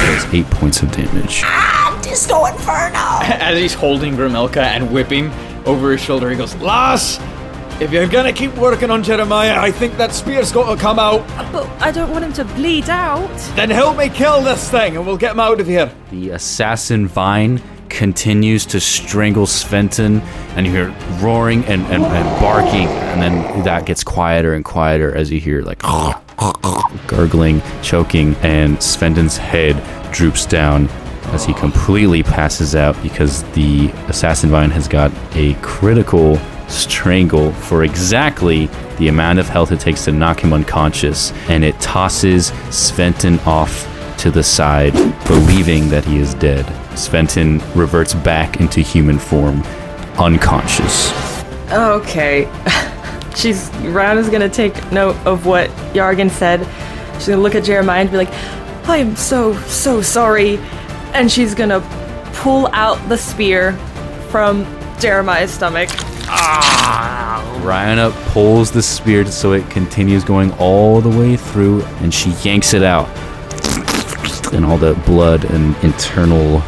Does 0.05 0.33
eight 0.33 0.49
points 0.49 0.81
of 0.81 0.91
damage. 0.91 1.41
Ah, 1.45 1.99
Disco 2.03 2.45
Inferno. 2.45 2.95
As 3.43 3.57
he's 3.57 3.73
holding 3.73 4.15
Gramelka 4.15 4.57
and 4.61 4.91
whipping 4.91 5.31
over 5.65 5.91
his 5.91 6.01
shoulder, 6.01 6.29
he 6.29 6.35
goes, 6.35 6.55
Lass, 6.57 7.19
if 7.81 7.91
you're 7.91 8.07
gonna 8.07 8.33
keep 8.33 8.53
working 8.55 8.91
on 8.91 9.03
Jeremiah, 9.03 9.59
I 9.59 9.71
think 9.71 9.97
that 9.97 10.11
spear's 10.13 10.51
got 10.51 10.73
to 10.73 10.79
come 10.79 10.99
out. 10.99 11.27
But 11.51 11.67
I 11.81 11.91
don't 11.91 12.11
want 12.11 12.23
him 12.23 12.33
to 12.33 12.45
bleed 12.45 12.89
out. 12.89 13.35
Then 13.55 13.69
help 13.69 13.97
me 13.97 14.09
kill 14.09 14.41
this 14.41 14.69
thing 14.69 14.95
and 14.95 15.05
we'll 15.05 15.17
get 15.17 15.31
him 15.31 15.39
out 15.39 15.59
of 15.59 15.67
here. 15.67 15.91
The 16.11 16.31
assassin 16.31 17.07
vine 17.07 17.61
continues 17.89 18.65
to 18.65 18.79
strangle 18.79 19.45
Sventon, 19.45 20.21
and 20.55 20.65
you 20.65 20.71
hear 20.71 20.89
roaring 21.21 21.63
and, 21.65 21.83
and, 21.83 22.03
and 22.03 22.39
barking, 22.41 22.87
and 22.87 23.21
then 23.21 23.63
that 23.63 23.85
gets 23.85 24.03
quieter 24.03 24.53
and 24.53 24.65
quieter 24.65 25.15
as 25.15 25.31
you 25.31 25.39
hear 25.39 25.61
like 25.61 25.79
gurgling, 27.07 27.61
choking, 27.81 28.35
and 28.37 28.77
Sventon's 28.77 29.37
head 29.37 29.81
droops 30.13 30.45
down 30.45 30.87
as 31.27 31.45
he 31.45 31.53
completely 31.53 32.21
passes 32.21 32.75
out 32.75 33.01
because 33.01 33.43
the 33.53 33.89
assassin 34.07 34.49
vine 34.49 34.69
has 34.69 34.87
got 34.87 35.11
a 35.35 35.53
critical 35.61 36.37
strangle 36.67 37.51
for 37.53 37.83
exactly 37.83 38.67
the 38.97 39.07
amount 39.07 39.39
of 39.39 39.47
health 39.47 39.71
it 39.71 39.79
takes 39.79 40.05
to 40.05 40.11
knock 40.11 40.39
him 40.39 40.53
unconscious, 40.53 41.31
and 41.49 41.63
it 41.63 41.79
tosses 41.79 42.51
Sventon 42.69 43.45
off 43.45 43.89
to 44.19 44.31
the 44.31 44.43
side, 44.43 44.93
believing 45.25 45.89
that 45.89 46.05
he 46.05 46.17
is 46.17 46.33
dead. 46.35 46.65
Sventon 46.93 47.61
reverts 47.75 48.13
back 48.13 48.59
into 48.59 48.81
human 48.81 49.17
form, 49.19 49.63
unconscious. 50.17 51.11
Okay. 51.71 52.45
She's 53.35 53.69
is 53.73 54.29
gonna 54.29 54.49
take 54.49 54.91
note 54.91 55.15
of 55.25 55.45
what 55.45 55.69
Yargan 55.93 56.29
said. 56.29 56.67
She's 57.15 57.27
gonna 57.27 57.41
look 57.41 57.55
at 57.55 57.63
Jeremiah 57.63 58.01
and 58.01 58.11
be 58.11 58.17
like, 58.17 58.33
I 58.87 58.97
am 58.97 59.15
so, 59.15 59.55
so 59.61 60.01
sorry. 60.01 60.57
And 61.13 61.31
she's 61.31 61.55
gonna 61.55 61.81
pull 62.33 62.67
out 62.67 62.97
the 63.09 63.17
spear 63.17 63.73
from 64.29 64.65
Jeremiah's 64.99 65.51
stomach. 65.51 65.89
Ryana 67.63 68.11
pulls 68.31 68.71
the 68.71 68.81
spear 68.81 69.25
so 69.25 69.53
it 69.53 69.69
continues 69.69 70.23
going 70.23 70.51
all 70.53 71.01
the 71.01 71.09
way 71.09 71.37
through, 71.37 71.83
and 72.01 72.13
she 72.13 72.31
yanks 72.43 72.73
it 72.73 72.83
out. 72.83 73.07
And 74.53 74.65
all 74.65 74.77
the 74.77 74.93
blood 75.05 75.45
and 75.45 75.75
internal 75.83 76.61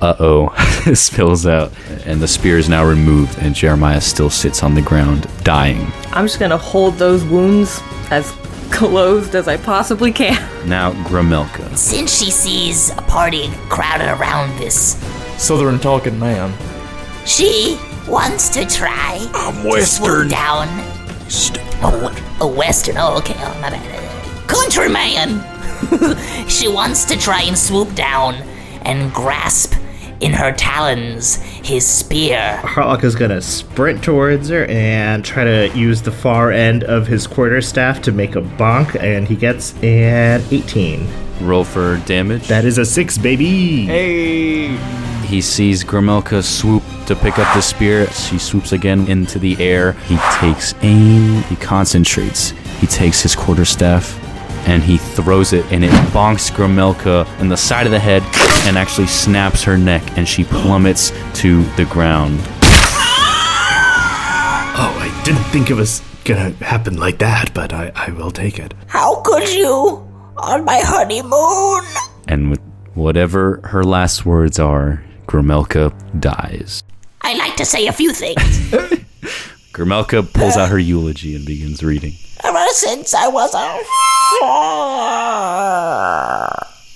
uh 0.00 0.14
oh 0.20 0.65
spills 0.94 1.46
out. 1.46 1.72
And 2.04 2.20
the 2.20 2.28
spear 2.28 2.58
is 2.58 2.68
now 2.68 2.84
removed, 2.84 3.38
and 3.38 3.54
Jeremiah 3.54 4.00
still 4.00 4.30
sits 4.30 4.62
on 4.62 4.74
the 4.74 4.82
ground, 4.82 5.26
dying. 5.44 5.86
I'm 6.12 6.26
just 6.26 6.38
gonna 6.40 6.56
hold 6.56 6.94
those 6.94 7.24
wounds 7.24 7.80
as 8.10 8.30
closed 8.70 9.34
as 9.34 9.48
I 9.48 9.56
possibly 9.56 10.12
can. 10.12 10.36
Now, 10.68 10.92
Gramelka. 11.04 11.76
Since 11.76 12.18
she 12.18 12.30
sees 12.30 12.90
a 12.90 13.02
party 13.02 13.48
crowded 13.68 14.08
around 14.20 14.58
this, 14.58 14.96
Southern 15.38 15.78
talking 15.78 16.18
man. 16.18 16.52
she 17.24 17.78
wants 18.08 18.48
to 18.50 18.64
try 18.66 19.18
I'm 19.34 19.62
to 19.62 19.68
Western. 19.68 20.06
swoop 20.06 20.30
down. 20.30 20.68
Oh, 21.82 22.36
a 22.40 22.46
Western. 22.46 22.96
Oh, 22.98 23.18
okay. 23.18 23.34
Oh, 23.38 23.58
my 23.60 23.70
bad. 23.70 24.48
Countryman. 24.48 25.42
she 26.48 26.68
wants 26.68 27.04
to 27.06 27.18
try 27.18 27.42
and 27.42 27.56
swoop 27.58 27.94
down 27.94 28.34
and 28.82 29.12
grasp 29.12 29.74
in 30.20 30.32
her 30.32 30.52
talons 30.52 31.36
his 31.36 31.86
spear. 31.86 32.60
Harlock 32.62 33.04
is 33.04 33.14
gonna 33.14 33.40
sprint 33.40 34.02
towards 34.02 34.48
her 34.48 34.64
and 34.66 35.24
try 35.24 35.44
to 35.44 35.70
use 35.76 36.02
the 36.02 36.12
far 36.12 36.50
end 36.50 36.84
of 36.84 37.06
his 37.06 37.26
quarterstaff 37.26 38.02
to 38.02 38.12
make 38.12 38.36
a 38.36 38.40
bonk, 38.42 39.00
and 39.02 39.26
he 39.28 39.36
gets 39.36 39.74
an 39.82 40.42
18. 40.50 41.06
Roll 41.40 41.64
for 41.64 41.98
damage. 42.06 42.48
That 42.48 42.64
is 42.64 42.78
a 42.78 42.84
six, 42.84 43.18
baby. 43.18 43.84
Hey. 43.84 44.76
He 45.26 45.40
sees 45.40 45.82
Gramelka 45.82 46.42
swoop 46.42 46.84
to 47.06 47.16
pick 47.16 47.38
up 47.38 47.52
the 47.54 47.60
spear. 47.60 48.06
She 48.10 48.38
swoops 48.38 48.72
again 48.72 49.08
into 49.08 49.38
the 49.38 49.56
air. 49.60 49.92
He 50.06 50.16
takes 50.34 50.72
aim. 50.82 51.42
He 51.44 51.56
concentrates. 51.56 52.50
He 52.80 52.86
takes 52.86 53.22
his 53.22 53.34
quarterstaff 53.34 54.25
and 54.66 54.82
he 54.82 54.98
throws 54.98 55.52
it, 55.52 55.64
and 55.72 55.84
it 55.84 55.90
bonks 56.12 56.50
Gramelka 56.50 57.26
in 57.40 57.48
the 57.48 57.56
side 57.56 57.86
of 57.86 57.92
the 57.92 57.98
head 57.98 58.22
and 58.66 58.76
actually 58.76 59.06
snaps 59.06 59.62
her 59.62 59.78
neck, 59.78 60.02
and 60.18 60.28
she 60.28 60.44
plummets 60.44 61.12
to 61.40 61.62
the 61.76 61.84
ground. 61.86 62.38
Oh, 64.78 64.94
I 65.00 65.22
didn't 65.24 65.44
think 65.44 65.70
it 65.70 65.74
was 65.74 66.02
gonna 66.24 66.50
happen 66.50 66.96
like 66.98 67.18
that, 67.18 67.54
but 67.54 67.72
I, 67.72 67.92
I 67.94 68.10
will 68.10 68.30
take 68.30 68.58
it. 68.58 68.74
How 68.88 69.22
could 69.22 69.48
you 69.54 70.06
on 70.36 70.64
my 70.64 70.80
honeymoon? 70.82 71.84
And 72.28 72.50
with 72.50 72.60
whatever 72.94 73.60
her 73.64 73.84
last 73.84 74.26
words 74.26 74.58
are, 74.58 75.02
Gramelka 75.26 75.92
dies. 76.20 76.82
I 77.22 77.34
like 77.34 77.56
to 77.56 77.64
say 77.64 77.86
a 77.86 77.92
few 77.92 78.12
things. 78.12 78.72
Gramelka 79.76 80.32
pulls 80.32 80.56
out 80.56 80.70
her 80.70 80.78
eulogy 80.78 81.36
and 81.36 81.44
begins 81.44 81.82
reading. 81.82 82.14
Ever 82.42 82.64
since 82.70 83.12
I 83.12 83.28
was 83.28 83.54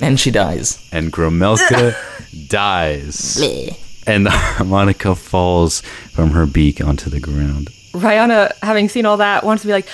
a. 0.01 0.03
And 0.03 0.19
she 0.19 0.31
dies. 0.31 0.83
And 0.91 1.13
Gramelka 1.13 1.95
dies. 2.49 3.37
Bleh. 3.37 3.77
And 4.07 4.25
the 4.27 4.31
harmonica 4.31 5.15
falls 5.15 5.83
from 6.13 6.31
her 6.31 6.47
beak 6.47 6.83
onto 6.83 7.11
the 7.11 7.21
ground. 7.21 7.69
Rihanna, 7.93 8.55
having 8.63 8.89
seen 8.89 9.05
all 9.05 9.19
that, 9.19 9.45
wants 9.45 9.61
to 9.63 9.67
be 9.67 9.75
like, 9.75 9.87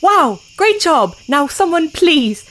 wow, 0.00 0.38
great 0.56 0.78
job. 0.80 1.16
Now 1.26 1.48
someone 1.48 1.90
please, 1.90 2.44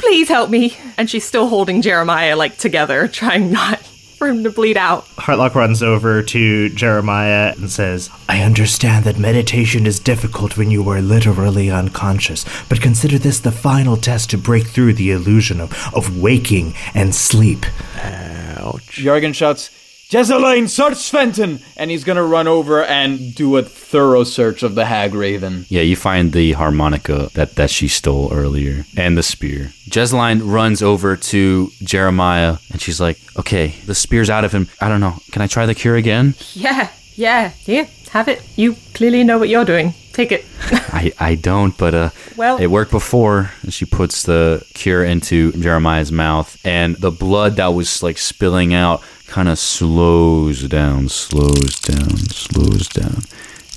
please 0.00 0.28
help 0.28 0.50
me. 0.50 0.76
And 0.98 1.08
she's 1.08 1.24
still 1.24 1.46
holding 1.46 1.82
Jeremiah 1.82 2.34
like 2.34 2.58
together, 2.58 3.06
trying 3.06 3.52
not 3.52 3.80
for 4.20 4.28
him 4.28 4.44
to 4.44 4.50
bleed 4.50 4.76
out. 4.76 5.06
Hartlock 5.16 5.54
runs 5.54 5.82
over 5.82 6.22
to 6.22 6.68
Jeremiah 6.68 7.54
and 7.56 7.70
says, 7.70 8.10
I 8.28 8.42
understand 8.42 9.06
that 9.06 9.18
meditation 9.18 9.86
is 9.86 9.98
difficult 9.98 10.58
when 10.58 10.70
you 10.70 10.86
are 10.90 11.00
literally 11.00 11.70
unconscious, 11.70 12.44
but 12.68 12.82
consider 12.82 13.16
this 13.18 13.40
the 13.40 13.50
final 13.50 13.96
test 13.96 14.28
to 14.30 14.36
break 14.36 14.66
through 14.66 14.92
the 14.92 15.10
illusion 15.10 15.58
of, 15.58 15.72
of 15.94 16.20
waking 16.20 16.74
and 16.92 17.14
sleep. 17.14 17.64
Ouch. 17.96 18.98
Jorgen 18.98 19.34
shouts, 19.34 19.70
Jezeline, 20.10 20.68
search 20.68 20.94
Sventon! 20.94 21.62
And 21.76 21.88
he's 21.88 22.02
gonna 22.02 22.24
run 22.24 22.48
over 22.48 22.82
and 22.82 23.32
do 23.32 23.56
a 23.56 23.62
thorough 23.62 24.24
search 24.24 24.64
of 24.64 24.74
the 24.74 24.86
Hag 24.86 25.14
Raven. 25.14 25.66
Yeah, 25.68 25.82
you 25.82 25.94
find 25.94 26.32
the 26.32 26.52
harmonica 26.54 27.30
that, 27.34 27.54
that 27.54 27.70
she 27.70 27.86
stole 27.86 28.32
earlier 28.32 28.84
and 28.96 29.16
the 29.16 29.22
spear. 29.22 29.66
Jesline 29.88 30.40
runs 30.44 30.82
over 30.82 31.14
to 31.16 31.70
Jeremiah 31.84 32.56
and 32.72 32.80
she's 32.80 33.00
like, 33.00 33.18
okay, 33.36 33.76
the 33.86 33.94
spear's 33.94 34.28
out 34.28 34.44
of 34.44 34.50
him. 34.50 34.66
I 34.80 34.88
don't 34.88 35.00
know. 35.00 35.14
Can 35.30 35.42
I 35.42 35.46
try 35.46 35.64
the 35.64 35.76
cure 35.76 35.94
again? 35.94 36.34
Yeah, 36.54 36.90
yeah, 37.14 37.50
here, 37.50 37.86
have 38.10 38.26
it. 38.26 38.42
You 38.56 38.74
clearly 38.94 39.22
know 39.22 39.38
what 39.38 39.48
you're 39.48 39.64
doing. 39.64 39.94
Take 40.12 40.32
it. 40.32 40.44
I, 40.92 41.12
I 41.20 41.34
don't, 41.36 41.78
but 41.78 41.94
uh, 41.94 42.10
Well- 42.36 42.56
it 42.58 42.66
worked 42.66 42.90
before. 42.90 43.52
And 43.62 43.72
she 43.72 43.84
puts 43.84 44.24
the 44.24 44.66
cure 44.74 45.04
into 45.04 45.52
Jeremiah's 45.52 46.10
mouth, 46.10 46.58
and 46.66 46.96
the 46.96 47.12
blood 47.12 47.54
that 47.56 47.68
was 47.68 48.02
like 48.02 48.18
spilling 48.18 48.74
out 48.74 49.02
kind 49.30 49.48
of 49.48 49.58
slows 49.58 50.68
down, 50.68 51.08
slows 51.08 51.78
down, 51.78 52.16
slows 52.30 52.88
down. 52.88 53.22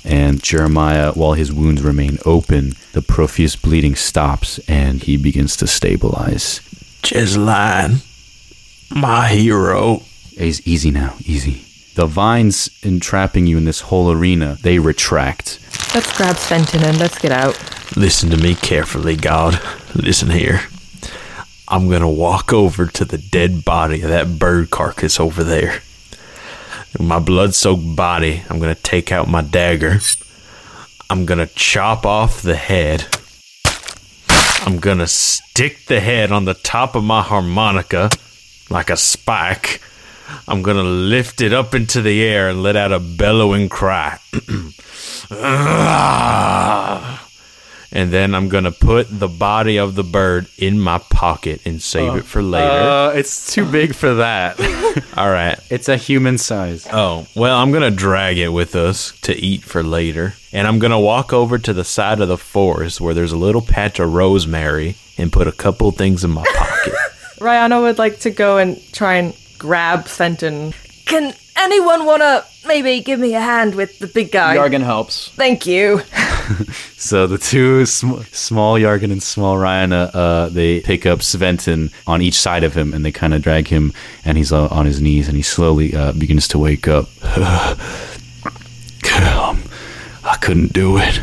And 0.04 0.42
Jeremiah, 0.42 1.12
while 1.12 1.34
his 1.34 1.52
wounds 1.52 1.80
remain 1.80 2.18
open, 2.26 2.74
the 2.92 3.00
profuse 3.00 3.54
bleeding 3.56 3.94
stops 3.94 4.58
and 4.68 5.02
he 5.02 5.16
begins 5.16 5.56
to 5.58 5.66
stabilize. 5.66 6.60
Jesline, 7.02 8.04
my 8.94 9.28
hero. 9.28 10.02
He's 10.36 10.66
easy 10.66 10.90
now, 10.90 11.14
easy. 11.24 11.64
The 11.94 12.06
vines 12.06 12.68
entrapping 12.82 13.46
you 13.46 13.56
in 13.56 13.64
this 13.64 13.82
whole 13.82 14.10
arena, 14.10 14.58
they 14.60 14.80
retract. 14.80 15.60
Let's 15.94 16.14
grab 16.16 16.34
Sventon 16.34 16.82
and 16.82 16.98
let's 16.98 17.18
get 17.18 17.30
out. 17.30 17.56
Listen 17.96 18.28
to 18.30 18.36
me 18.36 18.56
carefully, 18.56 19.14
God. 19.14 19.60
Listen 19.94 20.30
here. 20.30 20.62
I'm 21.66 21.88
gonna 21.88 22.10
walk 22.10 22.52
over 22.52 22.86
to 22.86 23.04
the 23.04 23.18
dead 23.18 23.64
body 23.64 24.02
of 24.02 24.10
that 24.10 24.38
bird 24.38 24.70
carcass 24.70 25.18
over 25.18 25.42
there. 25.42 25.80
My 26.98 27.18
blood 27.18 27.54
soaked 27.54 27.96
body, 27.96 28.42
I'm 28.48 28.60
gonna 28.60 28.74
take 28.74 29.10
out 29.10 29.28
my 29.28 29.40
dagger. 29.40 29.98
I'm 31.08 31.24
gonna 31.26 31.46
chop 31.46 32.04
off 32.04 32.42
the 32.42 32.56
head. 32.56 33.06
I'm 34.66 34.78
gonna 34.78 35.06
stick 35.06 35.86
the 35.86 36.00
head 36.00 36.32
on 36.32 36.44
the 36.44 36.54
top 36.54 36.94
of 36.94 37.04
my 37.04 37.22
harmonica 37.22 38.10
like 38.70 38.90
a 38.90 38.96
spike. 38.96 39.80
I'm 40.48 40.62
gonna 40.62 40.82
lift 40.82 41.40
it 41.40 41.52
up 41.52 41.74
into 41.74 42.02
the 42.02 42.22
air 42.22 42.48
and 42.48 42.62
let 42.62 42.76
out 42.76 42.92
a 42.92 42.98
bellowing 42.98 43.68
cry. 43.68 44.18
Ah! 45.30 47.26
And 47.94 48.10
then 48.10 48.34
I'm 48.34 48.48
gonna 48.48 48.72
put 48.72 49.06
the 49.08 49.28
body 49.28 49.78
of 49.78 49.94
the 49.94 50.04
bird 50.04 50.48
in 50.58 50.78
my 50.78 50.98
pocket 50.98 51.62
and 51.64 51.80
save 51.80 52.16
it 52.16 52.24
for 52.24 52.42
later. 52.42 52.66
Uh, 52.66 53.10
it's 53.10 53.52
too 53.54 53.64
big 53.64 53.94
for 53.94 54.14
that. 54.16 54.60
All 55.16 55.30
right. 55.30 55.58
It's 55.70 55.88
a 55.88 55.96
human 55.96 56.38
size. 56.38 56.86
Oh, 56.92 57.26
well, 57.34 57.56
I'm 57.56 57.70
going 57.70 57.82
to 57.82 57.90
drag 57.96 58.36
it 58.38 58.48
with 58.50 58.76
us 58.76 59.18
to 59.22 59.34
eat 59.34 59.62
for 59.62 59.82
later. 59.82 60.34
And 60.52 60.66
I'm 60.66 60.78
going 60.78 60.90
to 60.90 60.98
walk 60.98 61.32
over 61.32 61.58
to 61.58 61.72
the 61.72 61.84
side 61.84 62.20
of 62.20 62.28
the 62.28 62.36
forest 62.38 63.00
where 63.00 63.14
there's 63.14 63.32
a 63.32 63.36
little 63.36 63.62
patch 63.62 63.98
of 64.00 64.12
rosemary 64.12 64.96
and 65.16 65.32
put 65.32 65.46
a 65.48 65.52
couple 65.52 65.90
things 65.92 66.24
in 66.24 66.30
my 66.30 66.44
pocket. 66.54 66.94
Rihanna 67.38 67.80
would 67.82 67.98
like 67.98 68.20
to 68.20 68.30
go 68.30 68.58
and 68.58 68.80
try 68.92 69.14
and 69.14 69.34
grab 69.58 70.06
Fenton. 70.06 70.74
Can 71.06 71.34
anyone 71.56 72.04
want 72.06 72.22
to 72.22 72.44
maybe 72.66 73.00
give 73.00 73.18
me 73.20 73.34
a 73.34 73.40
hand 73.40 73.74
with 73.74 73.98
the 73.98 74.06
big 74.06 74.30
guy? 74.32 74.56
Yargan 74.56 74.82
helps. 74.82 75.28
Thank 75.30 75.66
you. 75.66 76.02
So 76.96 77.26
the 77.26 77.38
two 77.38 77.84
sm- 77.86 78.22
small 78.32 78.74
Yargan 78.78 79.12
and 79.12 79.22
small 79.22 79.56
Ryana, 79.56 80.10
uh, 80.14 80.48
they 80.48 80.80
pick 80.80 81.04
up 81.06 81.18
Sventon 81.20 81.92
on 82.06 82.22
each 82.22 82.34
side 82.34 82.64
of 82.64 82.74
him 82.76 82.94
and 82.94 83.04
they 83.04 83.12
kind 83.12 83.34
of 83.34 83.42
drag 83.42 83.68
him, 83.68 83.92
and 84.24 84.38
he's 84.38 84.52
uh, 84.52 84.68
on 84.68 84.86
his 84.86 85.00
knees 85.00 85.28
and 85.28 85.36
he 85.36 85.42
slowly 85.42 85.94
uh, 85.94 86.12
begins 86.12 86.48
to 86.48 86.58
wake 86.58 86.88
up. 86.88 87.08
Um, 89.16 89.62
I 90.24 90.36
couldn't 90.40 90.72
do 90.72 90.96
it. 90.98 91.20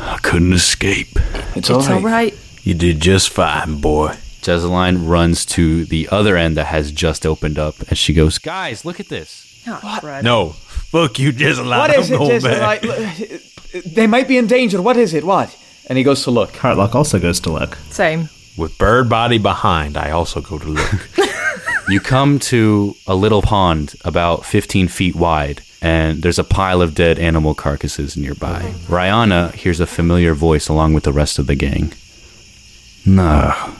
I 0.00 0.18
couldn't 0.22 0.52
escape. 0.52 1.08
It's, 1.56 1.68
It's 1.68 1.88
all 1.88 2.00
right. 2.00 2.34
You 2.62 2.74
did 2.74 3.00
just 3.00 3.30
fine, 3.30 3.80
boy. 3.80 4.16
Jezeline 4.42 5.08
runs 5.08 5.44
to 5.46 5.84
the 5.84 6.08
other 6.10 6.36
end 6.36 6.56
that 6.56 6.66
has 6.66 6.92
just 6.92 7.24
opened 7.26 7.58
up, 7.58 7.80
and 7.88 7.96
she 7.98 8.12
goes, 8.12 8.38
"Guys, 8.38 8.84
look 8.84 9.00
at 9.00 9.08
this." 9.08 9.62
Oh, 9.66 9.98
Fred. 10.00 10.24
No. 10.24 10.50
Fuck 10.50 11.18
you, 11.18 11.32
Jezeline. 11.32 11.78
What 11.78 11.90
is 11.96 12.10
I'm 12.10 12.14
it, 12.14 12.18
going 12.18 12.30
Jason? 12.30 12.50
back. 12.50 12.84
Like, 12.84 13.42
they 13.86 14.06
might 14.06 14.28
be 14.28 14.38
in 14.38 14.46
danger. 14.46 14.80
What 14.82 14.96
is 14.96 15.14
it? 15.14 15.24
What? 15.24 15.56
And 15.88 15.98
he 15.98 16.04
goes 16.04 16.22
to 16.24 16.30
look. 16.30 16.52
Heartlock 16.52 16.94
also 16.94 17.18
goes 17.18 17.40
to 17.40 17.50
look. 17.50 17.76
Same. 17.90 18.28
With 18.56 18.76
bird 18.78 19.08
body 19.08 19.38
behind, 19.38 19.96
I 19.96 20.10
also 20.10 20.40
go 20.40 20.58
to 20.58 20.68
look. 20.68 21.08
You 21.88 22.00
come 22.00 22.38
to 22.38 22.94
a 23.08 23.14
little 23.14 23.42
pond 23.42 23.94
about 24.04 24.46
15 24.46 24.86
feet 24.88 25.16
wide, 25.16 25.62
and 25.80 26.22
there's 26.22 26.38
a 26.38 26.44
pile 26.44 26.80
of 26.80 26.94
dead 26.94 27.18
animal 27.18 27.54
carcasses 27.54 28.16
nearby. 28.16 28.72
Rihanna 28.86 29.52
hears 29.54 29.80
a 29.80 29.86
familiar 29.86 30.32
voice 30.32 30.68
along 30.68 30.94
with 30.94 31.02
the 31.04 31.12
rest 31.12 31.40
of 31.40 31.48
the 31.48 31.56
gang. 31.56 31.92
No, 33.04 33.74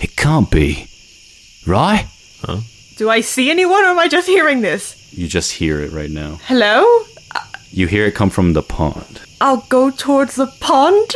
it 0.00 0.16
can't 0.16 0.50
be. 0.50 0.88
Right? 1.66 2.06
Huh? 2.40 2.60
Do 2.96 3.10
I 3.10 3.20
see 3.20 3.50
anyone 3.50 3.84
or 3.84 3.88
am 3.88 3.98
I 3.98 4.08
just 4.08 4.26
hearing 4.26 4.62
this? 4.62 4.96
You 5.12 5.28
just 5.28 5.52
hear 5.52 5.80
it 5.80 5.92
right 5.92 6.10
now. 6.10 6.40
Hello? 6.46 7.04
You 7.74 7.88
hear 7.88 8.04
it 8.04 8.14
come 8.14 8.30
from 8.30 8.52
the 8.52 8.62
pond. 8.62 9.22
I'll 9.40 9.66
go 9.68 9.90
towards 9.90 10.36
the 10.36 10.46
pond. 10.60 11.10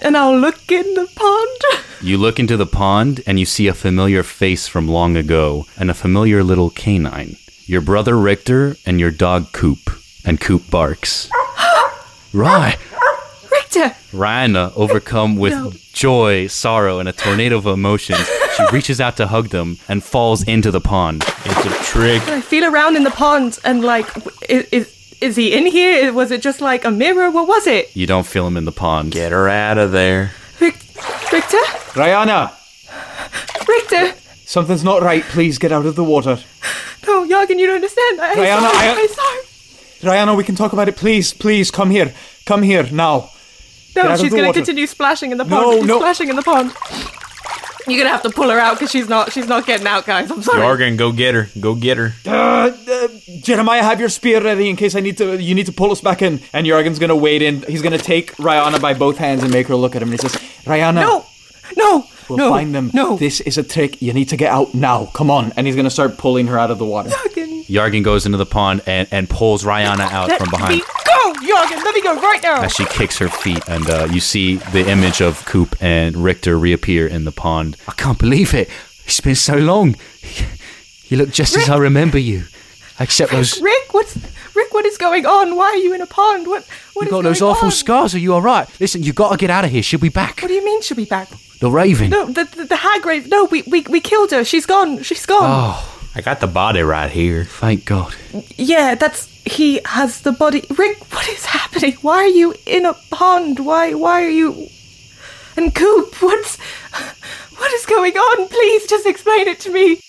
and 0.00 0.16
I'll 0.16 0.38
look 0.38 0.72
in 0.72 0.94
the 0.94 1.06
pond. 1.14 1.84
You 2.00 2.16
look 2.16 2.38
into 2.38 2.56
the 2.56 2.64
pond 2.64 3.20
and 3.26 3.38
you 3.38 3.44
see 3.44 3.66
a 3.66 3.74
familiar 3.74 4.22
face 4.22 4.66
from 4.66 4.88
long 4.88 5.18
ago 5.18 5.66
and 5.76 5.90
a 5.90 5.94
familiar 5.94 6.42
little 6.42 6.70
canine. 6.70 7.36
Your 7.66 7.82
brother 7.82 8.16
Richter 8.16 8.76
and 8.86 8.98
your 8.98 9.10
dog 9.10 9.52
Coop. 9.52 10.00
And 10.24 10.40
Coop 10.40 10.70
barks. 10.70 11.28
right. 12.32 12.78
Richter! 13.74 13.96
Rihanna, 14.16 14.68
uh, 14.68 14.72
overcome 14.76 15.36
with 15.44 15.52
No. 15.52 15.72
joy, 15.92 16.46
sorrow, 16.46 16.98
and 16.98 17.08
a 17.08 17.12
tornado 17.12 17.56
of 17.58 17.66
emotions, 17.66 18.26
she 18.56 18.64
reaches 18.72 19.00
out 19.00 19.16
to 19.18 19.26
hug 19.26 19.48
them 19.48 19.78
and 19.88 20.02
falls 20.02 20.42
into 20.44 20.70
the 20.70 20.80
pond. 20.80 21.24
It's 21.44 21.66
a 21.66 21.84
trick. 21.84 22.22
I 22.28 22.40
feel 22.40 22.64
around 22.64 22.96
in 22.96 23.04
the 23.04 23.10
pond 23.10 23.58
and 23.64 23.82
like, 23.82 24.06
is, 24.48 24.64
is, 24.70 25.16
is 25.20 25.36
he 25.36 25.52
in 25.56 25.66
here? 25.66 26.12
Was 26.12 26.30
it 26.30 26.42
just 26.42 26.60
like 26.60 26.84
a 26.84 26.90
mirror? 26.90 27.30
What 27.30 27.48
was 27.48 27.66
it? 27.66 27.94
You 27.96 28.06
don't 28.06 28.26
feel 28.26 28.46
him 28.46 28.56
in 28.56 28.64
the 28.64 28.72
pond. 28.72 29.12
Get 29.12 29.32
her 29.32 29.48
out 29.48 29.78
of 29.78 29.92
there. 29.92 30.32
Richter? 30.60 31.58
Rihanna, 31.94 32.52
Richter! 33.66 34.14
something's 34.46 34.84
not 34.84 35.02
right. 35.02 35.22
Please 35.24 35.58
get 35.58 35.72
out 35.72 35.84
of 35.86 35.96
the 35.96 36.04
water. 36.04 36.38
No, 37.06 37.26
Jorgen, 37.26 37.58
you 37.58 37.66
don't 37.66 37.76
understand. 37.76 38.20
I, 38.20 38.34
Rihanna, 38.34 38.60
sorry, 38.70 38.88
I- 38.88 38.94
I'm 38.98 39.08
sorry. 39.08 39.40
Rihanna, 40.16 40.36
we 40.36 40.44
can 40.44 40.54
talk 40.54 40.72
about 40.72 40.88
it. 40.88 40.96
Please, 40.96 41.32
please, 41.34 41.70
come 41.70 41.90
here. 41.90 42.12
Come 42.46 42.62
here 42.62 42.84
now. 42.92 43.30
Get 43.94 44.04
No, 44.04 44.16
she's 44.16 44.32
gonna 44.34 44.52
continue 44.52 44.86
splashing 44.86 45.32
in 45.32 45.38
the 45.38 45.44
No, 45.44 45.62
pond. 45.62 45.78
She's 45.78 45.86
no. 45.86 45.98
splashing 45.98 46.28
in 46.30 46.36
the 46.36 46.42
pond. 46.42 46.72
You're 47.86 47.98
gonna 47.98 48.10
have 48.14 48.22
to 48.22 48.30
pull 48.30 48.48
her 48.48 48.58
out 48.58 48.76
because 48.76 48.90
she's 48.90 49.08
not. 49.10 49.30
She's 49.32 49.46
not 49.46 49.66
getting 49.66 49.86
out, 49.86 50.06
guys. 50.06 50.30
I'm 50.30 50.42
sorry. 50.42 50.60
Jorgen, 50.60 50.96
go 50.96 51.12
get 51.12 51.34
her. 51.34 51.48
Go 51.60 51.74
get 51.74 51.98
her. 51.98 52.14
Uh, 52.26 52.70
uh, 52.90 53.08
Jeremiah, 53.42 53.82
have 53.82 54.00
your 54.00 54.08
spear 54.08 54.42
ready 54.42 54.70
in 54.70 54.76
case 54.76 54.94
I 54.94 55.00
need 55.00 55.18
to. 55.18 55.40
You 55.40 55.54
need 55.54 55.66
to 55.66 55.72
pull 55.72 55.90
us 55.92 56.00
back 56.00 56.22
in. 56.22 56.40
And 56.54 56.66
Jorgen's 56.66 56.98
gonna 56.98 57.14
wade 57.16 57.42
in. 57.42 57.62
He's 57.68 57.82
gonna 57.82 57.98
take 57.98 58.32
Rihanna 58.36 58.80
by 58.80 58.94
both 58.94 59.18
hands 59.18 59.42
and 59.42 59.52
make 59.52 59.66
her 59.68 59.76
look 59.76 59.94
at 59.94 60.00
him. 60.00 60.10
And 60.10 60.18
he 60.20 60.26
says, 60.28 60.40
"Rihanna, 60.64 60.94
No, 60.94 61.26
no, 61.76 62.06
we'll 62.30 62.38
no, 62.38 62.48
find 62.50 62.74
them. 62.74 62.90
no. 62.94 63.16
this 63.18 63.40
is 63.42 63.58
a 63.58 63.62
trick. 63.62 64.00
You 64.00 64.14
need 64.14 64.30
to 64.30 64.36
get 64.38 64.50
out 64.50 64.72
now. 64.74 65.04
Come 65.12 65.30
on." 65.30 65.52
And 65.54 65.66
he's 65.66 65.76
gonna 65.76 65.90
start 65.90 66.16
pulling 66.16 66.46
her 66.46 66.58
out 66.58 66.70
of 66.70 66.78
the 66.78 66.86
water. 66.86 67.10
Yargin 67.68 68.02
goes 68.02 68.24
into 68.24 68.38
the 68.38 68.46
pond 68.46 68.80
and, 68.86 69.08
and 69.10 69.28
pulls 69.28 69.62
Rihanna 69.62 70.10
out 70.10 70.28
Let 70.28 70.38
from 70.40 70.48
me 70.48 70.56
behind 70.56 70.82
go, 71.06 71.23
Jorgen. 71.44 71.82
Let 71.84 71.94
me 71.94 72.02
go 72.02 72.14
right 72.20 72.42
now. 72.42 72.62
as 72.62 72.72
she 72.72 72.84
kicks 72.86 73.18
her 73.18 73.28
feet, 73.28 73.62
and 73.68 73.88
uh, 73.88 74.08
you 74.10 74.20
see 74.20 74.56
the 74.56 74.88
image 74.90 75.20
of 75.20 75.44
Coop 75.44 75.76
and 75.80 76.16
Richter 76.16 76.58
reappear 76.58 77.06
in 77.06 77.24
the 77.24 77.32
pond. 77.32 77.76
I 77.88 77.92
can't 77.92 78.18
believe 78.18 78.54
it. 78.54 78.68
It's 79.06 79.20
been 79.20 79.34
so 79.36 79.56
long. 79.56 79.96
You 81.08 81.18
look 81.18 81.30
just 81.30 81.54
as 81.54 81.68
I 81.68 81.76
remember 81.76 82.18
you, 82.18 82.44
except 82.98 83.30
those. 83.30 83.60
Rick, 83.70 83.92
what's 83.92 84.16
Rick? 84.54 84.72
What 84.72 84.86
is 84.86 84.96
going 84.96 85.26
on? 85.26 85.54
Why 85.54 85.66
are 85.66 85.76
you 85.76 85.92
in 85.94 86.00
a 86.00 86.06
pond? 86.06 86.46
What? 86.46 86.66
What 86.94 87.02
You 87.02 87.08
is 87.08 87.10
got 87.12 87.22
those 87.24 87.40
going 87.40 87.52
awful 87.52 87.66
on? 87.66 87.72
scars. 87.72 88.14
Are 88.14 88.18
you 88.18 88.32
all 88.32 88.40
right? 88.40 88.66
Listen, 88.80 89.02
you 89.02 89.12
got 89.12 89.30
to 89.30 89.36
get 89.36 89.50
out 89.50 89.64
of 89.66 89.70
here. 89.70 89.82
She'll 89.82 90.00
be 90.00 90.08
back. 90.08 90.40
What 90.40 90.48
do 90.48 90.54
you 90.54 90.64
mean 90.64 90.80
she'll 90.80 90.96
be 90.96 91.04
back? 91.04 91.28
The 91.60 91.70
Raven. 91.70 92.08
No, 92.08 92.24
the 92.24 92.44
the, 92.44 92.64
the 92.64 92.76
hag 92.76 93.04
raven. 93.04 93.28
No, 93.28 93.44
we, 93.44 93.62
we 93.70 93.82
we 93.82 94.00
killed 94.00 94.30
her. 94.30 94.44
She's 94.44 94.64
gone. 94.64 95.02
She's 95.02 95.26
gone. 95.26 95.42
Oh, 95.42 96.00
I 96.14 96.22
got 96.22 96.40
the 96.40 96.46
body 96.48 96.80
right 96.80 97.10
here. 97.10 97.44
thank 97.44 97.84
God. 97.84 98.14
Yeah, 98.56 98.94
that's 98.94 99.26
he 99.44 99.80
has 99.84 100.22
the 100.22 100.32
body. 100.32 100.64
Rick, 100.70 101.12
what 101.12 101.28
is 101.28 101.46
happening? 101.46 101.94
Why 102.02 102.16
are 102.18 102.26
you 102.26 102.54
in 102.66 102.86
a 102.86 102.94
pond? 103.10 103.60
Why 103.60 103.94
why 103.94 104.22
are 104.24 104.28
you? 104.28 104.68
And 105.56 105.74
Coop, 105.74 106.20
what's 106.22 106.56
what 107.56 107.72
is 107.72 107.86
going 107.86 108.16
on? 108.16 108.48
Please 108.48 108.86
just 108.86 109.06
explain 109.06 109.48
it 109.48 109.60
to 109.60 109.70
me. 109.70 110.00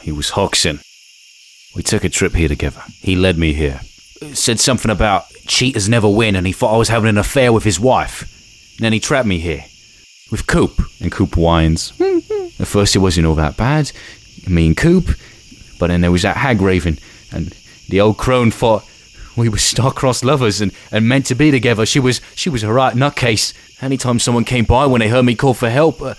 He 0.00 0.12
was 0.12 0.30
Hoxton. 0.30 0.80
We 1.74 1.82
took 1.82 2.04
a 2.04 2.08
trip 2.08 2.34
here 2.34 2.48
together. 2.48 2.82
He 3.00 3.16
led 3.16 3.38
me 3.38 3.54
here. 3.54 3.80
Said 4.34 4.60
something 4.60 4.90
about 4.90 5.24
cheaters 5.46 5.88
never 5.88 6.08
win, 6.08 6.36
and 6.36 6.46
he 6.46 6.52
thought 6.52 6.74
I 6.74 6.78
was 6.78 6.88
having 6.88 7.08
an 7.08 7.18
affair 7.18 7.52
with 7.52 7.64
his 7.64 7.80
wife. 7.80 8.22
And 8.76 8.84
then 8.84 8.92
he 8.92 9.00
trapped 9.00 9.26
me 9.26 9.38
here. 9.38 9.64
With 10.30 10.46
Coop. 10.46 10.80
And 11.00 11.10
Coop 11.10 11.36
whines. 11.36 11.92
At 12.00 12.68
first, 12.68 12.94
it 12.94 13.00
wasn't 13.00 13.26
all 13.26 13.34
that 13.36 13.56
bad. 13.56 13.90
Me 14.46 14.66
and 14.66 14.76
Coop. 14.76 15.16
But 15.78 15.88
then 15.88 16.02
there 16.02 16.12
was 16.12 16.22
that 16.22 16.36
hag 16.36 16.60
raven, 16.60 16.98
and 17.32 17.52
the 17.88 18.00
old 18.00 18.18
crone 18.18 18.50
thought 18.50 18.84
we 19.36 19.48
were 19.48 19.58
star-crossed 19.58 20.24
lovers 20.24 20.60
and, 20.60 20.72
and 20.90 21.08
meant 21.08 21.26
to 21.26 21.34
be 21.34 21.50
together. 21.50 21.86
She 21.86 22.00
was 22.00 22.20
she 22.34 22.50
was 22.50 22.62
a 22.62 22.72
right 22.72 22.94
nutcase. 22.94 23.54
Anytime 23.82 24.18
someone 24.18 24.44
came 24.44 24.64
by 24.64 24.86
when 24.86 25.00
they 25.00 25.08
heard 25.08 25.24
me 25.24 25.34
call 25.34 25.54
for 25.54 25.70
help, 25.70 26.00
uh, 26.00 26.14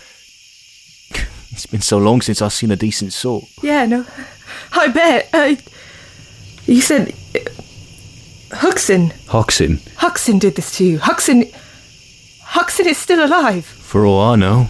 it's 1.51 1.65
been 1.65 1.81
so 1.81 1.97
long 1.97 2.21
since 2.21 2.41
I've 2.41 2.53
seen 2.53 2.71
a 2.71 2.75
decent 2.75 3.13
sort. 3.13 3.45
Yeah, 3.61 3.85
no, 3.85 4.05
I 4.73 4.87
bet. 4.87 5.29
I, 5.33 5.57
you 6.65 6.81
said 6.81 7.13
uh, 7.35 8.55
Huxon. 8.55 9.13
Hoxton, 9.27 9.79
Huxon 9.97 10.39
did 10.39 10.55
this 10.55 10.75
to 10.77 10.83
you. 10.83 10.99
Huxon. 10.99 11.45
Huxon 12.41 12.87
is 12.87 12.97
still 12.97 13.25
alive. 13.25 13.65
for 13.65 14.05
all 14.05 14.21
I 14.21 14.35
know, 14.35 14.67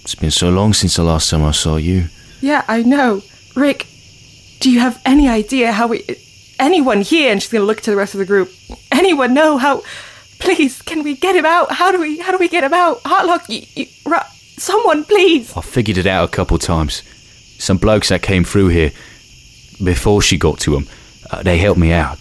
it's 0.00 0.16
been 0.16 0.30
so 0.32 0.50
long 0.50 0.72
since 0.72 0.96
the 0.96 1.04
last 1.04 1.30
time 1.30 1.44
I 1.44 1.52
saw 1.52 1.76
you. 1.76 2.06
Yeah, 2.40 2.64
I 2.66 2.82
know. 2.82 3.22
Rick, 3.54 3.86
do 4.60 4.70
you 4.70 4.80
have 4.80 5.00
any 5.04 5.28
idea 5.28 5.72
how 5.72 5.88
we. 5.88 6.04
Anyone 6.58 7.02
here, 7.02 7.30
and 7.30 7.40
she's 7.40 7.52
gonna 7.52 7.64
look 7.64 7.80
to 7.82 7.90
the 7.90 7.96
rest 7.96 8.14
of 8.14 8.18
the 8.18 8.26
group. 8.26 8.50
Anyone 8.90 9.32
know 9.32 9.58
how. 9.58 9.82
Please, 10.40 10.82
can 10.82 11.02
we 11.02 11.14
get 11.14 11.36
him 11.36 11.46
out? 11.46 11.72
How 11.72 11.92
do 11.92 12.00
we. 12.00 12.18
How 12.18 12.32
do 12.32 12.38
we 12.38 12.48
get 12.48 12.64
him 12.64 12.74
out? 12.74 13.02
Heartlock, 13.02 13.48
you, 13.48 13.86
someone, 14.56 15.04
please. 15.04 15.56
I 15.56 15.60
figured 15.60 15.98
it 15.98 16.06
out 16.06 16.28
a 16.28 16.32
couple 16.32 16.58
times. 16.58 17.02
Some 17.58 17.76
blokes 17.78 18.08
that 18.08 18.22
came 18.22 18.44
through 18.44 18.68
here 18.68 18.92
before 19.82 20.22
she 20.22 20.36
got 20.36 20.58
to 20.60 20.72
them, 20.72 20.88
uh, 21.30 21.42
they 21.42 21.58
helped 21.58 21.78
me 21.78 21.92
out. 21.92 22.20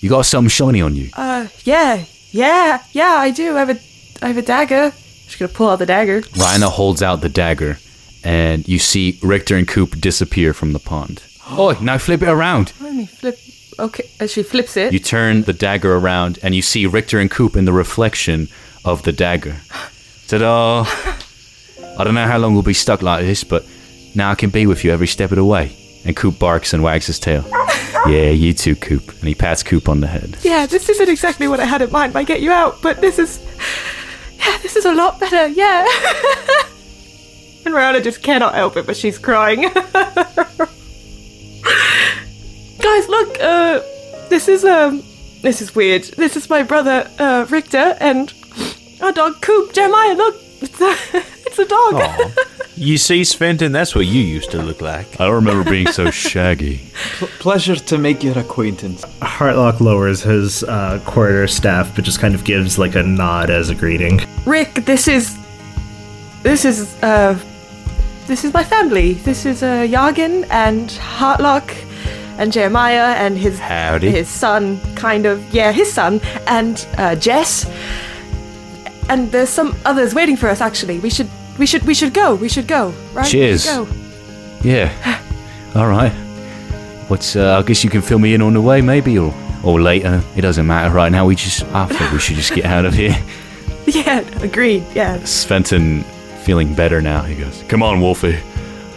You 0.00 0.08
got 0.10 0.26
something 0.26 0.48
shiny 0.48 0.82
on 0.82 0.94
you. 0.94 1.10
Uh, 1.14 1.48
yeah, 1.64 2.04
yeah, 2.30 2.82
yeah, 2.92 3.16
I 3.18 3.30
do. 3.30 3.56
I 3.56 3.60
have 3.60 3.70
a. 3.70 3.80
I 4.22 4.28
have 4.28 4.36
a 4.36 4.42
dagger. 4.42 4.92
She's 5.26 5.36
gonna 5.36 5.52
pull 5.52 5.70
out 5.70 5.78
the 5.78 5.86
dagger. 5.86 6.20
Rhina 6.22 6.68
holds 6.68 7.02
out 7.02 7.22
the 7.22 7.28
dagger, 7.28 7.78
and 8.24 8.66
you 8.68 8.78
see 8.78 9.18
Richter 9.22 9.56
and 9.56 9.66
Coop 9.66 10.00
disappear 10.00 10.52
from 10.52 10.72
the 10.72 10.78
pond. 10.78 11.22
Oh, 11.50 11.76
now 11.80 11.98
flip 11.98 12.22
it 12.22 12.28
around. 12.28 12.72
Let 12.80 12.94
me 12.94 13.06
flip. 13.06 13.38
Okay, 13.78 14.08
as 14.20 14.32
she 14.32 14.42
flips 14.42 14.76
it. 14.76 14.92
You 14.92 14.98
turn 14.98 15.42
the 15.42 15.52
dagger 15.52 15.96
around, 15.96 16.38
and 16.42 16.54
you 16.54 16.62
see 16.62 16.86
Richter 16.86 17.18
and 17.18 17.30
Coop 17.30 17.56
in 17.56 17.64
the 17.64 17.72
reflection 17.72 18.48
of 18.84 19.02
the 19.02 19.12
dagger. 19.12 19.56
Ta-da! 20.28 20.84
I 21.98 22.04
don't 22.04 22.14
know 22.14 22.26
how 22.26 22.38
long 22.38 22.54
we'll 22.54 22.62
be 22.62 22.74
stuck 22.74 23.02
like 23.02 23.24
this, 23.24 23.44
but 23.44 23.66
now 24.14 24.30
I 24.30 24.34
can 24.34 24.50
be 24.50 24.66
with 24.66 24.84
you 24.84 24.92
every 24.92 25.06
step 25.06 25.30
of 25.30 25.36
the 25.36 25.44
way. 25.44 25.76
And 26.04 26.16
Coop 26.16 26.38
barks 26.38 26.72
and 26.72 26.82
wags 26.82 27.06
his 27.06 27.18
tail. 27.18 27.44
yeah, 28.06 28.30
you 28.30 28.52
too, 28.52 28.74
Coop. 28.76 29.08
And 29.08 29.28
he 29.28 29.34
pats 29.34 29.62
Coop 29.62 29.88
on 29.88 30.00
the 30.00 30.06
head. 30.06 30.36
yeah, 30.42 30.66
this 30.66 30.88
isn't 30.88 31.08
exactly 31.08 31.48
what 31.48 31.60
I 31.60 31.64
had 31.64 31.82
in 31.82 31.90
mind 31.92 32.12
by 32.12 32.24
get 32.24 32.40
you 32.40 32.50
out, 32.50 32.80
but 32.82 33.00
this 33.00 33.18
is. 33.18 33.40
Yeah, 34.38 34.58
this 34.58 34.74
is 34.76 34.84
a 34.84 34.94
lot 34.94 35.20
better. 35.20 35.46
Yeah. 35.48 35.86
and 37.64 37.74
Rihanna 37.74 38.02
just 38.02 38.22
cannot 38.22 38.54
help 38.54 38.76
it, 38.76 38.86
but 38.86 38.96
she's 38.96 39.18
crying. 39.18 39.62
Guys, 42.78 43.08
look. 43.08 43.40
Uh, 43.40 43.80
this 44.28 44.48
is 44.48 44.64
um, 44.64 45.02
this 45.42 45.60
is 45.62 45.74
weird. 45.74 46.04
This 46.04 46.36
is 46.36 46.48
my 46.50 46.62
brother 46.62 47.08
uh, 47.18 47.46
Richter 47.48 47.96
and 48.00 48.32
our 49.00 49.12
dog 49.12 49.40
Coop. 49.40 49.72
Jeremiah, 49.72 50.14
look. 50.14 50.36
It's 50.60 50.80
a, 50.80 50.96
it's 51.46 51.58
a 51.58 51.66
dog. 51.66 52.32
You 52.74 52.96
see, 52.96 53.20
Sventon, 53.20 53.70
that's 53.70 53.94
what 53.94 54.06
you 54.06 54.22
used 54.22 54.50
to 54.52 54.62
look 54.62 54.80
like. 54.80 55.20
I 55.20 55.26
don't 55.26 55.34
remember 55.34 55.70
being 55.70 55.86
so 55.88 56.10
shaggy. 56.10 56.80
P- 57.18 57.26
pleasure 57.38 57.76
to 57.76 57.98
make 57.98 58.24
your 58.24 58.36
acquaintance. 58.38 59.04
Heartlock 59.20 59.80
lowers 59.80 60.22
his 60.22 60.64
uh, 60.64 60.98
quarter 61.04 61.46
staff, 61.46 61.94
but 61.94 62.02
just 62.04 62.18
kind 62.18 62.34
of 62.34 62.44
gives 62.44 62.78
like 62.78 62.94
a 62.96 63.02
nod 63.02 63.50
as 63.50 63.68
a 63.68 63.74
greeting. 63.74 64.20
Rick, 64.46 64.74
this 64.86 65.06
is 65.06 65.38
this 66.42 66.64
is 66.64 67.00
uh 67.04 67.38
this 68.26 68.44
is 68.44 68.52
my 68.52 68.64
family. 68.64 69.14
This 69.14 69.44
is 69.46 69.62
uh 69.62 69.86
Yargin 69.86 70.46
and 70.50 70.88
Hartlock 70.90 71.68
and 72.38 72.52
Jeremiah 72.52 73.14
and 73.24 73.36
his 73.36 73.58
Howdy. 73.58 74.10
his 74.10 74.28
son, 74.28 74.80
kind 74.96 75.26
of 75.26 75.42
yeah, 75.54 75.72
his 75.72 75.92
son 75.92 76.20
and 76.46 76.86
uh, 76.98 77.14
Jess. 77.16 77.66
And 79.08 79.30
there's 79.32 79.50
some 79.50 79.74
others 79.84 80.14
waiting 80.14 80.36
for 80.36 80.48
us. 80.48 80.60
Actually, 80.60 80.98
we 81.00 81.10
should 81.10 81.28
we 81.58 81.66
should 81.66 81.82
we 81.84 81.94
should 81.94 82.14
go. 82.14 82.34
We 82.34 82.48
should 82.48 82.66
go. 82.68 82.94
Right? 83.12 83.26
Cheers. 83.28 83.66
Go. 83.66 83.86
Yeah. 84.62 84.90
All 85.74 85.88
right. 85.88 86.12
What's? 87.08 87.36
Uh, 87.36 87.58
I 87.58 87.62
guess 87.62 87.84
you 87.84 87.90
can 87.90 88.00
fill 88.02 88.18
me 88.18 88.32
in 88.34 88.40
on 88.42 88.54
the 88.54 88.60
way, 88.60 88.80
maybe, 88.80 89.18
or 89.18 89.34
or 89.62 89.80
later. 89.80 90.22
It 90.36 90.40
doesn't 90.42 90.66
matter 90.66 90.94
right 90.94 91.10
now. 91.12 91.26
We 91.26 91.34
just. 91.34 91.64
I 91.74 91.86
think 91.86 92.12
we 92.12 92.18
should 92.18 92.36
just 92.36 92.54
get 92.54 92.64
out 92.64 92.84
of 92.84 92.94
here. 92.94 93.16
Yeah, 93.84 94.20
agreed. 94.42 94.84
Yeah. 94.94 95.18
Sventon, 95.18 96.04
feeling 96.42 96.74
better 96.74 97.00
now, 97.00 97.22
he 97.22 97.34
goes, 97.34 97.64
"Come 97.68 97.82
on, 97.82 98.00
Wolfie. 98.00 98.38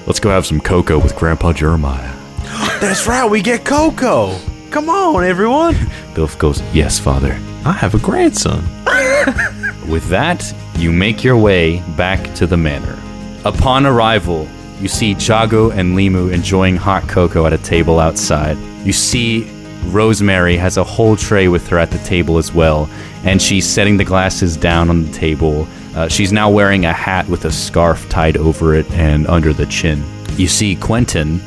Let's 0.05 0.19
go 0.19 0.29
have 0.29 0.45
some 0.45 0.59
cocoa 0.59 0.99
with 0.99 1.15
Grandpa 1.15 1.53
Jeremiah." 1.53 2.11
That's 2.81 3.07
right, 3.07 3.29
we 3.29 3.41
get 3.41 3.63
cocoa. 3.65 4.37
Come 4.71 4.89
on, 4.89 5.23
everyone. 5.23 5.73
Bilf 6.13 6.37
goes, 6.37 6.61
"Yes, 6.73 6.99
father." 6.99 7.39
I 7.65 7.71
have 7.71 7.95
a 7.95 7.99
grandson. 7.99 8.63
With 9.89 10.07
that, 10.09 10.53
you 10.77 10.91
make 10.91 11.23
your 11.23 11.35
way 11.35 11.81
back 11.97 12.31
to 12.35 12.45
the 12.45 12.57
manor. 12.57 12.95
Upon 13.43 13.87
arrival, 13.87 14.47
you 14.79 14.87
see 14.87 15.13
Jago 15.13 15.71
and 15.71 15.97
Limu 15.97 16.31
enjoying 16.31 16.75
hot 16.75 17.09
cocoa 17.09 17.47
at 17.47 17.53
a 17.53 17.57
table 17.57 17.99
outside. 17.99 18.55
You 18.85 18.93
see 18.93 19.49
Rosemary 19.85 20.57
has 20.57 20.77
a 20.77 20.83
whole 20.83 21.15
tray 21.15 21.47
with 21.47 21.67
her 21.69 21.79
at 21.79 21.89
the 21.89 21.97
table 21.99 22.37
as 22.37 22.53
well, 22.53 22.87
and 23.23 23.41
she's 23.41 23.67
setting 23.67 23.97
the 23.97 24.03
glasses 24.03 24.55
down 24.55 24.91
on 24.91 25.03
the 25.03 25.11
table. 25.11 25.67
Uh, 25.95 26.09
she's 26.09 26.33
now 26.33 26.49
wearing 26.49 26.85
a 26.85 26.91
hat 26.91 27.27
with 27.29 27.45
a 27.45 27.51
scarf 27.51 28.09
tied 28.09 28.35
over 28.35 28.75
it 28.75 28.89
and 28.91 29.25
under 29.27 29.53
the 29.53 29.65
chin. 29.67 30.03
You 30.35 30.47
see 30.47 30.75
Quentin 30.75 31.39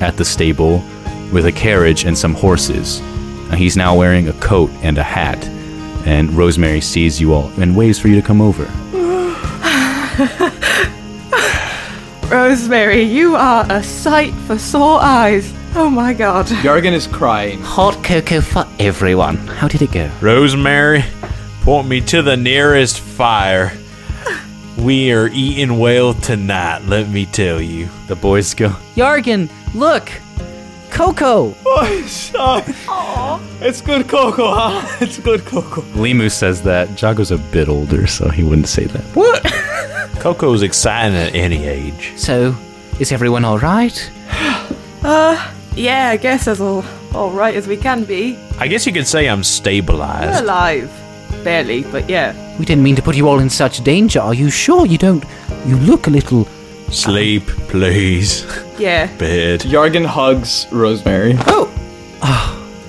at 0.00 0.16
the 0.16 0.24
stable 0.24 0.78
with 1.32 1.46
a 1.46 1.52
carriage 1.52 2.04
and 2.04 2.18
some 2.18 2.34
horses. 2.34 3.00
Uh, 3.00 3.54
he's 3.56 3.76
now 3.76 3.96
wearing 3.96 4.28
a 4.28 4.32
coat 4.34 4.70
and 4.82 4.98
a 4.98 5.02
hat, 5.02 5.44
and 6.06 6.32
Rosemary 6.32 6.80
sees 6.80 7.20
you 7.20 7.32
all 7.32 7.48
and 7.60 7.76
waves 7.76 8.00
for 8.00 8.08
you 8.08 8.20
to 8.20 8.26
come 8.26 8.40
over. 8.40 8.64
Rosemary, 12.30 13.02
you 13.02 13.36
are 13.36 13.64
a 13.70 13.82
sight 13.82 14.32
for 14.46 14.58
sore 14.58 14.98
eyes. 15.00 15.52
Oh 15.76 15.88
my 15.88 16.12
god. 16.14 16.46
Jorgen 16.46 16.92
is 16.92 17.06
crying. 17.06 17.60
Hot 17.60 18.02
cocoa 18.02 18.40
for 18.40 18.66
everyone. 18.80 19.36
How 19.36 19.68
did 19.68 19.82
it 19.82 19.92
go? 19.92 20.10
Rosemary, 20.20 21.04
point 21.62 21.86
me 21.86 22.00
to 22.02 22.22
the 22.22 22.36
nearest 22.36 23.00
fire. 23.00 23.72
We 24.78 25.12
are 25.12 25.28
eating 25.28 25.78
well 25.78 26.14
tonight, 26.14 26.82
let 26.86 27.08
me 27.08 27.26
tell 27.26 27.60
you. 27.60 27.88
The 28.08 28.16
boys 28.16 28.52
go, 28.54 28.70
Yargan, 28.96 29.48
look! 29.74 30.10
Coco! 30.90 31.54
Oh, 31.66 32.02
sorry. 32.06 32.62
It's 33.66 33.80
good 33.80 34.08
Coco, 34.08 34.52
huh? 34.54 34.96
It's 35.00 35.18
good 35.18 35.44
Coco. 35.44 35.80
Limu 35.82 36.30
says 36.30 36.62
that. 36.62 36.88
Jago's 36.96 37.30
a 37.32 37.38
bit 37.38 37.68
older, 37.68 38.06
so 38.06 38.28
he 38.28 38.44
wouldn't 38.44 38.68
say 38.68 38.84
that. 38.84 39.02
What? 39.16 39.42
Coco's 40.20 40.62
exciting 40.62 41.16
at 41.16 41.34
any 41.34 41.64
age. 41.66 42.12
So, 42.16 42.54
is 43.00 43.10
everyone 43.12 43.44
alright? 43.44 44.10
Uh, 45.06 45.52
yeah, 45.76 46.08
I 46.08 46.16
guess 46.16 46.48
as 46.48 46.62
all, 46.62 46.82
all 47.12 47.30
right 47.30 47.54
as 47.54 47.66
we 47.66 47.76
can 47.76 48.04
be. 48.04 48.38
I 48.58 48.68
guess 48.68 48.86
you 48.86 48.92
could 48.94 49.06
say 49.06 49.28
I'm 49.28 49.40
We're 49.40 49.42
stabilized. 49.42 50.42
alive. 50.42 50.90
Barely, 51.44 51.82
but 51.82 52.08
yeah. 52.08 52.32
We 52.58 52.64
didn't 52.64 52.82
mean 52.82 52.96
to 52.96 53.02
put 53.02 53.16
you 53.16 53.28
all 53.28 53.38
in 53.38 53.50
such 53.50 53.84
danger. 53.84 54.20
Are 54.20 54.34
you 54.34 54.50
sure 54.50 54.86
you 54.86 54.98
don't. 54.98 55.24
You 55.66 55.76
look 55.76 56.06
a 56.06 56.10
little. 56.10 56.46
Sleep, 56.90 57.46
please. 57.68 58.46
Yeah. 58.78 59.14
Bed. 59.16 59.60
Jargon 59.60 60.04
hugs 60.04 60.66
Rosemary. 60.72 61.34
Oh! 61.46 61.70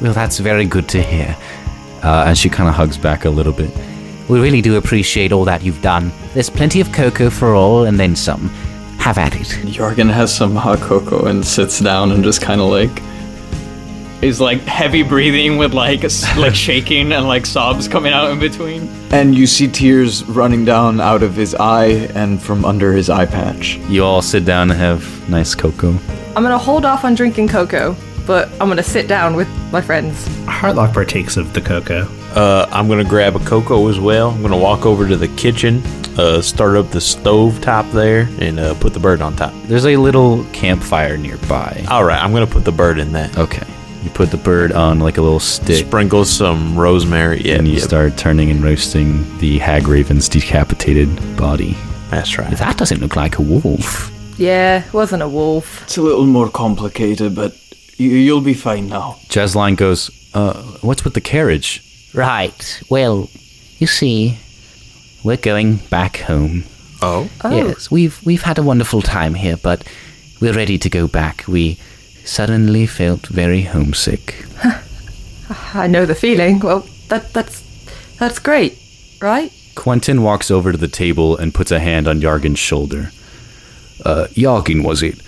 Well, 0.01 0.13
that's 0.13 0.39
very 0.39 0.65
good 0.65 0.87
to 0.89 1.01
hear. 1.01 1.35
Uh, 2.03 2.25
and 2.27 2.37
she 2.37 2.49
kind 2.49 2.69
of 2.69 2.75
hugs 2.75 2.97
back 2.97 3.25
a 3.25 3.29
little 3.29 3.53
bit. 3.53 3.71
We 4.29 4.39
really 4.39 4.61
do 4.61 4.75
appreciate 4.75 5.31
all 5.31 5.45
that 5.45 5.63
you've 5.63 5.81
done. 5.81 6.11
There's 6.33 6.49
plenty 6.49 6.81
of 6.81 6.91
cocoa 6.91 7.29
for 7.29 7.55
all, 7.55 7.85
and 7.85 7.99
then 7.99 8.15
some. 8.15 8.49
Have 8.99 9.17
at 9.17 9.35
it. 9.35 9.47
Jorgen 9.67 10.11
has 10.11 10.35
some 10.35 10.55
hot 10.55 10.79
cocoa 10.79 11.25
and 11.25 11.45
sits 11.45 11.79
down 11.79 12.11
and 12.11 12.23
just 12.23 12.41
kind 12.41 12.59
of 12.59 12.69
like 12.69 13.01
is 14.21 14.41
like 14.41 14.61
heavy 14.61 15.03
breathing 15.03 15.57
with 15.57 15.73
like 15.73 16.03
like 16.37 16.55
shaking 16.67 17.11
and 17.11 17.27
like 17.27 17.45
sobs 17.45 17.87
coming 17.87 18.13
out 18.13 18.31
in 18.31 18.39
between. 18.39 18.87
And 19.11 19.35
you 19.35 19.47
see 19.47 19.67
tears 19.67 20.23
running 20.25 20.65
down 20.65 20.99
out 20.99 21.23
of 21.23 21.35
his 21.35 21.55
eye 21.55 22.09
and 22.15 22.41
from 22.41 22.65
under 22.65 22.93
his 22.93 23.09
eye 23.09 23.25
patch. 23.25 23.77
You 23.89 24.03
all 24.03 24.21
sit 24.21 24.45
down 24.45 24.71
and 24.71 24.79
have 24.79 25.29
nice 25.29 25.55
cocoa. 25.55 25.97
I'm 26.35 26.43
gonna 26.43 26.57
hold 26.57 26.85
off 26.85 27.05
on 27.05 27.15
drinking 27.15 27.47
cocoa, 27.47 27.95
but 28.25 28.49
I'm 28.59 28.67
gonna 28.67 28.83
sit 28.83 29.07
down 29.07 29.35
with 29.35 29.47
my 29.71 29.81
friends. 29.81 30.27
Heartlock 30.45 30.93
partakes 30.93 31.37
of 31.37 31.53
the 31.53 31.61
cocoa. 31.61 32.07
Uh, 32.33 32.67
I'm 32.71 32.89
gonna 32.89 33.05
grab 33.05 33.35
a 33.35 33.39
cocoa 33.39 33.87
as 33.87 33.99
well. 33.99 34.31
I'm 34.31 34.41
gonna 34.41 34.57
walk 34.57 34.85
over 34.85 35.07
to 35.07 35.15
the 35.15 35.29
kitchen, 35.29 35.81
uh, 36.17 36.41
start 36.41 36.75
up 36.75 36.89
the 36.89 36.99
stove 36.99 37.61
top 37.61 37.89
there, 37.91 38.27
and 38.39 38.59
uh, 38.59 38.73
put 38.75 38.93
the 38.93 38.99
bird 38.99 39.21
on 39.21 39.35
top. 39.37 39.53
There's 39.67 39.85
a 39.85 39.95
little 39.95 40.43
campfire 40.51 41.15
nearby. 41.15 41.85
All 41.89 42.03
right, 42.03 42.21
I'm 42.21 42.33
gonna 42.33 42.47
put 42.47 42.65
the 42.65 42.73
bird 42.73 42.99
in 42.99 43.13
that. 43.13 43.37
Okay. 43.37 43.65
You 44.05 44.11
put 44.11 44.29
the 44.29 44.37
bird 44.37 44.71
on 44.71 44.99
like 44.99 45.17
a 45.17 45.21
little 45.23 45.39
stick. 45.39 45.83
Sprinkle 45.87 46.25
some 46.25 46.77
rosemary. 46.77 47.41
Yeah, 47.41 47.55
and 47.55 47.67
you 47.67 47.73
yep. 47.73 47.83
start 47.83 48.17
turning 48.17 48.51
and 48.51 48.63
roasting 48.63 49.25
the 49.39 49.57
hag 49.57 49.87
raven's 49.87 50.29
decapitated 50.29 51.09
body. 51.35 51.75
That's 52.11 52.37
right. 52.37 52.55
That 52.55 52.77
doesn't 52.77 53.01
look 53.01 53.15
like 53.15 53.39
a 53.39 53.41
wolf. 53.41 54.11
Yeah, 54.37 54.83
wasn't 54.93 55.23
a 55.23 55.27
wolf. 55.27 55.81
It's 55.81 55.97
a 55.97 56.03
little 56.03 56.27
more 56.27 56.49
complicated, 56.49 57.33
but 57.33 57.57
you, 57.97 58.11
you'll 58.11 58.41
be 58.41 58.53
fine 58.53 58.89
now. 58.89 59.17
Jazzline 59.27 59.75
goes, 59.75 60.11
uh, 60.35 60.61
what's 60.81 61.03
with 61.03 61.15
the 61.15 61.21
carriage? 61.21 61.81
Right. 62.13 62.79
Well, 62.91 63.27
you 63.79 63.87
see, 63.87 64.37
we're 65.23 65.37
going 65.37 65.77
back 65.77 66.17
home. 66.17 66.65
Oh. 67.01 67.27
Yes, 67.43 67.89
we've 67.89 68.23
we've 68.23 68.43
had 68.43 68.59
a 68.59 68.63
wonderful 68.63 69.01
time 69.01 69.33
here, 69.33 69.57
but 69.57 69.83
we're 70.39 70.53
ready 70.53 70.77
to 70.77 70.89
go 70.91 71.07
back. 71.07 71.43
We 71.47 71.79
suddenly 72.25 72.85
felt 72.85 73.27
very 73.27 73.61
homesick. 73.61 74.45
I 75.73 75.87
know 75.87 76.05
the 76.05 76.15
feeling. 76.15 76.59
Well, 76.59 76.87
that 77.09 77.33
that's 77.33 77.61
that's 78.17 78.39
great, 78.39 78.77
right? 79.21 79.51
Quentin 79.75 80.23
walks 80.23 80.49
over 80.49 80.71
to 80.71 80.77
the 80.77 80.87
table 80.87 81.37
and 81.37 81.53
puts 81.53 81.71
a 81.71 81.79
hand 81.79 82.07
on 82.07 82.21
Yargin's 82.21 82.59
shoulder. 82.59 83.11
Uh, 84.03 84.27
Yargin, 84.31 84.83
was 84.83 85.03
it? 85.03 85.21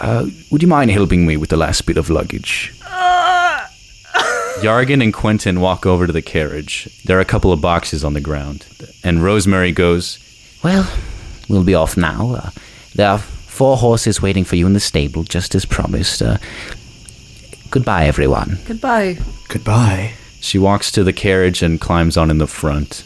Uh, 0.00 0.26
would 0.50 0.62
you 0.62 0.68
mind 0.68 0.90
helping 0.90 1.26
me 1.26 1.36
with 1.36 1.50
the 1.50 1.56
last 1.56 1.86
bit 1.86 1.96
of 1.96 2.10
luggage? 2.10 2.72
Yargin 4.60 5.02
and 5.02 5.12
Quentin 5.12 5.60
walk 5.60 5.84
over 5.84 6.06
to 6.06 6.12
the 6.12 6.22
carriage. 6.22 6.88
There 7.04 7.18
are 7.18 7.20
a 7.20 7.26
couple 7.26 7.52
of 7.52 7.60
boxes 7.60 8.02
on 8.04 8.14
the 8.14 8.20
ground. 8.20 8.66
And 9.04 9.22
Rosemary 9.22 9.72
goes, 9.72 10.18
Well, 10.64 10.90
we'll 11.48 11.64
be 11.64 11.74
off 11.74 11.96
now. 11.96 12.34
Uh, 12.34 12.50
there 12.94 13.10
are 13.10 13.22
four 13.56 13.78
horses 13.78 14.20
waiting 14.20 14.44
for 14.44 14.56
you 14.56 14.66
in 14.66 14.74
the 14.74 14.80
stable, 14.80 15.24
just 15.24 15.54
as 15.54 15.64
promised. 15.64 16.20
Uh, 16.20 16.36
goodbye, 17.70 18.04
everyone. 18.04 18.58
Goodbye. 18.66 19.18
Goodbye. 19.48 20.12
She 20.40 20.58
walks 20.58 20.92
to 20.92 21.02
the 21.02 21.14
carriage 21.14 21.62
and 21.62 21.80
climbs 21.80 22.18
on 22.18 22.30
in 22.30 22.36
the 22.36 22.46
front. 22.46 23.04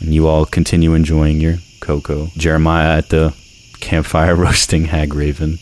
And 0.00 0.14
you 0.14 0.26
all 0.26 0.46
continue 0.46 0.94
enjoying 0.94 1.40
your 1.40 1.58
cocoa. 1.80 2.28
Jeremiah 2.38 2.96
at 2.96 3.10
the 3.10 3.34
campfire 3.80 4.34
roasting 4.44 4.86
Hag 4.86 5.14
Raven. 5.14 5.58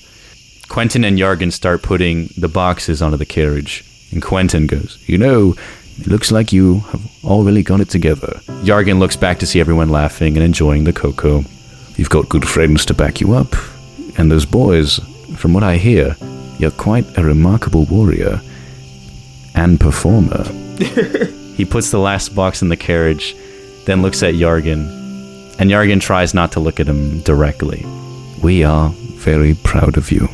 Quentin 0.68 1.02
and 1.02 1.18
Yargan 1.18 1.52
start 1.52 1.82
putting 1.82 2.28
the 2.36 2.48
boxes 2.48 3.02
onto 3.02 3.16
the 3.16 3.26
carriage. 3.26 3.84
And 4.12 4.22
Quentin 4.22 4.68
goes, 4.68 5.02
You 5.08 5.18
know, 5.18 5.56
it 5.98 6.06
looks 6.06 6.30
like 6.30 6.52
you 6.52 6.80
have 6.92 7.24
all 7.24 7.42
really 7.42 7.64
got 7.64 7.80
it 7.80 7.90
together. 7.90 8.40
Yargan 8.62 9.00
looks 9.00 9.16
back 9.16 9.40
to 9.40 9.46
see 9.46 9.58
everyone 9.58 9.88
laughing 9.88 10.36
and 10.36 10.44
enjoying 10.44 10.84
the 10.84 10.92
cocoa. 10.92 11.42
You've 11.96 12.10
got 12.10 12.28
good 12.28 12.48
friends 12.48 12.86
to 12.86 12.94
back 12.94 13.20
you 13.20 13.34
up. 13.34 13.56
And 14.20 14.30
those 14.30 14.44
boys, 14.44 14.98
from 15.38 15.54
what 15.54 15.62
I 15.62 15.78
hear, 15.78 16.14
you're 16.58 16.70
quite 16.72 17.06
a 17.16 17.24
remarkable 17.24 17.86
warrior 17.86 18.42
and 19.54 19.80
performer. 19.80 20.44
he 21.54 21.64
puts 21.64 21.90
the 21.90 21.98
last 21.98 22.34
box 22.34 22.60
in 22.60 22.68
the 22.68 22.76
carriage, 22.76 23.34
then 23.86 24.02
looks 24.02 24.22
at 24.22 24.34
Yargan, 24.34 24.84
and 25.58 25.70
Yargan 25.70 26.02
tries 26.02 26.34
not 26.34 26.52
to 26.52 26.60
look 26.60 26.78
at 26.78 26.86
him 26.86 27.20
directly. 27.20 27.82
We 28.42 28.62
are 28.62 28.90
very 28.90 29.54
proud 29.54 29.96
of 29.96 30.12
you. 30.12 30.28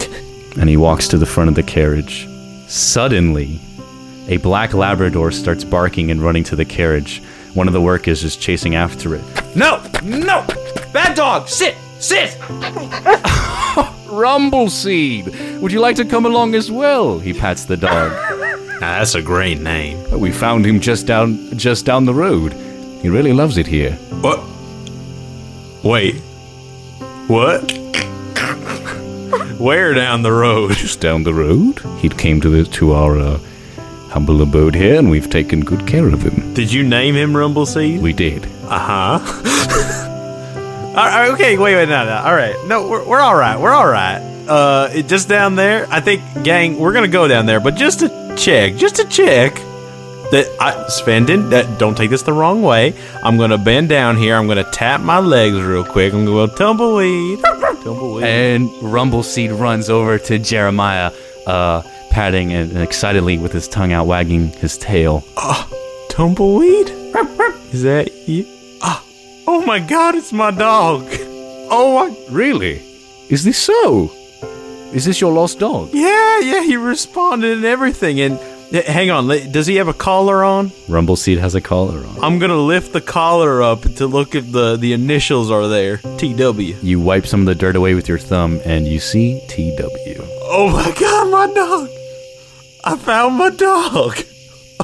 And 0.58 0.68
he 0.68 0.76
walks 0.76 1.06
to 1.08 1.16
the 1.16 1.24
front 1.24 1.48
of 1.48 1.54
the 1.54 1.62
carriage. 1.62 2.26
Suddenly, 2.66 3.60
a 4.26 4.38
black 4.38 4.74
Labrador 4.74 5.30
starts 5.30 5.62
barking 5.62 6.10
and 6.10 6.20
running 6.20 6.42
to 6.44 6.56
the 6.56 6.64
carriage. 6.64 7.22
One 7.54 7.68
of 7.68 7.72
the 7.72 7.80
workers 7.80 8.24
is 8.24 8.36
chasing 8.36 8.74
after 8.74 9.14
it. 9.14 9.22
No, 9.54 9.80
no, 10.02 10.44
bad 10.92 11.14
dog, 11.14 11.48
sit, 11.48 11.76
sit. 12.00 12.30
Rumbleseed, 14.08 15.60
would 15.60 15.72
you 15.72 15.80
like 15.80 15.96
to 15.96 16.04
come 16.04 16.26
along 16.26 16.54
as 16.54 16.70
well? 16.70 17.18
He 17.18 17.32
pats 17.32 17.64
the 17.64 17.76
dog. 17.76 18.12
that's 18.80 19.14
a 19.14 19.22
great 19.22 19.60
name. 19.60 19.98
We 20.18 20.32
found 20.32 20.64
him 20.64 20.80
just 20.80 21.06
down 21.06 21.56
just 21.58 21.84
down 21.84 22.04
the 22.06 22.14
road. 22.14 22.52
He 23.02 23.08
really 23.08 23.32
loves 23.32 23.58
it 23.58 23.66
here. 23.66 23.92
What? 24.22 24.40
Wait. 25.84 26.16
What? 27.28 27.70
Where 29.60 29.92
down 29.92 30.22
the 30.22 30.32
road? 30.32 30.72
Just 30.72 31.00
down 31.00 31.24
the 31.24 31.34
road. 31.34 31.80
He 31.98 32.08
came 32.08 32.40
to 32.40 32.48
the 32.48 32.64
to 32.64 32.92
our 32.92 33.18
uh, 33.18 33.38
humble 34.08 34.40
abode 34.40 34.74
here, 34.74 34.98
and 34.98 35.10
we've 35.10 35.28
taken 35.28 35.60
good 35.60 35.86
care 35.86 36.08
of 36.08 36.22
him. 36.22 36.54
Did 36.54 36.72
you 36.72 36.82
name 36.82 37.14
him 37.14 37.32
Rumbleseed? 37.32 38.00
We 38.00 38.12
did. 38.12 38.46
Uh 38.68 39.18
huh. 39.20 40.04
all 40.88 41.06
right, 41.06 41.30
okay, 41.32 41.58
wait, 41.58 41.74
wait, 41.74 41.88
no, 41.88 42.04
no. 42.04 42.16
All 42.16 42.34
right, 42.34 42.56
no, 42.66 42.88
we're, 42.88 43.06
we're 43.06 43.20
all 43.20 43.36
right. 43.36 43.58
We're 43.58 43.72
all 43.72 43.88
right. 43.88 44.18
Uh, 44.48 44.88
it, 44.92 45.06
just 45.06 45.28
down 45.28 45.54
there. 45.54 45.86
I 45.90 46.00
think, 46.00 46.22
gang, 46.42 46.78
we're 46.78 46.92
gonna 46.92 47.08
go 47.08 47.28
down 47.28 47.46
there, 47.46 47.60
but 47.60 47.74
just 47.76 48.00
to 48.00 48.34
check, 48.36 48.76
just 48.76 48.96
to 48.96 49.04
check 49.04 49.54
that 50.30 50.46
I, 50.60 50.72
Sventon, 50.88 51.50
that 51.50 51.78
don't 51.78 51.96
take 51.96 52.10
this 52.10 52.22
the 52.22 52.32
wrong 52.32 52.62
way. 52.62 52.94
I'm 53.22 53.36
gonna 53.36 53.58
bend 53.58 53.88
down 53.88 54.16
here. 54.16 54.36
I'm 54.36 54.46
gonna 54.46 54.70
tap 54.70 55.00
my 55.00 55.18
legs 55.18 55.60
real 55.60 55.84
quick. 55.84 56.12
I'm 56.12 56.24
gonna 56.24 56.46
go 56.46 56.54
tumbleweed, 56.54 57.40
tumbleweed. 57.84 58.24
And 58.24 58.68
Rumbleseed 58.82 59.58
runs 59.58 59.88
over 59.90 60.18
to 60.18 60.38
Jeremiah, 60.38 61.12
uh, 61.46 61.82
patting 62.10 62.52
and, 62.52 62.72
and 62.72 62.82
excitedly 62.82 63.38
with 63.38 63.52
his 63.52 63.68
tongue 63.68 63.92
out, 63.92 64.06
wagging 64.06 64.48
his 64.48 64.76
tail. 64.78 65.24
Uh, 65.36 65.64
Tumbleweed? 66.08 66.88
Is 67.72 67.82
that 67.82 68.10
you? 68.26 68.57
Oh 69.50 69.64
my 69.64 69.78
God, 69.78 70.14
it's 70.14 70.30
my 70.30 70.50
dog. 70.50 71.06
Oh 71.70 71.94
my. 72.10 72.14
Really? 72.30 72.82
Is 73.30 73.44
this 73.44 73.56
so? 73.56 74.12
Is 74.92 75.06
this 75.06 75.22
your 75.22 75.32
lost 75.32 75.58
dog? 75.58 75.88
Yeah, 75.94 76.40
yeah, 76.40 76.62
he 76.62 76.76
responded 76.76 77.56
and 77.56 77.64
everything. 77.64 78.20
And 78.20 78.38
yeah, 78.70 78.82
hang 78.82 79.10
on, 79.10 79.26
li- 79.26 79.50
does 79.50 79.66
he 79.66 79.76
have 79.76 79.88
a 79.88 79.94
collar 79.94 80.44
on? 80.44 80.68
Rumbleseed 80.86 81.38
has 81.38 81.54
a 81.54 81.62
collar 81.62 82.04
on. 82.04 82.22
I'm 82.22 82.38
gonna 82.38 82.58
lift 82.58 82.92
the 82.92 83.00
collar 83.00 83.62
up 83.62 83.80
to 83.94 84.06
look 84.06 84.34
if 84.34 84.52
the 84.52 84.76
the 84.76 84.92
initials 84.92 85.50
are 85.50 85.66
there. 85.66 85.96
TW. 86.18 86.76
You 86.82 87.00
wipe 87.00 87.26
some 87.26 87.40
of 87.40 87.46
the 87.46 87.54
dirt 87.54 87.74
away 87.74 87.94
with 87.94 88.06
your 88.06 88.18
thumb, 88.18 88.60
and 88.66 88.86
you 88.86 89.00
see 89.00 89.40
TW. 89.48 90.20
Oh 90.42 90.68
my 90.70 90.92
God, 91.00 91.30
my 91.30 91.46
dog! 91.54 91.88
I 92.84 92.96
found 92.98 93.36
my 93.36 93.48
dog. 93.48 94.18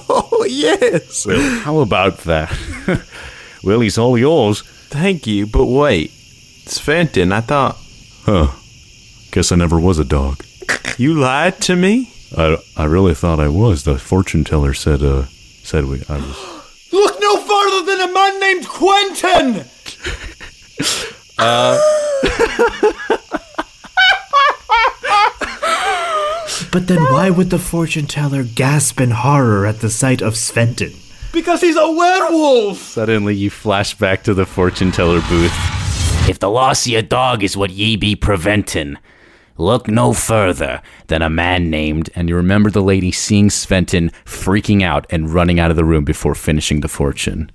Oh 0.06 0.44
yes. 0.48 1.24
How 1.62 1.78
about 1.78 2.18
that? 2.24 2.50
well, 3.64 3.80
he's 3.80 3.98
all 3.98 4.16
yours. 4.18 4.62
Thank 4.90 5.26
you, 5.26 5.46
but 5.46 5.66
wait, 5.66 6.10
It's 6.64 6.78
Sventon, 6.80 7.32
I 7.32 7.40
thought 7.40 7.76
Huh. 8.24 8.48
Guess 9.32 9.50
I 9.52 9.56
never 9.56 9.78
was 9.80 9.98
a 9.98 10.04
dog. 10.04 10.44
you 10.98 11.14
lied 11.14 11.60
to 11.62 11.76
me. 11.76 12.10
I, 12.36 12.56
I 12.76 12.84
really 12.84 13.14
thought 13.14 13.40
I 13.40 13.48
was. 13.48 13.84
The 13.84 13.98
fortune 13.98 14.44
teller 14.44 14.74
said 14.74 15.02
uh 15.02 15.24
said 15.62 15.84
we 15.86 16.02
I 16.08 16.16
was 16.16 16.36
Look 16.92 17.20
no 17.20 17.36
farther 17.36 17.86
than 17.86 18.00
a 18.08 18.12
man 18.12 18.40
named 18.40 18.68
Quentin! 18.68 19.64
Uh, 21.36 21.80
But 26.72 26.88
then 26.88 27.02
why 27.04 27.30
would 27.30 27.50
the 27.50 27.58
fortune 27.60 28.06
teller 28.06 28.42
gasp 28.42 29.00
in 29.00 29.10
horror 29.12 29.64
at 29.64 29.78
the 29.80 29.88
sight 29.90 30.20
of 30.20 30.34
Sventon? 30.34 30.94
Because 31.34 31.60
he's 31.60 31.76
a 31.76 31.90
werewolf! 31.90 32.78
Suddenly, 32.78 33.34
you 33.34 33.50
flash 33.50 33.92
back 33.98 34.22
to 34.22 34.34
the 34.34 34.46
fortune 34.46 34.92
teller 34.92 35.20
booth. 35.28 35.52
If 36.28 36.38
the 36.38 36.48
loss 36.48 36.86
of 36.86 36.92
your 36.92 37.02
dog 37.02 37.42
is 37.42 37.56
what 37.56 37.70
ye 37.70 37.96
be 37.96 38.14
preventing, 38.14 38.98
look 39.58 39.88
no 39.88 40.12
further 40.12 40.80
than 41.08 41.22
a 41.22 41.28
man 41.28 41.70
named. 41.70 42.08
And 42.14 42.28
you 42.28 42.36
remember 42.36 42.70
the 42.70 42.82
lady 42.82 43.10
seeing 43.10 43.48
Sventon 43.48 44.12
freaking 44.24 44.82
out 44.82 45.06
and 45.10 45.28
running 45.28 45.58
out 45.58 45.72
of 45.72 45.76
the 45.76 45.84
room 45.84 46.04
before 46.04 46.36
finishing 46.36 46.82
the 46.82 46.88
fortune. 46.88 47.50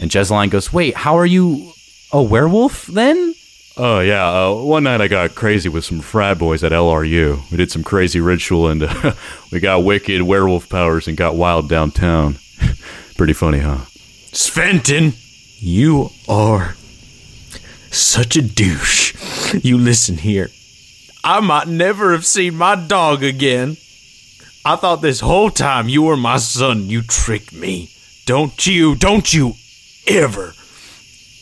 And 0.00 0.10
Jesline 0.10 0.50
goes, 0.50 0.72
Wait, 0.72 0.96
how 0.96 1.16
are 1.16 1.24
you 1.24 1.70
a 2.12 2.20
werewolf 2.20 2.88
then? 2.88 3.34
Oh 3.76 3.98
yeah, 3.98 4.28
uh, 4.28 4.54
one 4.54 4.84
night 4.84 5.00
I 5.00 5.08
got 5.08 5.34
crazy 5.34 5.68
with 5.68 5.84
some 5.84 5.98
frat 6.00 6.38
boys 6.38 6.62
at 6.62 6.70
LRU. 6.70 7.50
We 7.50 7.56
did 7.56 7.72
some 7.72 7.82
crazy 7.82 8.20
ritual 8.20 8.68
and 8.68 8.84
uh, 8.84 9.14
we 9.52 9.58
got 9.58 9.82
wicked 9.82 10.22
werewolf 10.22 10.68
powers 10.68 11.08
and 11.08 11.16
got 11.16 11.34
wild 11.34 11.68
downtown. 11.68 12.38
Pretty 13.16 13.32
funny, 13.32 13.58
huh? 13.58 13.78
Sventon, 14.30 15.16
you 15.60 16.10
are 16.28 16.76
such 17.90 18.36
a 18.36 18.42
douche. 18.42 19.12
You 19.64 19.76
listen 19.76 20.18
here. 20.18 20.50
I 21.24 21.40
might 21.40 21.66
never 21.66 22.12
have 22.12 22.26
seen 22.26 22.54
my 22.54 22.76
dog 22.76 23.24
again. 23.24 23.76
I 24.64 24.76
thought 24.76 25.02
this 25.02 25.20
whole 25.20 25.50
time 25.50 25.88
you 25.88 26.02
were 26.02 26.16
my 26.16 26.36
son. 26.36 26.88
You 26.88 27.02
tricked 27.02 27.52
me. 27.52 27.90
Don't 28.24 28.66
you, 28.66 28.94
don't 28.94 29.34
you 29.34 29.54
ever, 30.06 30.54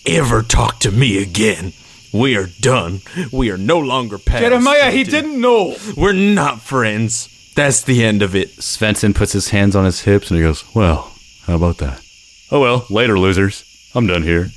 ever 0.06 0.42
talk 0.42 0.78
to 0.80 0.90
me 0.90 1.22
again. 1.22 1.74
We 2.12 2.36
are 2.36 2.46
done. 2.60 3.00
We 3.32 3.50
are 3.50 3.56
no 3.56 3.78
longer 3.78 4.18
pals. 4.18 4.42
Jeremiah, 4.42 4.90
he 4.90 5.02
didn't 5.02 5.40
know! 5.40 5.76
We're 5.96 6.12
not 6.12 6.60
friends. 6.60 7.28
That's 7.54 7.82
the 7.82 8.04
end 8.04 8.22
of 8.22 8.34
it. 8.34 8.50
Sventon 8.56 9.14
puts 9.14 9.32
his 9.32 9.48
hands 9.50 9.76
on 9.76 9.84
his 9.84 10.02
hips 10.02 10.30
and 10.30 10.38
he 10.38 10.44
goes, 10.44 10.64
Well, 10.74 11.12
how 11.46 11.56
about 11.56 11.78
that? 11.78 12.02
Oh 12.50 12.60
well, 12.60 12.86
later, 12.90 13.18
losers. 13.18 13.64
I'm 13.94 14.06
done 14.06 14.22
here. 14.22 14.50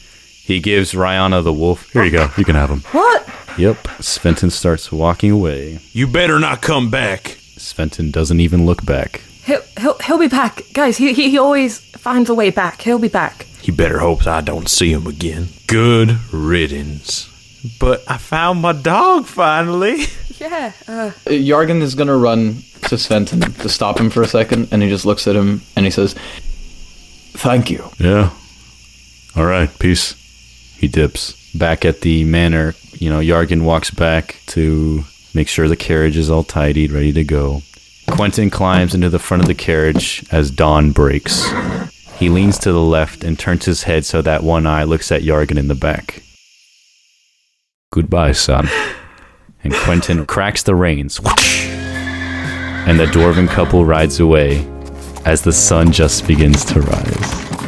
He 0.44 0.60
gives 0.60 0.94
Rihanna 0.94 1.44
the 1.44 1.54
wolf. 1.54 1.92
Here 1.92 2.04
you 2.04 2.12
go. 2.12 2.30
You 2.38 2.46
can 2.46 2.56
have 2.56 2.70
him. 2.70 2.82
What? 2.92 3.28
Yep. 3.58 3.78
Sventon 4.00 4.52
starts 4.52 4.92
walking 4.92 5.32
away. 5.32 5.80
You 5.92 6.08
better 6.08 6.40
not 6.40 6.62
come 6.62 6.90
back. 6.90 7.38
Sventon 7.58 8.12
doesn't 8.12 8.40
even 8.40 8.66
look 8.66 8.86
back. 8.86 9.22
He'll, 9.46 9.62
he'll, 9.80 9.98
he'll 10.00 10.20
be 10.20 10.28
back. 10.28 10.62
Guys, 10.74 10.98
he, 10.98 11.14
he, 11.14 11.30
he 11.32 11.38
always 11.38 11.80
finds 11.80 12.30
a 12.30 12.36
way 12.36 12.50
back. 12.50 12.82
He'll 12.82 13.00
be 13.00 13.08
back. 13.08 13.44
He 13.62 13.72
better 13.72 14.00
hope 14.00 14.28
I 14.28 14.42
don't 14.42 14.70
see 14.70 14.92
him 14.92 15.08
again. 15.08 15.48
Good 15.68 16.18
riddance. 16.32 17.30
But 17.80 18.04
I 18.08 18.18
found 18.18 18.62
my 18.62 18.74
dog 18.74 19.26
finally. 19.26 20.06
Yeah. 20.38 20.74
Uh, 20.86 21.12
Yargan 21.28 21.82
is 21.82 21.96
gonna 21.96 22.18
run 22.18 22.56
to 22.90 22.96
Sventon 22.96 23.58
to 23.62 23.70
stop 23.70 23.98
him 23.98 24.10
for 24.10 24.22
a 24.22 24.28
second, 24.28 24.68
and 24.70 24.84
he 24.84 24.90
just 24.90 25.06
looks 25.06 25.28
at 25.28 25.36
him 25.38 25.62
and 25.78 25.86
he 25.86 25.90
says, 25.92 26.14
Thank 27.34 27.72
you. 27.72 27.90
Yeah. 28.00 28.32
All 29.38 29.46
right, 29.46 29.70
peace. 29.80 30.14
He 30.78 30.90
dips. 30.90 31.34
Back 31.56 31.86
at 31.86 32.02
the 32.02 32.26
manor, 32.26 32.76
you 33.00 33.10
know, 33.10 33.20
Yargan 33.20 33.64
walks 33.64 33.92
back 33.92 34.42
to 34.48 35.06
make 35.34 35.48
sure 35.48 35.70
the 35.70 35.78
carriage 35.78 36.18
is 36.18 36.30
all 36.30 36.44
tidied, 36.44 36.92
ready 36.92 37.14
to 37.14 37.24
go. 37.24 37.62
Quentin 38.10 38.50
climbs 38.50 38.94
into 38.94 39.10
the 39.10 39.20
front 39.20 39.42
of 39.42 39.48
the 39.48 39.56
carriage 39.56 40.26
as 40.32 40.52
dawn 40.52 40.92
breaks. 40.92 41.50
He 42.18 42.30
leans 42.30 42.58
to 42.60 42.74
the 42.74 42.82
left 42.82 43.24
and 43.24 43.40
turns 43.40 43.64
his 43.64 43.84
head 43.84 44.06
so 44.06 44.22
that 44.22 44.44
one 44.44 44.66
eye 44.68 44.84
looks 44.84 45.12
at 45.14 45.22
Yargan 45.22 45.58
in 45.58 45.70
the 45.70 45.76
back. 45.76 46.24
Goodbye, 47.96 48.34
son. 48.34 48.68
And 49.64 49.74
Quentin 49.74 50.26
cracks 50.26 50.64
the 50.64 50.76
reins. 50.76 51.18
And 52.86 53.00
the 53.00 53.06
dwarven 53.06 53.48
couple 53.48 53.86
rides 53.86 54.20
away 54.20 54.68
as 55.24 55.44
the 55.44 55.54
sun 55.54 55.94
just 55.94 56.28
begins 56.28 56.66
to 56.66 56.82
rise. 56.82 57.65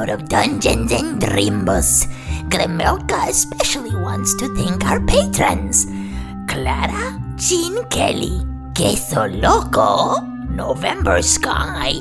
Episode 0.00 0.12
of 0.14 0.28
Dungeons 0.28 0.92
and 0.92 1.20
Drimbus. 1.20 2.06
Gramelka 2.48 3.28
especially 3.28 3.94
wants 3.94 4.34
to 4.36 4.48
thank 4.54 4.84
our 4.86 5.00
patrons 5.00 5.86
Clara 6.48 7.20
Jean 7.36 7.84
Kelly, 7.88 8.40
Queso 8.74 9.28
Loco, 9.28 10.20
November 10.48 11.22
Sky, 11.22 11.92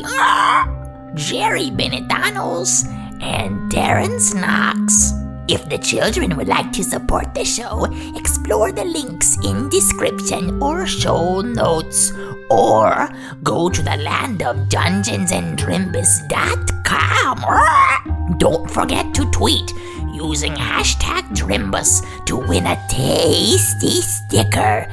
Jerry 1.15 1.69
Benetanos, 1.71 2.87
and 3.21 3.71
Terrence 3.71 4.33
Knox. 4.33 5.18
If 5.49 5.67
the 5.67 5.79
children 5.79 6.37
would 6.37 6.47
like 6.47 6.71
to 6.73 6.83
support 6.83 7.33
the 7.33 7.43
show, 7.43 7.85
explore 8.15 8.71
the 8.71 8.85
links 8.85 9.35
in 9.43 9.67
description 9.69 10.61
or 10.61 10.85
show 10.85 11.41
notes, 11.41 12.13
or 12.51 13.09
go 13.41 13.67
to 13.67 13.81
the 13.81 13.97
land 13.97 14.43
of 14.43 14.69
dungeons 14.69 15.31
Don't 18.37 18.69
forget 18.69 19.11
to 19.15 19.25
tweet 19.31 19.73
using 20.13 20.53
hashtag 20.53 21.25
Drimbus 21.33 22.05
to 22.27 22.37
win 22.37 22.67
a 22.67 22.77
tasty 22.87 24.01
sticker. 24.05 24.85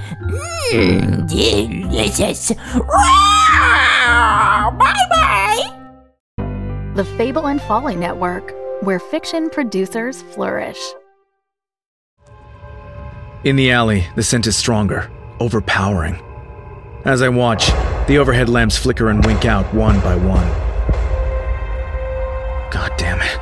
Mmm, 0.73 1.29
delicious. 1.29 2.53
Bye 4.73 4.73
bye. 4.81 5.69
The 6.95 7.05
Fable 7.19 7.47
and 7.47 7.61
Folly 7.61 7.95
Network, 7.95 8.55
where 8.87 9.01
fiction 9.01 9.51
producers 9.51 10.23
flourish. 10.23 10.79
In 13.43 13.57
the 13.57 13.73
alley, 13.73 14.07
the 14.15 14.23
scent 14.23 14.47
is 14.47 14.57
stronger, 14.57 15.11
overpowering. 15.41 16.23
As 17.05 17.21
I 17.21 17.29
watch, 17.29 17.67
the 18.07 18.19
overhead 18.19 18.49
lamps 18.49 18.77
flicker 18.77 19.09
and 19.09 19.27
wink 19.27 19.45
out 19.45 19.75
one 19.75 19.99
by 20.01 20.15
one. 20.15 20.47
God 22.71 22.93
damn 22.97 23.21
it. 23.21 23.41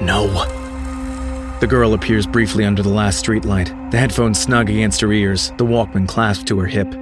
No. 0.00 0.28
The 1.58 1.66
girl 1.66 1.94
appears 1.94 2.24
briefly 2.24 2.64
under 2.64 2.82
the 2.82 2.88
last 2.88 3.24
streetlight, 3.24 3.90
the 3.90 3.98
headphones 3.98 4.40
snug 4.40 4.70
against 4.70 5.00
her 5.00 5.12
ears, 5.12 5.50
the 5.56 5.64
Walkman 5.64 6.06
clasped 6.06 6.46
to 6.48 6.58
her 6.60 6.66
hip. 6.66 6.94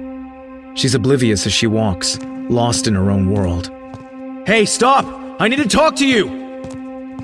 She's 0.75 0.95
oblivious 0.95 1.45
as 1.45 1.53
she 1.53 1.67
walks, 1.67 2.19
lost 2.49 2.87
in 2.87 2.95
her 2.95 3.11
own 3.11 3.29
world. 3.29 3.71
Hey, 4.47 4.65
stop! 4.65 5.05
I 5.39 5.47
need 5.47 5.57
to 5.57 5.67
talk 5.67 5.95
to 5.97 6.07
you! 6.07 6.42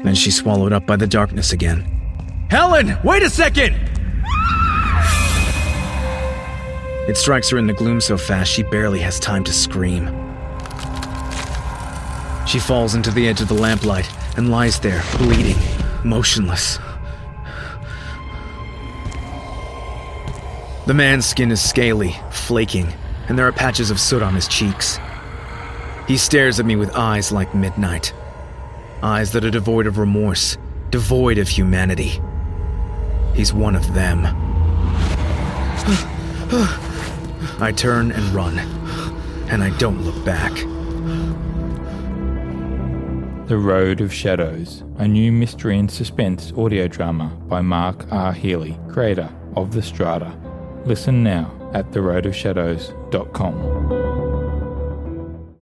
Then 0.04 0.16
she's 0.16 0.38
swallowed 0.38 0.74
up 0.74 0.86
by 0.86 0.96
the 0.96 1.08
darkness 1.08 1.54
again. 1.54 1.84
Helen, 2.50 2.98
wait 3.04 3.22
a 3.24 3.30
second! 3.30 3.76
It 7.08 7.18
strikes 7.18 7.50
her 7.50 7.58
in 7.58 7.68
the 7.68 7.74
gloom 7.74 8.02
so 8.02 8.18
fast 8.18 8.52
she 8.52 8.64
barely 8.64 9.00
has 9.00 9.20
time 9.20 9.44
to 9.46 9.54
scream. 9.54 10.08
She 12.46 12.60
falls 12.60 12.96
into 12.96 13.12
the 13.12 13.28
edge 13.28 13.42
of 13.42 13.48
the 13.48 13.54
lamplight 13.54 14.10
and 14.38 14.50
lies 14.50 14.80
there, 14.80 15.04
bleeding, 15.18 15.58
motionless. 16.04 16.80
The 20.86 20.94
man's 20.96 21.26
skin 21.26 21.52
is 21.52 21.62
scaly, 21.62 22.16
flaking, 22.32 22.94
and 23.28 23.38
there 23.38 23.48
are 23.48 23.52
patches 23.52 23.92
of 23.92 24.00
soot 24.00 24.24
on 24.24 24.34
his 24.34 24.48
cheeks. 24.48 25.00
He 26.08 26.18
stares 26.18 26.60
at 26.60 26.66
me 26.66 26.76
with 26.76 26.96
eyes 26.96 27.32
like 27.32 27.54
midnight. 27.54 28.14
Eyes 29.02 29.32
that 29.32 29.46
are 29.46 29.50
devoid 29.50 29.88
of 29.88 29.98
remorse, 29.98 30.58
devoid 30.90 31.38
of 31.38 31.48
humanity. 31.48 32.22
He's 33.34 33.54
one 33.54 33.76
of 33.76 33.94
them. 33.94 34.26
I 37.62 37.74
turn 37.76 38.12
and 38.12 38.24
run, 38.30 38.60
and 39.50 39.64
I 39.64 39.76
don't 39.78 40.04
look 40.04 40.24
back. 40.26 40.54
The 43.48 43.58
Road 43.58 44.02
of 44.02 44.14
Shadows, 44.14 44.84
a 44.98 45.08
new 45.08 45.32
mystery 45.32 45.80
and 45.80 45.90
suspense 45.90 46.52
audio 46.58 46.88
drama 46.88 47.28
by 47.48 47.62
Mark 47.62 48.06
R. 48.12 48.34
Healy, 48.34 48.78
creator 48.90 49.30
of 49.56 49.74
The 49.74 49.82
Strata. 49.82 50.38
Listen 50.86 51.24
now 51.24 51.72
at 51.74 51.90
theroadofshadows.com. 51.92 53.99